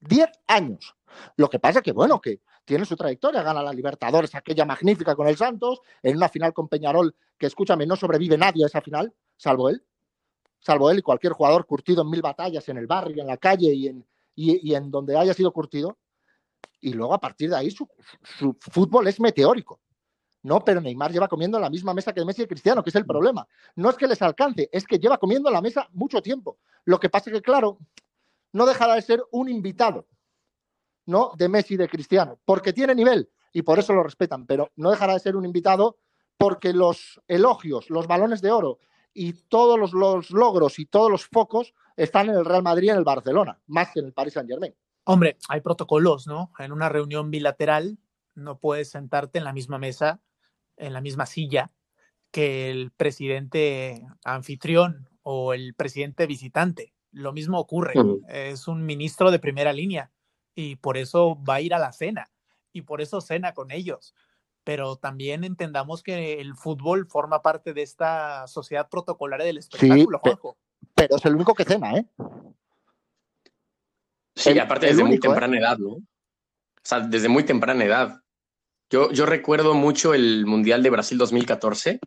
10 0.00 0.28
años. 0.48 0.94
Lo 1.36 1.48
que 1.48 1.58
pasa 1.58 1.78
es 1.78 1.82
que, 1.82 1.92
bueno, 1.92 2.20
que 2.20 2.40
tiene 2.64 2.84
su 2.84 2.96
trayectoria, 2.96 3.42
gana 3.42 3.62
la 3.62 3.72
Libertadores, 3.72 4.34
aquella 4.34 4.64
magnífica 4.64 5.14
con 5.14 5.28
el 5.28 5.36
Santos, 5.36 5.80
en 6.02 6.16
una 6.16 6.28
final 6.28 6.52
con 6.52 6.68
Peñarol, 6.68 7.14
que 7.38 7.46
escúchame, 7.46 7.86
no 7.86 7.96
sobrevive 7.96 8.36
nadie 8.36 8.64
a 8.64 8.66
esa 8.66 8.82
final, 8.82 9.14
salvo 9.36 9.70
él, 9.70 9.84
salvo 10.66 10.90
él 10.90 10.98
y 10.98 11.02
cualquier 11.02 11.32
jugador 11.32 11.64
curtido 11.64 12.02
en 12.02 12.10
mil 12.10 12.20
batallas 12.20 12.68
en 12.68 12.76
el 12.76 12.88
barrio, 12.88 13.22
en 13.22 13.28
la 13.28 13.36
calle 13.36 13.72
y 13.72 13.86
en, 13.86 14.04
y, 14.34 14.74
en 14.74 14.90
donde 14.90 15.16
haya 15.16 15.32
sido 15.32 15.52
curtido. 15.52 15.96
Y 16.80 16.92
luego 16.92 17.14
a 17.14 17.20
partir 17.20 17.50
de 17.50 17.56
ahí 17.56 17.70
su, 17.70 17.88
fútbol 18.58 19.06
es 19.06 19.20
meteórico. 19.20 19.80
No, 20.42 20.64
pero 20.64 20.80
Neymar 20.80 21.12
lleva 21.12 21.28
comiendo 21.28 21.56
en 21.58 21.62
la 21.62 21.70
misma 21.70 21.94
mesa 21.94 22.12
que 22.12 22.24
Messi 22.24 22.42
y 22.42 22.46
Cristiano, 22.46 22.82
que 22.82 22.90
es 22.90 22.96
el 22.96 23.06
problema. 23.06 23.46
No 23.76 23.90
es 23.90 23.96
que 23.96 24.08
les 24.08 24.20
alcance, 24.22 24.68
es 24.72 24.84
que 24.84 24.98
lleva 24.98 25.18
comiendo 25.18 25.48
en 25.48 25.54
la 25.54 25.60
mesa 25.60 25.88
mucho 25.92 26.20
tiempo. 26.20 26.58
Lo 26.84 26.98
que 26.98 27.10
pasa 27.10 27.30
es 27.30 27.36
que, 27.36 27.42
claro, 27.42 27.78
no 28.52 28.66
dejará 28.66 28.94
de 28.94 29.02
ser 29.02 29.24
un 29.30 29.48
invitado, 29.48 30.06
¿no? 31.06 31.32
De 31.36 31.48
Messi 31.48 31.74
y 31.74 31.76
de 31.76 31.88
Cristiano, 31.88 32.40
porque 32.44 32.72
tiene 32.72 32.94
nivel 32.94 33.30
y 33.52 33.62
por 33.62 33.78
eso 33.78 33.92
lo 33.92 34.02
respetan, 34.02 34.46
pero 34.46 34.72
no 34.74 34.90
dejará 34.90 35.14
de 35.14 35.20
ser 35.20 35.36
un 35.36 35.44
invitado 35.44 35.98
porque 36.36 36.72
los 36.72 37.20
elogios, 37.28 37.88
los 37.88 38.06
balones 38.06 38.42
de 38.42 38.50
oro 38.50 38.78
y 39.18 39.32
todos 39.32 39.78
los, 39.78 40.30
logros 40.30 40.78
y 40.78 40.84
todos 40.84 41.10
los 41.10 41.24
focos 41.24 41.72
están 41.96 42.28
en 42.28 42.36
el 42.36 42.44
Real 42.44 42.62
Madrid 42.62 42.88
y 42.88 42.90
en 42.90 42.98
el 42.98 43.04
Barcelona, 43.04 43.58
más 43.66 43.90
que 43.90 44.00
en 44.00 44.06
el 44.06 44.12
Paris 44.12 44.34
Saint 44.34 44.48
Germain. 44.48 44.74
Hombre, 45.04 45.38
hay 45.48 45.62
protocolos, 45.62 46.26
¿no? 46.26 46.52
En 46.58 46.70
una 46.70 46.90
reunión 46.90 47.30
bilateral 47.30 47.98
no 48.34 48.58
puedes 48.58 48.90
sentarte 48.90 49.38
en 49.38 49.44
la 49.44 49.54
misma 49.54 49.78
mesa, 49.78 50.20
en 50.76 50.92
la 50.92 51.00
misma 51.00 51.24
silla 51.24 51.72
que 52.30 52.70
el 52.70 52.90
presidente 52.90 54.06
anfitrión 54.22 55.08
o 55.22 55.54
el 55.54 55.72
presidente 55.72 56.26
visitante. 56.26 56.92
Lo 57.10 57.32
mismo 57.32 57.58
ocurre. 57.58 57.94
Es 58.28 58.68
un 58.68 58.84
ministro 58.84 59.30
de 59.30 59.38
primera 59.38 59.72
línea 59.72 60.12
y 60.54 60.76
por 60.76 60.98
eso 60.98 61.42
va 61.42 61.54
a 61.54 61.60
ir 61.62 61.72
a 61.72 61.78
la 61.78 61.92
cena 61.92 62.30
y 62.70 62.82
por 62.82 63.00
eso 63.00 63.22
cena 63.22 63.54
con 63.54 63.70
ellos 63.70 64.14
pero 64.66 64.96
también 64.96 65.44
entendamos 65.44 66.02
que 66.02 66.40
el 66.40 66.56
fútbol 66.56 67.06
forma 67.06 67.40
parte 67.40 67.72
de 67.72 67.82
esta 67.82 68.48
sociedad 68.48 68.88
protocolaria 68.90 69.46
del 69.46 69.58
espectáculo, 69.58 70.18
Juanjo. 70.18 70.56
Pero 70.92 71.14
es 71.14 71.24
el 71.24 71.36
único 71.36 71.54
que 71.54 71.62
cena, 71.62 71.96
¿eh? 71.96 72.04
Sí, 74.34 74.58
aparte 74.58 74.86
desde 74.86 75.04
muy 75.04 75.14
¿eh? 75.14 75.20
temprana 75.20 75.56
edad, 75.56 75.78
¿no? 75.78 75.90
O 75.90 76.02
sea, 76.82 76.98
desde 76.98 77.28
muy 77.28 77.44
temprana 77.44 77.84
edad. 77.84 78.20
Yo, 78.90 79.12
yo 79.12 79.24
recuerdo 79.24 79.74
mucho 79.74 80.14
el 80.14 80.46
Mundial 80.46 80.82
de 80.82 80.90
Brasil 80.90 81.16
2014 81.16 82.00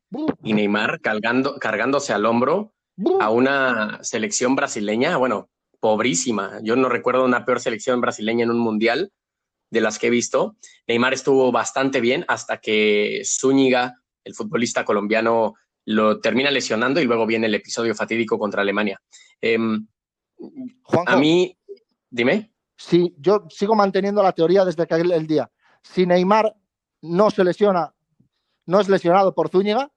y 0.44 0.54
Neymar 0.54 1.00
cargando, 1.00 1.60
cargándose 1.60 2.12
al 2.12 2.26
hombro 2.26 2.74
a 3.22 3.30
una 3.30 4.04
selección 4.04 4.58
brasileña, 4.58 5.16
bueno, 5.16 5.50
pobrísima. 5.80 6.60
Yo 6.62 6.76
no 6.76 6.90
recuerdo 6.90 7.24
una 7.24 7.46
peor 7.46 7.62
selección 7.62 8.02
brasileña 8.02 8.44
en 8.44 8.52
un 8.52 8.60
Mundial 8.60 9.14
de 9.70 9.82
las 9.82 10.00
que 10.00 10.08
he 10.08 10.10
visto. 10.10 10.58
Neymar 10.88 11.14
estuvo 11.14 11.52
bastante 11.52 12.02
bien 12.02 12.26
hasta 12.28 12.58
que 12.58 13.22
Zúñiga, 13.26 14.02
el 14.24 14.34
futbolista 14.34 14.86
colombiano, 14.86 15.56
lo 15.86 16.20
termina 16.20 16.52
lesionando 16.52 17.02
y 17.02 17.06
luego 17.06 17.26
viene 17.26 17.48
el 17.48 17.56
episodio 17.56 17.96
fatídico 17.96 18.38
contra 18.38 18.62
Alemania. 18.62 19.02
Em, 19.42 19.88
a 21.06 21.16
mí, 21.18 21.58
dime. 22.10 22.54
Sí, 22.78 23.16
yo 23.18 23.46
sigo 23.50 23.76
manteniendo 23.76 24.24
la 24.24 24.34
teoría 24.34 24.66
desde 24.66 24.88
que 24.88 24.96
el 24.96 25.28
día. 25.28 25.50
Si 25.82 26.06
Neymar 26.06 26.56
no 27.02 27.32
se 27.32 27.44
lesiona, 27.44 27.94
no 28.66 28.80
es 28.80 28.90
lesionado 28.90 29.34
por 29.34 29.50
Zúñiga, 29.50 29.92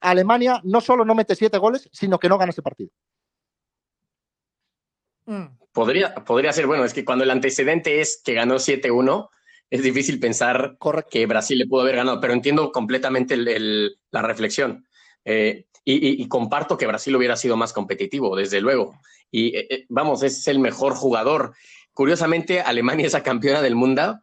Alemania 0.00 0.60
no 0.64 0.80
solo 0.80 1.04
no 1.04 1.14
mete 1.14 1.34
siete 1.34 1.58
goles, 1.58 1.88
sino 1.92 2.18
que 2.18 2.28
no 2.28 2.38
gana 2.38 2.50
ese 2.50 2.62
partido. 2.62 2.90
Mm. 5.26 5.46
Podría, 5.76 6.14
podría 6.14 6.54
ser, 6.54 6.66
bueno, 6.66 6.86
es 6.86 6.94
que 6.94 7.04
cuando 7.04 7.24
el 7.24 7.30
antecedente 7.30 8.00
es 8.00 8.22
que 8.24 8.32
ganó 8.32 8.54
7-1, 8.54 9.28
es 9.68 9.82
difícil 9.82 10.18
pensar 10.18 10.78
que 11.10 11.26
Brasil 11.26 11.58
le 11.58 11.66
pudo 11.66 11.82
haber 11.82 11.96
ganado, 11.96 12.18
pero 12.18 12.32
entiendo 12.32 12.72
completamente 12.72 13.36
la 13.36 14.22
reflexión. 14.22 14.86
Eh, 15.26 15.66
y, 15.84 16.26
comparto 16.28 16.78
que 16.78 16.86
Brasil 16.86 17.14
hubiera 17.14 17.36
sido 17.36 17.58
más 17.58 17.74
competitivo, 17.74 18.34
desde 18.34 18.62
luego. 18.62 18.98
Y 19.30 19.54
eh, 19.54 19.66
eh, 19.68 19.86
vamos, 19.90 20.22
es 20.22 20.48
el 20.48 20.60
mejor 20.60 20.94
jugador. 20.94 21.54
Curiosamente, 21.92 22.62
Alemania, 22.62 23.06
esa 23.06 23.22
campeona 23.22 23.60
del 23.60 23.74
mundo, 23.74 24.18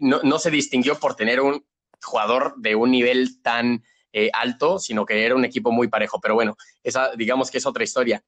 no, 0.00 0.20
no, 0.22 0.38
se 0.38 0.50
distinguió 0.50 0.98
por 0.98 1.14
tener 1.14 1.42
un 1.42 1.62
jugador 2.02 2.54
de 2.56 2.74
un 2.74 2.90
nivel 2.90 3.42
tan 3.42 3.84
alto, 4.32 4.78
sino 4.78 5.04
que 5.04 5.26
era 5.26 5.34
un 5.34 5.44
equipo 5.44 5.72
muy 5.72 5.88
parejo. 5.88 6.22
Pero 6.22 6.36
bueno, 6.36 6.56
esa 6.82 7.14
digamos 7.16 7.50
que 7.50 7.58
es 7.58 7.66
otra 7.66 7.84
historia. 7.84 8.24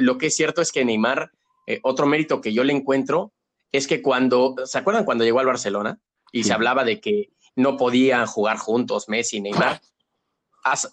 lo 0.00 0.16
que 0.16 0.28
es 0.28 0.34
cierto 0.34 0.62
es 0.62 0.72
que 0.72 0.82
Neymar 0.82 1.30
eh, 1.66 1.80
otro 1.82 2.06
mérito 2.06 2.40
que 2.40 2.52
yo 2.52 2.64
le 2.64 2.72
encuentro 2.72 3.32
es 3.72 3.86
que 3.86 4.02
cuando, 4.02 4.56
¿se 4.64 4.78
acuerdan 4.78 5.04
cuando 5.04 5.24
llegó 5.24 5.40
al 5.40 5.46
Barcelona? 5.46 5.98
Y 6.32 6.44
se 6.44 6.52
hablaba 6.52 6.84
de 6.84 7.00
que 7.00 7.30
no 7.56 7.76
podían 7.76 8.26
jugar 8.26 8.56
juntos 8.56 9.08
Messi 9.08 9.38
y 9.38 9.40
Neymar. 9.40 9.80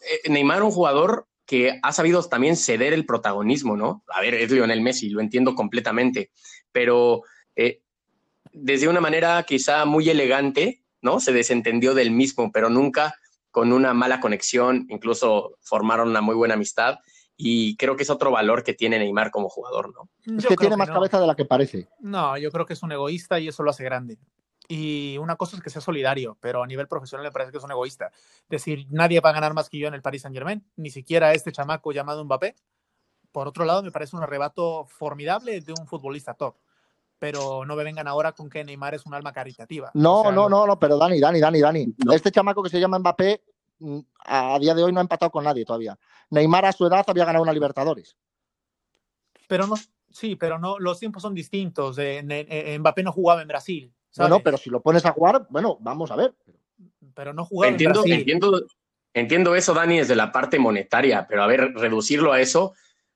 Eh, 0.02 0.30
Neymar, 0.30 0.64
un 0.64 0.72
jugador 0.72 1.28
que 1.46 1.80
ha 1.82 1.92
sabido 1.94 2.22
también 2.24 2.58
ceder 2.58 2.94
el 2.94 3.06
protagonismo, 3.06 3.78
¿no? 3.78 4.04
A 4.08 4.22
ver, 4.22 4.34
es 4.34 4.52
Lionel 4.52 4.82
Messi, 4.82 5.10
lo 5.10 5.22
entiendo 5.22 5.56
completamente, 5.56 6.32
pero 6.72 7.24
eh, 7.56 7.82
desde 8.52 8.88
una 8.88 9.00
manera 9.00 9.44
quizá 9.44 9.86
muy 9.86 10.10
elegante, 10.10 10.84
¿no? 11.02 11.20
Se 11.20 11.32
desentendió 11.32 11.94
del 11.94 12.12
mismo, 12.12 12.52
pero 12.52 12.70
nunca 12.70 13.16
con 13.52 13.72
una 13.72 13.94
mala 13.94 14.20
conexión, 14.20 14.86
incluso 14.90 15.58
formaron 15.62 16.10
una 16.10 16.22
muy 16.22 16.36
buena 16.36 16.56
amistad 16.56 17.00
y 17.38 17.78
creo 17.78 17.96
que 17.96 18.04
es 18.04 18.10
otro 18.10 18.32
valor 18.32 18.64
que 18.64 18.74
tiene 18.74 18.98
Neymar 18.98 19.30
como 19.30 19.48
jugador, 19.48 19.94
¿no? 19.94 20.10
Es 20.38 20.48
que 20.48 20.56
tiene 20.56 20.76
más 20.76 20.90
cabeza 20.90 21.20
de 21.20 21.28
la 21.28 21.36
que 21.36 21.46
parece. 21.46 21.88
No, 22.00 22.36
yo 22.38 22.52
creo 22.52 22.66
que 22.66 22.74
es 22.74 22.82
un 22.82 22.92
egoísta 22.92 23.40
y 23.40 23.48
eso 23.48 23.62
lo 23.62 23.70
hace 23.70 23.84
grande. 23.84 24.18
Y 24.68 25.18
una 25.20 25.36
cosa 25.36 25.56
es 25.56 25.64
que 25.64 25.70
sea 25.70 25.82
solidario, 25.82 26.38
pero 26.42 26.64
a 26.64 26.68
nivel 26.68 26.88
profesional 26.88 27.26
me 27.26 27.32
parece 27.32 27.52
que 27.52 27.60
es 27.60 27.64
un 27.64 27.72
egoísta. 27.72 28.08
Es 28.08 28.50
decir, 28.50 28.88
nadie 28.90 29.22
va 29.22 29.30
a 29.30 29.34
ganar 29.34 29.54
más 29.54 29.70
que 29.70 29.78
yo 29.78 29.88
en 29.88 29.94
el 29.94 30.02
Paris 30.02 30.24
Saint 30.24 30.36
Germain, 30.36 30.66
ni 30.76 30.90
siquiera 30.90 31.32
este 31.34 31.52
chamaco 31.52 31.92
llamado 31.92 32.26
Mbappé. 32.26 32.56
Por 33.32 33.48
otro 33.48 33.66
lado, 33.66 33.84
me 33.84 33.92
parece 33.92 34.16
un 34.16 34.24
arrebato 34.24 34.86
formidable 34.86 35.62
de 35.62 35.74
un 35.80 35.86
futbolista 35.88 36.34
top. 36.34 36.56
Pero 37.20 37.66
no 37.66 37.76
me 37.76 37.84
vengan 37.84 38.08
ahora 38.08 38.34
con 38.34 38.50
que 38.50 38.64
Neymar 38.64 38.96
es 38.96 39.06
un 39.06 39.14
alma 39.14 39.32
caritativa. 39.32 39.92
No, 39.94 40.32
no, 40.32 40.50
no, 40.50 40.68
no, 40.68 40.80
pero 40.80 40.98
Dani, 40.98 41.20
Dani, 41.20 41.40
Dani, 41.40 41.62
Dani. 41.62 41.96
Este 42.12 42.32
chamaco 42.32 42.62
que 42.62 42.70
se 42.70 42.80
llama 42.80 43.00
Mbappé 43.00 43.42
mm, 43.42 43.57
a 44.26 44.58
día 44.60 44.74
de 44.74 44.84
hoy 44.84 44.92
no 44.92 45.00
ha 45.00 45.02
empatado 45.02 45.32
con 45.32 45.44
nadie 45.44 45.66
todavía. 45.66 45.98
Neymar 46.30 46.66
a 46.66 46.72
su 46.72 46.86
edad 46.86 47.06
había 47.08 47.26
ganado 47.26 47.44
una 47.44 47.54
Libertadores. 47.54 48.18
Pero 49.48 49.68
no, 49.68 49.76
sí, 50.10 50.36
pero 50.36 50.60
no, 50.60 50.80
los 50.80 51.00
tiempos 51.00 51.22
son 51.22 51.34
distintos. 51.34 51.98
Mbappé 51.98 53.04
no 53.04 53.12
jugaba 53.12 53.42
en 53.42 53.48
Brasil. 53.48 53.94
No, 54.18 54.40
pero 54.40 54.58
si 54.58 54.70
lo 54.70 54.82
pones 54.82 55.06
a 55.06 55.12
jugar, 55.12 55.48
bueno, 55.50 55.78
vamos 55.80 56.12
a 56.12 56.16
ver. 56.16 56.34
Pero 57.14 57.34
no 57.34 57.46
jugaba 57.46 57.72
entiendo, 57.72 58.00
en 58.00 58.04
Brasil. 58.04 58.20
Entiendo, 58.20 58.66
entiendo 59.14 59.56
eso, 59.56 59.74
Dani, 59.74 60.00
desde 60.00 60.16
la 60.16 60.32
parte 60.32 60.60
monetaria, 60.60 61.28
pero 61.28 61.44
a 61.44 61.48
ver, 61.48 61.74
reducirlo 61.74 62.34
a 62.34 62.42
eso, 62.42 62.74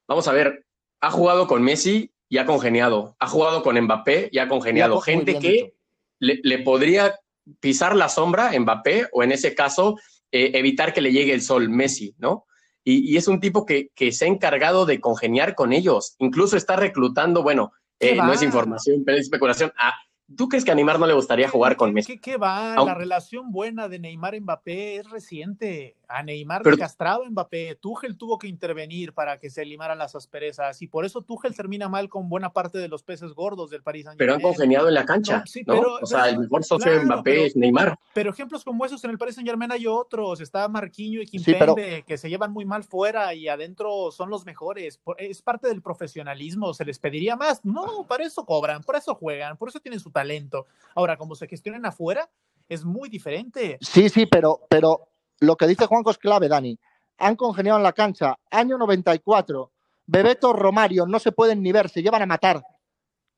vamos 0.08 0.28
a 0.28 0.32
ver, 0.32 0.66
ha 1.00 1.12
jugado 1.12 1.48
con 1.48 1.64
Messi 1.64 2.12
y 2.30 2.38
ha 2.38 2.46
congeniado, 2.46 3.16
ha 3.20 3.28
jugado 3.28 3.62
con 3.64 3.80
Mbappé 3.80 4.30
y 4.32 4.40
ha 4.40 4.48
congeniado. 4.48 5.02
Gente 5.02 5.38
que 5.40 5.74
le, 6.20 6.60
podría 6.60 7.20
pisar 7.60 7.96
la 7.96 8.10
sombra 8.10 8.58
Mbappé 8.58 9.10
o 9.12 9.24
en 9.24 9.32
ese 9.32 9.54
caso 9.54 9.98
eh, 10.32 10.52
evitar 10.54 10.94
que 10.94 11.02
le 11.02 11.12
llegue 11.12 11.34
el 11.34 11.42
sol 11.42 11.70
Messi, 11.70 12.16
¿no? 12.18 12.46
y, 12.84 13.18
es 13.18 13.28
un 13.28 13.40
tipo 13.40 13.66
que, 13.66 13.90
que, 13.96 14.12
se 14.12 14.26
ha 14.26 14.28
encargado 14.28 14.86
de 14.86 15.00
congeniar 15.00 15.56
con 15.56 15.72
ellos. 15.74 16.16
Incluso 16.20 16.58
está 16.58 16.76
reclutando, 16.76 17.44
bueno, 17.44 17.72
eh, 18.00 18.16
no 18.16 18.34
es 18.34 18.42
información, 18.42 19.04
pero 19.06 19.18
es 19.18 19.26
especulación, 19.26 19.72
a 19.78 19.94
¿Tú 20.38 20.48
crees 20.48 20.64
que 20.64 20.72
a 20.72 20.76
Neymar 20.76 20.98
no 20.98 21.08
le 21.08 21.14
gustaría 21.14 21.50
jugar 21.50 21.76
con 21.76 21.94
Messi? 21.94 22.14
¿Qué, 22.14 22.22
qué 22.22 22.38
va? 22.38 22.76
La 22.86 22.94
relación 22.94 23.52
buena 23.52 23.90
de 23.90 24.00
Neymar-Mbappé 24.00 25.00
es 25.00 25.10
reciente. 25.10 25.98
A 26.12 26.24
Neymar 26.24 26.62
pero, 26.64 26.78
castrado 26.78 27.26
Mbappé. 27.26 27.76
Tuchel 27.76 28.18
tuvo 28.18 28.38
que 28.38 28.48
intervenir 28.48 29.14
para 29.14 29.40
que 29.40 29.50
se 29.50 29.66
limaran 29.66 29.98
las 29.98 30.16
asperezas 30.16 30.82
y 30.82 30.88
por 30.88 31.06
eso 31.06 31.22
Tuchel 31.22 31.56
termina 31.56 31.90
mal 31.90 32.10
con 32.10 32.30
buena 32.30 32.52
parte 32.52 32.78
de 32.78 32.88
los 32.88 33.04
peces 33.04 33.34
gordos 33.34 33.70
del 33.70 33.84
Paris 33.84 34.06
Saint-Germain. 34.06 34.18
Pero 34.18 34.34
han 34.34 34.42
congeniado 34.42 34.88
en 34.88 34.94
la 34.94 35.06
cancha, 35.06 35.44
Pero, 35.66 35.98
o 36.02 36.06
sea, 36.06 36.30
el 36.30 36.40
mejor 36.40 36.64
socio 36.64 36.92
de 36.92 37.06
Mbappé 37.06 37.46
es 37.46 37.56
Neymar. 37.56 37.98
Pero 38.14 38.32
ejemplos 38.32 38.64
como 38.64 38.86
esos 38.86 39.04
en 39.04 39.12
el 39.12 39.18
Paris 39.18 39.36
Saint-Germain 39.36 39.72
hay 39.72 39.88
otros. 39.88 40.42
Está 40.42 40.68
Marquinho 40.68 41.22
y 41.22 41.26
Kimpembe 41.26 42.04
que 42.06 42.18
se 42.18 42.30
llevan 42.30 42.52
muy 42.52 42.66
mal 42.66 42.84
fuera 42.84 43.34
y 43.34 43.48
adentro 43.48 44.12
son 44.12 44.30
los 44.30 44.46
mejores. 44.46 45.00
Es 45.18 45.42
parte 45.42 45.68
del 45.68 45.82
profesionalismo. 45.82 46.74
¿Se 46.74 46.86
les 46.86 47.00
pediría 47.00 47.36
más? 47.36 47.64
No, 47.64 48.06
para 48.08 48.26
eso 48.26 48.46
cobran, 48.46 48.84
por 48.84 48.96
eso 48.96 49.16
juegan, 49.16 49.58
por 49.58 49.70
eso 49.70 49.80
tienen 49.80 50.00
su 50.00 50.12
talento. 50.12 50.68
Ahora, 50.96 51.18
como 51.18 51.36
se 51.36 51.48
gestionan 51.48 51.86
afuera, 51.86 52.30
es 52.70 52.86
muy 52.86 53.10
diferente. 53.10 53.78
Sí, 53.82 54.10
sí, 54.10 54.26
pero, 54.26 54.62
pero 54.70 55.11
lo 55.42 55.58
que 55.58 55.68
dice 55.68 55.88
Juanco 55.88 56.12
es 56.12 56.18
clave, 56.18 56.48
Dani. 56.48 56.80
Han 57.18 57.36
congeniado 57.36 57.78
en 57.78 57.84
la 57.84 57.94
cancha. 57.94 58.36
Año 58.50 58.78
94. 58.78 59.72
Bebeto 60.06 60.54
Romario 60.54 61.06
no 61.06 61.20
se 61.20 61.32
pueden 61.32 61.62
ni 61.62 61.72
ver, 61.72 61.90
se 61.90 62.02
llevan 62.02 62.22
a 62.22 62.26
matar. 62.26 62.64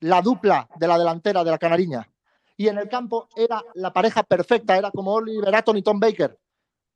La 0.01 0.21
dupla 0.21 0.67
de 0.75 0.87
la 0.87 0.97
delantera 0.97 1.43
de 1.43 1.51
la 1.51 1.57
Canariña. 1.57 2.07
Y 2.57 2.67
en 2.67 2.77
el 2.77 2.89
campo 2.89 3.27
era 3.35 3.63
la 3.75 3.91
pareja 3.91 4.23
perfecta, 4.23 4.77
era 4.77 4.91
como 4.91 5.13
Oliver 5.13 5.55
Aton 5.55 5.77
y 5.77 5.81
Tom 5.81 5.99
Baker 5.99 6.37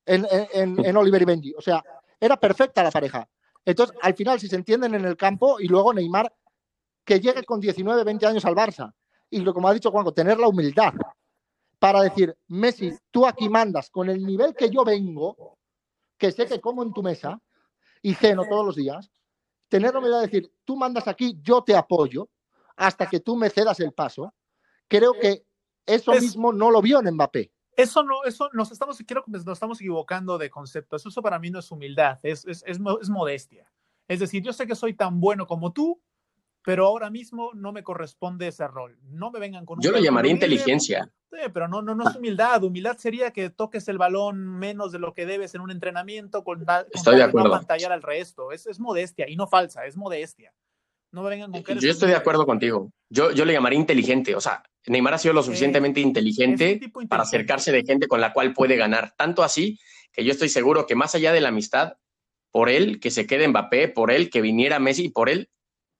en, 0.05 0.97
Oliver 0.97 1.21
y 1.21 1.25
Benji. 1.25 1.53
O 1.57 1.61
sea, 1.61 1.83
era 2.19 2.37
perfecta 2.37 2.83
la 2.83 2.91
pareja. 2.91 3.27
Entonces, 3.65 3.95
al 4.01 4.13
final, 4.13 4.39
si 4.39 4.47
se 4.47 4.55
entienden 4.55 4.95
en 4.95 5.05
el 5.05 5.17
campo 5.17 5.59
y 5.59 5.67
luego 5.67 5.93
Neymar, 5.93 6.33
que 7.03 7.19
llegue 7.19 7.43
con 7.43 7.59
19, 7.59 8.03
20 8.03 8.25
años 8.27 8.45
al 8.45 8.55
Barça 8.55 8.93
y 9.29 9.43
como 9.45 9.67
ha 9.67 9.73
dicho 9.73 9.91
Juanjo, 9.91 10.13
tener 10.13 10.37
la 10.37 10.47
humildad 10.47 10.93
para 11.79 12.01
decir, 12.01 12.35
Messi, 12.47 12.91
tú 13.11 13.25
aquí 13.25 13.49
mandas 13.49 13.89
con 13.89 14.09
el 14.09 14.25
nivel 14.25 14.55
que 14.55 14.69
yo 14.69 14.83
vengo, 14.83 15.57
que 16.17 16.31
sé 16.31 16.45
que 16.47 16.59
como 16.59 16.83
en 16.83 16.93
tu 16.93 17.03
mesa 17.03 17.39
y 18.01 18.13
ceno 18.13 18.45
todos 18.49 18.65
los 18.65 18.75
días, 18.75 19.11
tener 19.69 19.93
la 19.93 19.99
humildad 19.99 20.21
de 20.21 20.27
decir, 20.27 20.51
tú 20.65 20.75
mandas 20.75 21.07
aquí, 21.07 21.37
yo 21.41 21.63
te 21.63 21.75
apoyo 21.75 22.29
hasta 22.75 23.07
que 23.07 23.19
tú 23.19 23.35
me 23.35 23.49
cedas 23.49 23.79
el 23.79 23.91
paso. 23.91 24.33
Creo 24.87 25.13
que 25.13 25.45
eso 25.85 26.11
mismo 26.13 26.51
no 26.53 26.71
lo 26.71 26.81
vio 26.81 26.99
en 26.99 27.13
Mbappé. 27.13 27.51
Eso 27.75 28.01
no, 28.03 28.23
eso 28.23 28.49
nos 28.53 28.71
estamos, 28.71 28.97
quiero 29.05 29.23
nos 29.27 29.45
estamos 29.47 29.79
equivocando 29.79 30.37
de 30.37 30.49
conceptos. 30.49 31.05
Eso 31.05 31.21
para 31.21 31.37
mí 31.37 31.51
no 31.51 31.59
es 31.59 31.69
humildad, 31.69 32.19
es, 32.23 32.45
es, 32.45 32.63
es, 32.65 32.79
es 33.01 33.09
modestia. 33.09 33.71
Es 34.07 34.19
decir, 34.19 34.41
yo 34.41 34.53
sé 34.53 34.65
que 34.65 34.75
soy 34.75 34.93
tan 34.93 35.19
bueno 35.19 35.45
como 35.45 35.73
tú, 35.73 36.01
pero 36.67 36.85
ahora 36.85 37.09
mismo 37.09 37.51
no 37.53 37.71
me 37.71 37.81
corresponde 37.81 38.49
ese 38.49 38.67
rol. 38.67 38.99
No 39.03 39.31
me 39.31 39.39
vengan 39.39 39.65
con 39.65 39.77
un 39.77 39.81
Yo 39.81 39.89
lo 39.89 39.99
llamaría 39.99 40.33
inteligencia. 40.33 41.09
Sí, 41.31 41.37
pero 41.53 41.69
no, 41.69 41.81
no, 41.81 41.95
no 41.95 42.09
es 42.09 42.13
humildad. 42.17 42.61
Humildad 42.61 42.97
sería 42.97 43.31
que 43.31 43.49
toques 43.49 43.87
el 43.87 43.97
balón 43.97 44.45
menos 44.45 44.91
de 44.91 44.99
lo 44.99 45.13
que 45.13 45.25
debes 45.25 45.55
en 45.55 45.61
un 45.61 45.71
entrenamiento 45.71 46.43
con, 46.43 46.65
con 46.65 46.85
Estoy 46.93 47.15
de 47.15 47.23
acuerdo. 47.23 47.47
no 47.47 47.53
pantallar 47.55 47.93
al 47.93 48.01
resto. 48.01 48.51
Es, 48.51 48.67
es 48.67 48.81
modestia 48.81 49.29
y 49.29 49.37
no 49.37 49.47
falsa, 49.47 49.85
es 49.85 49.95
modestia. 49.95 50.53
No 51.13 51.23
me 51.23 51.29
vengan 51.29 51.53
con 51.53 51.63
que 51.63 51.75
Yo 51.79 51.89
estoy 51.89 52.09
de 52.09 52.17
acuerdo 52.17 52.45
contigo. 52.45 52.91
Yo, 53.09 53.31
yo 53.31 53.45
le 53.45 53.53
llamaría 53.53 53.79
inteligente. 53.79 54.35
O 54.35 54.41
sea, 54.41 54.61
Neymar 54.87 55.13
ha 55.13 55.19
sido 55.19 55.33
lo 55.33 55.43
suficientemente 55.43 56.01
inteligente 56.01 56.81
para 57.07 57.23
acercarse 57.23 57.71
de 57.71 57.85
gente 57.85 58.09
con 58.09 58.19
la 58.19 58.33
cual 58.33 58.51
puede 58.51 58.75
ganar. 58.75 59.13
Tanto 59.15 59.41
así 59.41 59.79
que 60.11 60.25
yo 60.25 60.33
estoy 60.33 60.49
seguro 60.49 60.85
que 60.85 60.95
más 60.95 61.15
allá 61.15 61.31
de 61.31 61.39
la 61.39 61.47
amistad, 61.47 61.93
por 62.51 62.67
él 62.67 62.99
que 62.99 63.09
se 63.09 63.25
quede 63.25 63.47
Mbappé, 63.47 63.87
por 63.87 64.11
él 64.11 64.29
que 64.29 64.41
viniera 64.41 64.79
Messi, 64.79 65.07
por 65.07 65.29
él 65.29 65.49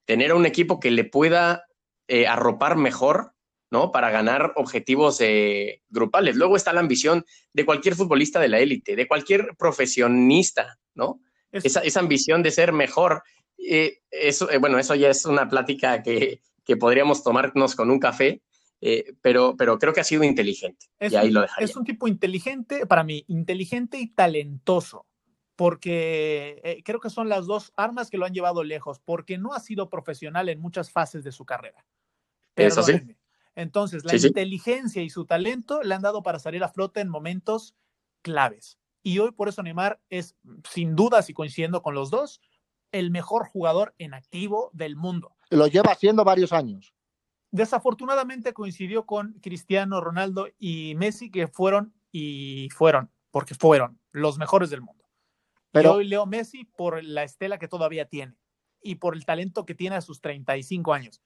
tener 0.08 0.34
un 0.34 0.46
equipo 0.48 0.80
que 0.80 0.90
le 0.90 1.04
pueda 1.04 1.66
eh, 2.08 2.26
arropar 2.26 2.78
mejor, 2.78 3.34
¿no? 3.70 3.92
Para 3.92 4.10
ganar 4.10 4.54
objetivos 4.56 5.20
eh, 5.20 5.82
grupales. 5.90 6.36
Luego 6.38 6.56
está 6.56 6.72
la 6.74 6.80
ambición 6.80 7.26
de 7.54 7.66
cualquier 7.66 7.94
futbolista 7.96 8.40
de 8.40 8.48
la 8.48 8.60
élite, 8.60 8.96
de 8.96 9.08
cualquier 9.08 9.50
profesionista, 9.58 10.80
¿no? 10.96 11.20
Es- 11.52 11.66
Esa, 11.66 11.82
esa 11.82 12.00
ambición 12.00 12.42
de 12.44 12.52
ser 12.52 12.72
mejor. 12.72 13.24
Eh, 13.58 14.00
eso, 14.12 14.48
bueno, 14.60 14.80
eso 14.80 14.96
ya 14.96 15.10
es 15.10 15.26
una 15.26 15.50
plática 15.50 16.02
que, 16.04 16.42
que 16.64 16.78
podríamos 16.78 17.24
tomarnos 17.24 17.76
con 17.76 17.90
un 17.92 18.00
café, 18.00 18.42
eh, 18.80 19.14
pero, 19.22 19.56
pero 19.58 19.78
creo 19.80 19.92
que 19.94 20.00
ha 20.02 20.04
sido 20.06 20.24
inteligente. 20.24 20.86
Es 21.00 21.12
y 21.14 21.16
ahí 21.18 21.28
un- 21.28 21.34
lo 21.36 21.42
dejaría. 21.42 21.66
Es 21.66 21.76
un 21.76 21.84
tipo 21.84 22.08
inteligente, 22.08 22.86
para 22.86 23.04
mí, 23.04 23.26
inteligente 23.28 23.98
y 24.00 24.08
talentoso, 24.14 25.06
porque 25.58 26.62
eh, 26.64 26.84
creo 26.86 27.02
que 27.02 27.10
son 27.10 27.28
las 27.28 27.48
dos 27.48 27.74
armas 27.76 28.10
que 28.10 28.18
lo 28.18 28.26
han 28.26 28.34
llevado 28.34 28.64
lejos, 28.64 29.00
porque 29.04 29.38
no 29.38 29.54
ha 29.54 29.60
sido 29.60 29.90
profesional 29.90 30.48
en 30.50 30.62
muchas 30.62 30.92
fases 30.92 31.24
de 31.26 31.32
su 31.34 31.44
carrera. 31.46 31.84
Eso 32.56 32.84
sí. 32.84 32.94
Entonces, 33.56 34.06
la 34.06 34.12
Sí, 34.12 34.20
sí. 34.20 34.28
inteligencia 34.28 35.02
y 35.02 35.10
su 35.10 35.26
talento 35.26 35.82
le 35.82 35.96
han 35.96 36.04
dado 36.04 36.22
para 36.22 36.38
salir 36.38 36.64
a 36.64 36.70
flote 36.70 37.02
en 37.02 37.10
momentos 37.10 37.76
claves. 38.22 38.78
Y 39.02 39.18
hoy 39.18 39.32
por 39.32 39.50
eso 39.50 39.64
Neymar 39.64 40.00
es, 40.10 40.36
sin 40.70 40.96
dudas 40.96 41.28
y 41.30 41.34
coincidiendo 41.34 41.82
con 41.82 41.96
los 41.96 42.12
dos, 42.12 42.40
el 42.92 43.10
mejor 43.10 43.48
jugador 43.48 43.96
en 43.98 44.14
activo 44.14 44.70
del 44.74 44.96
mundo. 44.96 45.36
Lo 45.50 45.66
lleva 45.66 45.92
haciendo 45.92 46.24
varios 46.24 46.54
años. 46.54 46.94
Desafortunadamente 47.50 48.54
coincidió 48.54 49.08
con 49.08 49.34
Cristiano 49.42 50.02
Ronaldo 50.02 50.50
y 50.60 50.94
Messi, 50.96 51.32
que 51.32 51.48
fueron 51.48 51.96
y 52.12 52.70
fueron, 52.76 53.10
porque 53.32 53.56
fueron 53.56 54.00
los 54.12 54.38
mejores 54.38 54.70
del 54.70 54.82
mundo. 54.82 55.07
Pero- 55.78 55.94
y 55.94 55.96
hoy 55.98 56.08
leo 56.08 56.26
Messi 56.26 56.66
por 56.66 57.04
la 57.04 57.24
estela 57.24 57.58
que 57.58 57.68
todavía 57.68 58.06
tiene 58.06 58.36
y 58.82 58.96
por 58.96 59.16
el 59.16 59.26
talento 59.26 59.66
que 59.66 59.76
tiene 59.76 59.96
a 59.96 60.02
sus 60.02 60.22
35 60.22 60.94
años. 60.94 61.22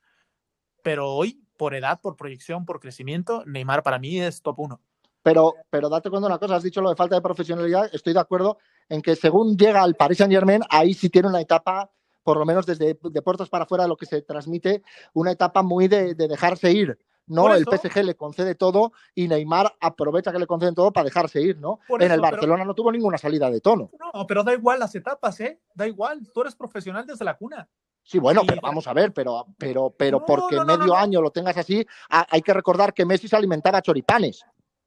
Pero 0.84 1.10
hoy, 1.12 1.44
por 1.58 1.76
edad, 1.76 2.00
por 2.02 2.16
proyección, 2.16 2.66
por 2.66 2.80
crecimiento, 2.80 3.44
Neymar 3.46 3.84
para 3.84 4.00
mí 4.00 4.20
es 4.20 4.42
top 4.42 4.60
1. 4.60 4.82
Pero, 5.24 5.54
pero 5.70 5.90
date 5.90 6.10
cuenta 6.10 6.28
de 6.28 6.32
una 6.34 6.40
cosa, 6.40 6.56
has 6.56 6.64
dicho 6.64 6.82
lo 6.82 6.90
de 6.90 6.96
falta 6.96 7.16
de 7.16 7.22
profesionalidad, 7.22 7.94
estoy 7.94 8.14
de 8.14 8.20
acuerdo 8.20 8.58
en 8.90 9.04
que 9.04 9.16
según 9.16 9.56
llega 9.56 9.84
al 9.84 9.96
Paris 9.96 10.18
Saint 10.18 10.34
Germain, 10.34 10.62
ahí 10.70 10.96
sí 10.96 11.10
tiene 11.10 11.28
una 11.28 11.40
etapa, 11.40 11.92
por 12.24 12.38
lo 12.38 12.46
menos 12.46 12.66
desde 12.66 12.98
de 13.00 13.22
puertas 13.22 13.48
para 13.48 13.66
afuera, 13.66 13.86
lo 13.88 13.96
que 13.98 14.08
se 14.08 14.24
transmite, 14.24 14.82
una 15.14 15.32
etapa 15.32 15.62
muy 15.62 15.88
de, 15.88 16.16
de 16.16 16.28
dejarse 16.28 16.72
ir. 16.72 16.98
No, 17.28 17.54
el 17.54 17.66
PSG 17.66 18.04
le 18.04 18.16
concede 18.16 18.56
todo 18.56 18.92
y 19.16 19.28
Neymar 19.28 19.74
aprovecha 19.80 20.32
que 20.32 20.40
le 20.40 20.48
conceden 20.48 20.76
todo 20.76 20.92
para 20.92 21.06
dejarse 21.06 21.42
ir, 21.42 21.58
¿no? 21.60 21.80
Por 21.88 22.02
en 22.02 22.08
eso, 22.08 22.16
el 22.16 22.22
pero- 22.22 22.32
Barcelona 22.32 22.66
no 22.66 22.74
tuvo 22.74 22.92
ninguna 22.92 23.18
salida 23.18 23.50
de 23.50 23.62
tono. 23.62 23.90
No, 24.14 24.28
pero 24.28 24.44
da 24.44 24.54
igual 24.54 24.80
las 24.80 24.94
etapas, 24.96 25.40
¿eh? 25.40 25.62
Da 25.74 25.88
igual, 25.88 26.20
tú 26.34 26.42
eres 26.42 26.56
profesional 26.56 27.06
desde 27.06 27.24
la 27.24 27.38
cuna. 27.38 27.70
Sí, 28.04 28.20
bueno, 28.20 28.42
Y- 28.44 28.48
pero 28.48 28.62
vamos 28.62 28.88
a 28.88 28.94
ver, 28.94 29.14
pero, 29.14 29.46
pero, 29.58 29.92
pero 29.98 30.20
No, 30.20 30.26
porque 30.26 30.56
no, 30.58 30.66
no, 30.66 30.78
medio 30.78 30.88
no, 30.88 30.94
no. 30.94 31.00
año 31.00 31.22
lo 31.22 31.32
tengas 31.32 31.56
así, 31.58 31.86
a- 32.10 32.26
hay 32.30 32.42
que 32.42 32.54
recordar 32.54 32.94
que 32.94 33.06
Messi 33.06 33.28
se 33.28 33.36
alimentaba 33.36 33.78
a 33.78 33.82
choripanes. 33.82 34.44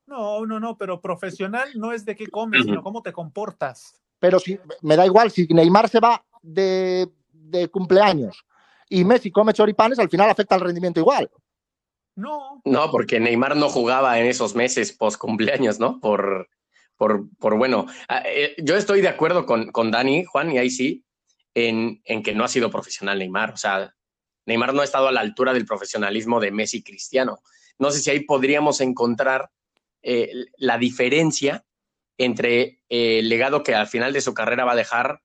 No, 0.06 0.44
no, 0.44 0.60
no, 0.60 0.76
pero 0.76 1.00
profesional 1.00 1.68
no 1.76 1.92
es 1.92 2.04
de 2.04 2.14
qué 2.14 2.26
comes, 2.26 2.64
sino 2.64 2.82
cómo 2.82 3.00
te 3.00 3.12
comportas. 3.12 4.02
Pero 4.18 4.38
si 4.38 4.58
me 4.82 4.96
da 4.96 5.06
igual, 5.06 5.30
si 5.30 5.46
Neymar 5.46 5.88
se 5.88 6.00
va 6.00 6.22
de, 6.42 7.08
de 7.32 7.68
cumpleaños 7.68 8.44
y 8.90 9.02
Messi 9.04 9.30
come 9.30 9.54
choripanes, 9.54 9.98
al 9.98 10.10
final 10.10 10.28
afecta 10.28 10.56
al 10.56 10.60
rendimiento 10.60 11.00
igual. 11.00 11.30
No, 12.16 12.90
porque 12.90 13.18
Neymar 13.18 13.56
no 13.56 13.68
jugaba 13.68 14.18
en 14.20 14.26
esos 14.26 14.54
meses 14.54 14.92
post 14.92 15.18
cumpleaños, 15.18 15.80
¿no? 15.80 15.98
Por, 16.00 16.48
por, 16.96 17.28
por 17.38 17.56
bueno, 17.56 17.86
ah, 18.08 18.22
eh, 18.24 18.54
yo 18.58 18.76
estoy 18.76 19.00
de 19.00 19.08
acuerdo 19.08 19.46
con, 19.46 19.72
con 19.72 19.90
Dani, 19.90 20.24
Juan, 20.24 20.52
y 20.52 20.58
ahí 20.58 20.70
sí, 20.70 21.04
en, 21.54 22.00
en 22.04 22.22
que 22.22 22.34
no 22.34 22.44
ha 22.44 22.48
sido 22.48 22.70
profesional 22.70 23.18
Neymar. 23.18 23.52
O 23.52 23.56
sea, 23.56 23.94
Neymar 24.46 24.74
no 24.74 24.82
ha 24.82 24.84
estado 24.84 25.08
a 25.08 25.12
la 25.12 25.20
altura 25.20 25.52
del 25.52 25.66
profesionalismo 25.66 26.40
de 26.40 26.52
Messi 26.52 26.82
Cristiano. 26.82 27.40
No 27.78 27.90
sé 27.90 28.00
si 28.00 28.10
ahí 28.10 28.20
podríamos 28.20 28.80
encontrar 28.80 29.50
eh, 30.02 30.30
la 30.58 30.78
diferencia 30.78 31.64
entre 32.18 32.80
eh, 32.88 33.18
el 33.18 33.28
legado 33.28 33.62
que 33.62 33.74
al 33.74 33.86
final 33.86 34.12
de 34.12 34.20
su 34.20 34.34
carrera 34.34 34.64
va 34.64 34.72
a 34.72 34.76
dejar 34.76 35.22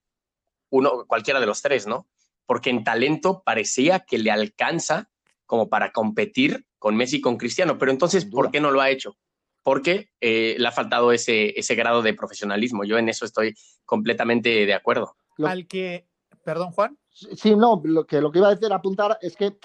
uno, 0.70 1.06
cualquiera 1.06 1.40
de 1.40 1.46
los 1.46 1.62
tres, 1.62 1.86
¿no? 1.86 2.08
Porque 2.46 2.70
en 2.70 2.84
talento 2.84 3.44
parecía 3.46 4.00
que 4.00 4.18
le 4.18 4.32
alcanza 4.32 5.12
como 5.46 5.70
para 5.70 5.92
competir 5.92 6.66
con 6.80 6.96
Messi 6.96 7.18
y 7.18 7.22
con 7.22 7.38
Cristiano, 7.38 7.78
pero 7.78 7.92
entonces. 7.92 8.26
¿por 8.26 8.50
qué 8.50 8.60
no 8.60 8.72
lo 8.72 8.82
ha 8.82 8.90
hecho? 8.90 9.16
Porque 9.62 10.10
eh, 10.22 10.56
le 10.58 10.68
ha 10.68 10.72
faltado 10.72 11.12
ese, 11.12 11.60
ese 11.60 11.76
grado 11.76 12.02
de 12.02 12.14
profesionalismo. 12.14 12.86
Yo 12.86 12.98
en 12.98 13.10
eso 13.10 13.26
estoy 13.26 13.54
completamente 13.86 14.66
de 14.66 14.74
acuerdo. 14.74 15.16
Lo- 15.38 15.48
al 15.48 15.68
que, 15.68 16.08
perdón 16.44 16.72
Juan, 16.72 16.98
Sí, 17.12 17.54
no, 17.54 17.82
lo 17.84 18.06
que, 18.08 18.22
lo 18.22 18.32
que 18.32 18.40
iba 18.40 18.48
a 18.48 18.56
decir, 18.56 18.72
apuntar, 18.72 19.18
es 19.22 19.36
que 19.36 19.58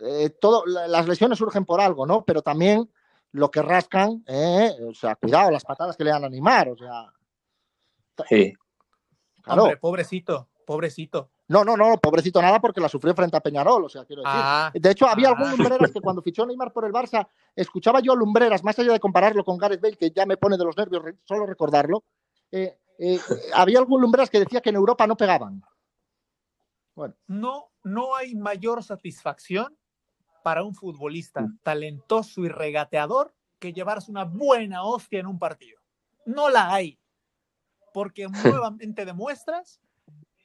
eh, 0.00 0.30
todo, 0.40 0.64
las 0.66 1.08
lesiones 1.08 1.36
surgen 1.38 1.64
por 1.64 1.80
algo, 1.80 2.06
¿no? 2.06 2.24
Pero 2.24 2.42
también 2.42 2.88
lo 3.32 3.50
que 3.50 3.60
rascan, 3.60 4.22
eh, 4.28 4.70
o 4.88 4.94
sea, 4.94 5.16
cuidado, 5.16 5.50
las 5.50 5.64
patadas 5.64 5.96
que 5.96 6.04
le 6.04 6.10
dan 6.10 6.24
a 6.24 6.28
Neymar, 6.28 6.68
o 6.68 6.76
sea, 6.76 7.12
Sí. 8.28 8.52
claro. 9.42 9.62
hombre, 9.64 9.76
pobrecito, 9.78 10.48
pobrecito. 10.64 11.30
No, 11.50 11.64
no, 11.64 11.76
no, 11.76 11.98
pobrecito 11.98 12.40
nada 12.40 12.60
porque 12.60 12.80
la 12.80 12.88
sufrió 12.88 13.12
frente 13.12 13.36
a 13.36 13.40
Peñarol, 13.40 13.84
o 13.84 13.88
sea, 13.88 14.04
quiero 14.04 14.22
decir. 14.22 14.40
Ah, 14.40 14.70
De 14.72 14.88
hecho, 14.92 15.08
había 15.08 15.30
Ah. 15.30 15.32
algún 15.32 15.50
Lumbreras 15.50 15.90
que 15.90 16.00
cuando 16.00 16.22
fichó 16.22 16.46
Neymar 16.46 16.72
por 16.72 16.84
el 16.84 16.92
Barça, 16.92 17.26
escuchaba 17.56 17.98
yo 17.98 18.12
a 18.12 18.14
Lumbreras, 18.14 18.62
más 18.62 18.78
allá 18.78 18.92
de 18.92 19.00
compararlo 19.00 19.44
con 19.44 19.58
Gareth 19.58 19.80
Bale, 19.80 19.96
que 19.96 20.12
ya 20.12 20.26
me 20.26 20.36
pone 20.36 20.56
de 20.56 20.64
los 20.64 20.76
nervios 20.76 21.02
solo 21.24 21.46
recordarlo, 21.46 22.04
eh, 22.52 22.78
eh, 23.00 23.18
había 23.52 23.80
algún 23.80 24.00
Lumbreras 24.00 24.30
que 24.30 24.38
decía 24.38 24.60
que 24.60 24.70
en 24.70 24.76
Europa 24.76 25.08
no 25.08 25.16
pegaban. 25.16 25.60
no, 27.26 27.72
no 27.82 28.14
hay 28.14 28.36
mayor 28.36 28.84
satisfacción 28.84 29.76
para 30.44 30.62
un 30.62 30.76
futbolista 30.76 31.48
talentoso 31.64 32.42
y 32.44 32.48
regateador 32.48 33.34
que 33.58 33.72
llevarse 33.72 34.12
una 34.12 34.22
buena 34.24 34.84
hostia 34.84 35.18
en 35.18 35.26
un 35.26 35.38
partido. 35.40 35.80
No 36.26 36.48
la 36.48 36.72
hay, 36.72 36.96
porque 37.92 38.28
nuevamente 38.68 39.04
demuestras 39.04 39.80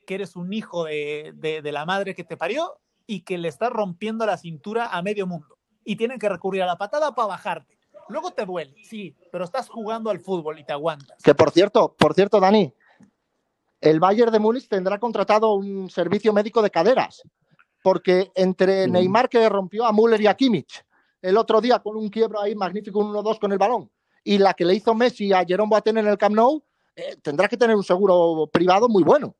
que 0.05 0.15
eres 0.15 0.35
un 0.35 0.51
hijo 0.53 0.85
de, 0.85 1.33
de- 1.35 1.61
de 1.61 1.71
la 1.71 1.85
madre 1.85 2.15
que 2.15 2.23
te 2.23 2.37
parió 2.37 2.79
y 3.07 3.21
que 3.21 3.37
le 3.37 3.47
estás 3.49 3.69
rompiendo 3.71 4.25
la 4.25 4.37
cintura 4.37 4.87
a 4.87 5.01
medio 5.01 5.27
mundo. 5.27 5.57
Y 5.83 5.95
tienen 5.95 6.17
que 6.19 6.29
recurrir 6.29 6.63
a 6.63 6.65
la 6.65 6.77
patada 6.77 7.13
para 7.13 7.27
bajarte. 7.27 7.77
Luego 8.09 8.31
te 8.31 8.45
duele, 8.45 8.75
sí, 8.83 9.15
pero 9.31 9.45
estás 9.45 9.67
jugando 9.69 10.09
al 10.09 10.19
fútbol 10.19 10.59
y 10.59 10.63
te 10.63 10.73
aguantas. 10.73 11.21
Que 11.23 11.33
por 11.35 11.51
cierto, 11.51 11.95
por 11.97 12.13
cierto, 12.13 12.39
Dani, 12.39 12.71
el 13.81 13.99
Bayern 13.99 14.31
de 14.31 14.39
Múnich 14.39 14.67
tendrá 14.67 14.99
contratado 14.99 15.53
un 15.53 15.89
servicio 15.89 16.31
médico 16.33 16.61
de 16.61 16.69
caderas, 16.71 17.23
porque 17.83 18.31
entre. 18.35 18.87
Neymar 18.87 19.29
que 19.29 19.47
rompió 19.49 19.85
a 19.85 19.91
Müller 19.91 20.21
y 20.21 20.27
a 20.27 20.35
Kimmich 20.35 20.83
el 21.21 21.37
otro 21.37 21.59
día 21.61 21.79
con 21.79 21.95
un 21.97 22.09
quiebro 22.09 22.39
ahí 22.39 22.53
magnífico, 22.55 22.99
un 22.99 23.11
1-2 23.11 23.39
con 23.39 23.51
el 23.51 23.57
balón, 23.57 23.89
y 24.23 24.37
la 24.37 24.53
que 24.53 24.65
le 24.65 24.75
hizo 24.75 24.93
Messi 24.93 25.33
a 25.33 25.43
Jerome 25.43 25.69
Boateng 25.69 25.97
en 25.97 26.07
el 26.07 26.17
Camp 26.19 26.35
Nou, 26.35 26.63
eh, 26.95 27.15
tendrá 27.23 27.47
que 27.47 27.57
tener 27.57 27.75
un 27.75 27.83
seguro 27.83 28.47
privado 28.53 28.87
muy 28.87 29.03
bueno. 29.03 29.35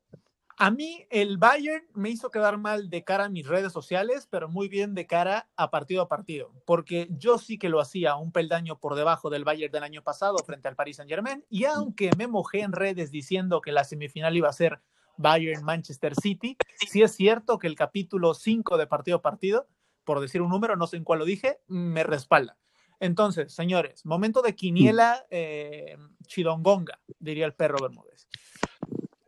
A 0.58 0.72
mí 0.72 1.06
el 1.10 1.38
Bayern 1.38 1.86
me 1.93 2.10
hizo 2.10 2.32
quedar 2.32 2.58
mal 2.58 2.89
de 2.89 3.03
cara 3.03 3.26
a 3.26 3.30
mis 3.30 3.45
redes 3.45 3.74
sociales, 3.74 4.28
pero 4.30 4.47
muy 4.47 4.70
bien 4.70 4.95
de 4.95 5.06
cara 5.06 5.49
a 5.58 5.70
partido 5.70 6.01
a 6.01 6.08
partido, 6.08 6.53
porque 6.66 7.10
yo 7.12 7.38
sí 7.38 7.58
que 7.58 7.68
lo 7.68 7.82
hacía 7.82 8.16
un 8.16 8.32
peldaño 8.32 8.80
por 8.80 8.95
debajo 8.95 9.30
del 9.30 9.43
Bayern 9.43 9.72
del 9.72 9.84
año 9.84 10.01
pasado 10.01 10.38
frente 10.45 10.70
al 10.70 10.76
Paris 10.76 10.95
Saint 10.97 11.10
Germain, 11.10 11.43
y 11.49 11.66
aunque 11.66 12.12
me 12.18 12.28
mojé 12.28 12.62
en 12.62 12.72
redes 12.72 13.12
diciendo 13.12 13.60
que 13.60 13.74
la 13.74 13.84
semifinal 13.84 14.38
iba 14.38 14.47
a 14.47 14.53
ser 14.53 14.80
Bayern 15.18 15.64
Manchester 15.64 16.14
City, 16.16 16.58
sí 16.78 17.01
es 17.01 17.14
cierto 17.14 17.60
que 17.60 17.68
el 17.68 17.76
capítulo 17.76 18.34
5 18.34 18.78
de 18.78 18.88
partido 18.88 19.18
a 19.18 19.22
partido 19.22 19.68
por 20.06 20.22
decir 20.22 20.41
un 20.41 20.49
número, 20.49 20.78
no 20.78 20.88
sé 20.88 20.95
en 20.95 21.03
cuál 21.03 21.20
lo 21.20 21.26
dije, 21.26 21.60
me 21.68 22.03
respalda. 22.03 22.58
Entonces, 23.01 23.53
señores, 23.53 24.06
momento 24.06 24.41
de 24.41 24.56
quiniela 24.56 25.26
eh, 25.30 25.97
chidongonga, 26.28 27.01
diría 27.20 27.45
el 27.45 27.53
perro 27.53 27.78
Bermúdez. 27.82 28.30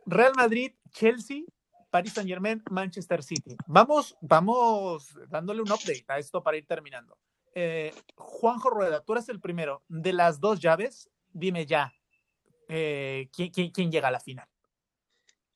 Real 0.06 0.32
Madrid, 0.34 0.72
Chelsea, 0.90 1.44
Paris 1.90 2.12
Saint 2.12 2.28
Germain, 2.28 2.62
Manchester 2.70 3.22
City. 3.22 3.56
Vamos, 3.66 4.16
vamos 4.20 5.14
dándole 5.28 5.62
un 5.62 5.70
update 5.70 6.04
a 6.08 6.18
esto 6.18 6.42
para 6.42 6.56
ir 6.56 6.66
terminando. 6.66 7.18
Eh, 7.54 7.92
Juanjo 8.14 8.70
Rueda, 8.70 9.00
tú 9.00 9.12
eres 9.14 9.28
el 9.28 9.40
primero. 9.40 9.82
De 9.88 10.12
las 10.12 10.40
dos 10.40 10.60
llaves, 10.60 11.10
dime 11.32 11.66
ya, 11.66 11.92
eh, 12.68 13.28
¿quién, 13.32 13.50
quién, 13.50 13.70
quién 13.70 13.90
llega 13.90 14.08
a 14.08 14.12
la 14.12 14.20
final? 14.20 14.46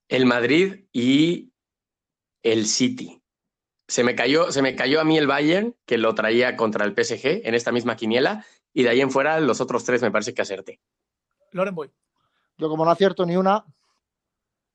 El 0.09 0.26
Madrid 0.26 0.87
y 0.93 1.53
el 2.43 2.66
City. 2.66 3.22
Se 3.89 4.05
me 4.05 4.14
cayó, 4.14 4.51
se 4.53 4.62
me 4.62 4.74
cayó 4.74 5.01
a 5.01 5.05
mí 5.05 5.18
el 5.18 5.26
Bayern, 5.26 5.76
que 5.85 5.99
lo 5.99 6.14
traía 6.14 6.57
contra 6.57 6.85
el 6.85 6.93
PSG 6.93 7.47
en 7.47 7.55
esta 7.55 7.72
misma 7.72 7.97
quiniela, 7.97 8.47
y 8.72 8.85
de 8.85 8.89
ahí 8.89 9.01
en 9.01 9.11
fuera 9.11 9.39
los 9.41 9.61
otros 9.61 9.85
tres 9.85 10.03
me 10.03 10.11
parece 10.11 10.33
que 10.33 10.43
acerté. 10.43 10.80
Loren 11.51 11.74
Boy. 11.74 11.91
Yo 12.57 12.68
como 12.68 12.85
no 12.85 12.91
acierto 12.91 13.26
ni 13.26 13.37
una, 13.37 13.64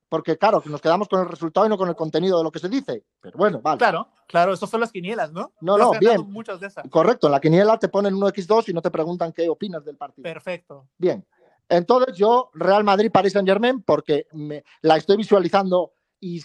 porque 0.09 0.37
claro, 0.37 0.61
nos 0.65 0.81
quedamos 0.81 1.07
con 1.07 1.21
el 1.21 1.27
resultado 1.27 1.65
y 1.65 1.69
no 1.69 1.77
con 1.77 1.89
el 1.89 1.95
contenido 1.95 2.37
de 2.37 2.43
lo 2.43 2.51
que 2.51 2.59
se 2.59 2.69
dice. 2.69 3.03
Pero 3.21 3.37
bueno, 3.37 3.61
vale. 3.61 3.77
Claro, 3.77 4.07
claro, 4.27 4.53
eso 4.53 4.67
son 4.67 4.81
las 4.81 4.91
quinielas, 4.91 5.31
¿no? 5.31 5.51
No, 5.61 5.77
no, 5.77 5.91
bien. 5.99 6.29
Muchas 6.31 6.59
de 6.59 6.67
esas. 6.67 6.89
Correcto, 6.89 7.27
en 7.27 7.31
la 7.33 7.39
quiniela 7.39 7.77
te 7.77 7.89
ponen 7.89 8.15
1x2 8.15 8.69
y 8.69 8.73
no 8.73 8.81
te 8.81 8.91
preguntan 8.91 9.33
qué 9.33 9.49
opinas 9.49 9.83
del 9.83 9.97
partido. 9.97 10.23
Perfecto. 10.23 10.87
Bien. 10.97 11.25
Entonces 11.69 12.15
yo, 12.15 12.49
Real 12.53 12.83
Madrid, 12.83 13.11
Paris 13.11 13.33
Saint 13.33 13.47
Germain, 13.47 13.81
porque 13.83 14.27
me, 14.31 14.63
la 14.81 14.95
estoy 14.95 15.17
visualizando 15.17 15.93
y, 16.19 16.41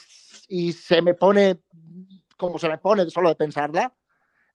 y, 0.49 0.73
se 0.73 1.01
me 1.01 1.15
pone 1.15 1.61
como 2.43 2.59
se 2.59 2.69
me 2.69 2.79
pone 2.79 3.09
solo 3.09 3.29
de 3.29 3.37
pensarla. 3.37 3.95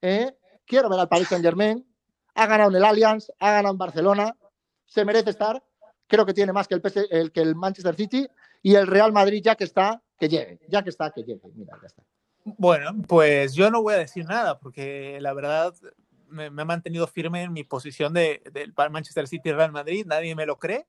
¿eh? 0.02 0.36
Quiero 0.66 0.90
ver 0.90 1.00
al 1.00 1.08
Paris 1.08 1.30
Saint 1.30 1.44
Germain. 1.44 1.86
Ha 2.36 2.46
ganado 2.46 2.70
en 2.70 2.76
el 2.76 2.84
Allianz, 2.84 3.32
ha 3.40 3.52
ganado 3.52 3.74
en 3.74 3.78
Barcelona, 3.78 4.36
se 4.86 5.06
merece 5.06 5.30
estar. 5.30 5.64
Creo 6.06 6.26
que 6.26 6.34
tiene 6.34 6.52
más 6.52 6.68
que 6.68 6.76
el, 6.76 6.82
PS, 6.82 7.08
el, 7.10 7.32
que 7.32 7.42
el 7.42 7.56
Manchester 7.56 7.96
City 7.96 8.28
y 8.68 8.76
el 8.76 8.86
Real 8.86 9.14
Madrid, 9.14 9.42
ya 9.42 9.56
que 9.56 9.64
está, 9.64 10.04
que 10.20 10.28
llegue. 10.28 10.60
Ya 10.68 10.84
que 10.84 10.90
está, 10.90 11.10
que 11.12 11.24
llegue. 11.24 11.40
Mira, 11.56 11.78
ya 11.82 11.88
está. 11.88 12.04
Bueno, 12.44 13.02
pues 13.08 13.54
yo 13.54 13.72
no 13.72 13.82
voy 13.82 13.94
a 13.94 13.98
decir 13.98 14.26
nada 14.26 14.60
porque 14.60 15.20
la 15.22 15.34
verdad 15.34 15.74
me, 16.28 16.50
me, 16.50 16.64
he 16.64 16.66
mantenido 16.66 17.08
firme 17.08 17.44
en 17.44 17.54
mi 17.54 17.64
posición 17.64 18.12
de, 18.12 18.42
de 18.52 18.70
Manchester 18.92 19.26
City 19.26 19.48
y 19.48 19.52
Real 19.54 19.72
Madrid, 19.72 20.06
nadie 20.06 20.36
me 20.36 20.46
lo 20.46 20.60
cree. 20.60 20.86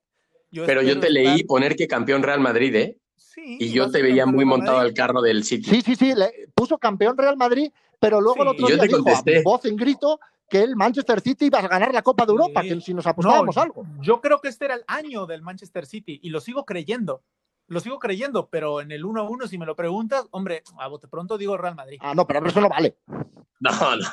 Yo 0.51 0.65
Pero 0.65 0.81
yo 0.81 0.99
te 0.99 1.09
leí 1.09 1.45
poner 1.45 1.77
que 1.77 1.87
campeón 1.87 2.21
Real 2.21 2.41
Madrid, 2.41 2.75
¿eh? 2.75 2.97
Sí, 3.15 3.55
y 3.61 3.71
yo 3.71 3.89
te 3.89 4.01
veía 4.01 4.25
muy 4.25 4.43
montado 4.43 4.79
al 4.79 4.93
carro 4.93 5.21
del 5.21 5.45
City. 5.45 5.69
Sí, 5.69 5.81
sí, 5.81 5.95
sí, 5.95 6.13
le 6.13 6.49
puso 6.53 6.77
campeón 6.77 7.17
Real 7.17 7.37
Madrid, 7.37 7.71
pero 7.97 8.19
luego 8.19 8.35
sí. 8.35 8.41
el 8.41 8.47
otro 8.49 8.67
día 8.67 8.83
dijo 8.83 8.97
a 9.07 9.41
voz 9.41 9.63
en 9.63 9.77
grito 9.77 10.19
que 10.49 10.61
el 10.61 10.75
Manchester 10.75 11.21
City 11.21 11.45
iba 11.45 11.59
a 11.59 11.67
ganar 11.69 11.93
la 11.93 12.01
Copa 12.01 12.25
de 12.25 12.33
Europa, 12.33 12.61
sí. 12.61 12.69
que 12.69 12.81
si 12.81 12.93
nos 12.93 13.07
apostábamos 13.07 13.55
no, 13.55 13.61
algo. 13.61 13.85
Yo 14.01 14.19
creo 14.19 14.41
que 14.41 14.49
este 14.49 14.65
era 14.65 14.73
el 14.73 14.83
año 14.87 15.25
del 15.25 15.41
Manchester 15.41 15.85
City 15.85 16.19
y 16.21 16.29
lo 16.29 16.41
sigo 16.41 16.65
creyendo. 16.65 17.23
Lo 17.69 17.79
sigo 17.79 17.99
creyendo, 17.99 18.49
pero 18.49 18.81
en 18.81 18.91
el 18.91 19.05
1 19.05 19.21
a 19.21 19.23
1, 19.29 19.47
si 19.47 19.57
me 19.57 19.65
lo 19.65 19.75
preguntas, 19.75 20.25
hombre, 20.31 20.63
a 20.79 20.87
bote 20.87 21.07
pronto 21.07 21.37
digo 21.37 21.55
Real 21.55 21.75
Madrid. 21.75 21.99
Ah, 22.01 22.15
no, 22.15 22.25
pero 22.25 22.45
eso 22.45 22.59
no 22.59 22.69
vale. 22.69 22.97
No, 23.59 23.95
no. 23.95 24.07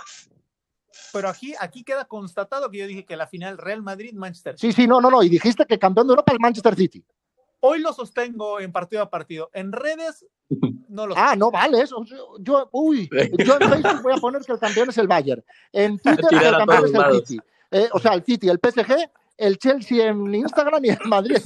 Pero 1.12 1.28
aquí, 1.28 1.54
aquí 1.58 1.82
queda 1.82 2.04
constatado 2.04 2.70
que 2.70 2.78
yo 2.78 2.86
dije 2.86 3.06
que 3.06 3.16
la 3.16 3.26
final 3.26 3.56
Real 3.56 3.82
Madrid-Manchester 3.82 4.58
Sí, 4.58 4.72
sí, 4.72 4.86
no, 4.86 5.00
no, 5.00 5.10
no. 5.10 5.22
Y 5.22 5.28
dijiste 5.30 5.64
que 5.64 5.78
campeón 5.78 6.06
de 6.06 6.12
Europa 6.12 6.32
es 6.32 6.40
Manchester 6.40 6.74
City. 6.74 7.04
Hoy 7.60 7.80
lo 7.80 7.92
sostengo 7.92 8.60
en 8.60 8.70
partido 8.72 9.02
a 9.02 9.08
partido. 9.10 9.50
En 9.54 9.72
redes 9.72 10.26
no 10.88 11.06
lo. 11.06 11.14
Ah, 11.16 11.34
no 11.34 11.50
vale 11.50 11.80
eso. 11.80 12.04
Yo, 12.40 12.68
uy, 12.72 13.08
yo 13.38 13.58
en 13.58 13.70
Facebook 13.70 14.02
voy 14.02 14.12
a 14.12 14.16
poner 14.18 14.42
que 14.42 14.52
el 14.52 14.58
campeón 14.58 14.90
es 14.90 14.98
el 14.98 15.08
Bayern. 15.08 15.42
En 15.72 15.98
Twitter 16.02 16.26
que 16.28 16.48
el 16.48 16.56
campeón 16.56 16.84
es 16.84 16.94
el 16.94 17.26
City. 17.26 17.40
Eh, 17.70 17.88
o 17.92 17.98
sea, 17.98 18.12
el 18.12 18.22
City, 18.22 18.48
el 18.48 18.58
PSG, 18.58 19.10
el 19.38 19.58
Chelsea 19.58 20.08
en 20.08 20.34
Instagram 20.34 20.84
y 20.84 20.88
el 20.90 20.98
Madrid. 21.06 21.36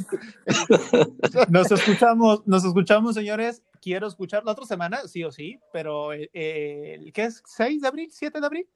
Nos 1.49 1.70
escuchamos, 1.70 2.47
nos 2.47 2.64
escuchamos, 2.64 3.14
señores. 3.14 3.62
Quiero 3.80 4.07
escuchar 4.07 4.45
la 4.45 4.53
otra 4.53 4.64
semana, 4.66 5.07
sí 5.09 5.24
o 5.24 5.32
sí, 5.32 5.59
pero 5.72 6.12
eh, 6.12 6.28
el 6.95 7.12
¿qué 7.12 7.24
es? 7.24 7.43
¿6 7.45 7.80
de 7.80 7.88
abril? 7.88 8.11
¿7 8.11 8.41
de 8.41 8.47
abril? 8.47 8.68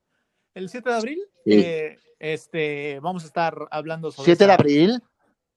El 0.55 0.69
7 0.69 0.89
de 0.89 0.95
abril, 0.97 1.19
Sí. 1.45 1.53
eh, 1.53 1.99
este, 2.19 3.01
vamos 3.01 3.25
a 3.25 3.27
estar 3.27 3.55
hablando 3.71 4.11
sobre. 4.11 4.33
¿7 4.33 4.39
de 4.39 4.45
esa- 4.45 4.55
abril? 4.55 5.03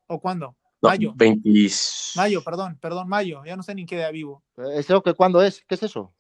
¿O 0.08 0.20
cuándo? 0.20 0.56
No, 0.82 0.90
Mayo. 0.90 1.14
20 1.16 1.50
Mayo, 2.16 2.44
perdón, 2.44 2.78
perdón, 2.80 3.08
mayo. 3.10 3.44
Ya 3.46 3.56
no 3.56 3.64
sé 3.64 3.74
ni 3.74 3.82
en 3.82 3.88
qué 3.88 3.96
día 3.96 4.12
vivo. 4.12 4.44
¿Eso 4.76 5.02
que 5.02 5.14
cuándo 5.16 5.42
es? 5.42 5.64
¿Qué 5.68 5.74
es 5.76 5.84
eso? 5.84 6.14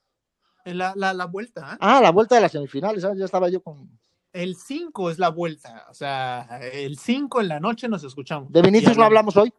Es 0.66 0.76
La, 0.76 0.94
la, 0.96 1.14
la 1.14 1.26
vuelta, 1.26 1.74
¿eh? 1.74 1.78
Ah, 1.80 2.02
la 2.02 2.12
vuelta 2.12 2.36
de 2.36 2.42
las 2.42 2.52
semifinales. 2.52 3.04
ah, 3.06 3.14
Ya 3.16 3.26
estaba 3.26 3.50
yo 3.50 3.62
con. 3.62 3.88
El 4.34 4.56
5 4.56 5.10
es 5.12 5.20
la 5.20 5.30
vuelta. 5.30 5.86
O 5.90 5.94
sea, 5.94 6.60
el 6.74 6.98
5 6.98 7.42
en 7.42 7.48
la 7.48 7.60
noche 7.60 7.88
nos 7.88 8.04
escuchamos. 8.04 8.52
De 8.52 8.62
Vinicius 8.62 8.94
Ya 8.94 9.00
no 9.00 9.06
hablamos 9.06 9.36
hoy. 9.38 9.54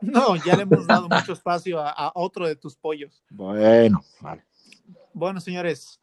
No, 0.00 0.36
ya 0.36 0.56
le 0.56 0.62
hemos 0.62 0.86
dado 0.86 1.08
mucho 1.08 1.32
espacio 1.32 1.80
a, 1.80 1.90
a 1.90 2.12
otro 2.14 2.46
de 2.46 2.54
tus 2.56 2.76
pollos. 2.76 3.22
Bueno, 3.30 4.02
vale. 4.20 4.44
Bueno, 5.12 5.40
señores, 5.40 6.00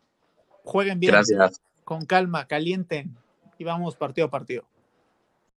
jueguen 0.64 1.00
bien, 1.00 1.14
Gracias. 1.14 1.62
con 1.86 2.06
calma, 2.06 2.46
calienten 2.46 3.16
y 3.58 3.64
vamos 3.64 3.96
partido 3.96 4.28
a 4.28 4.30
partido. 4.30 4.66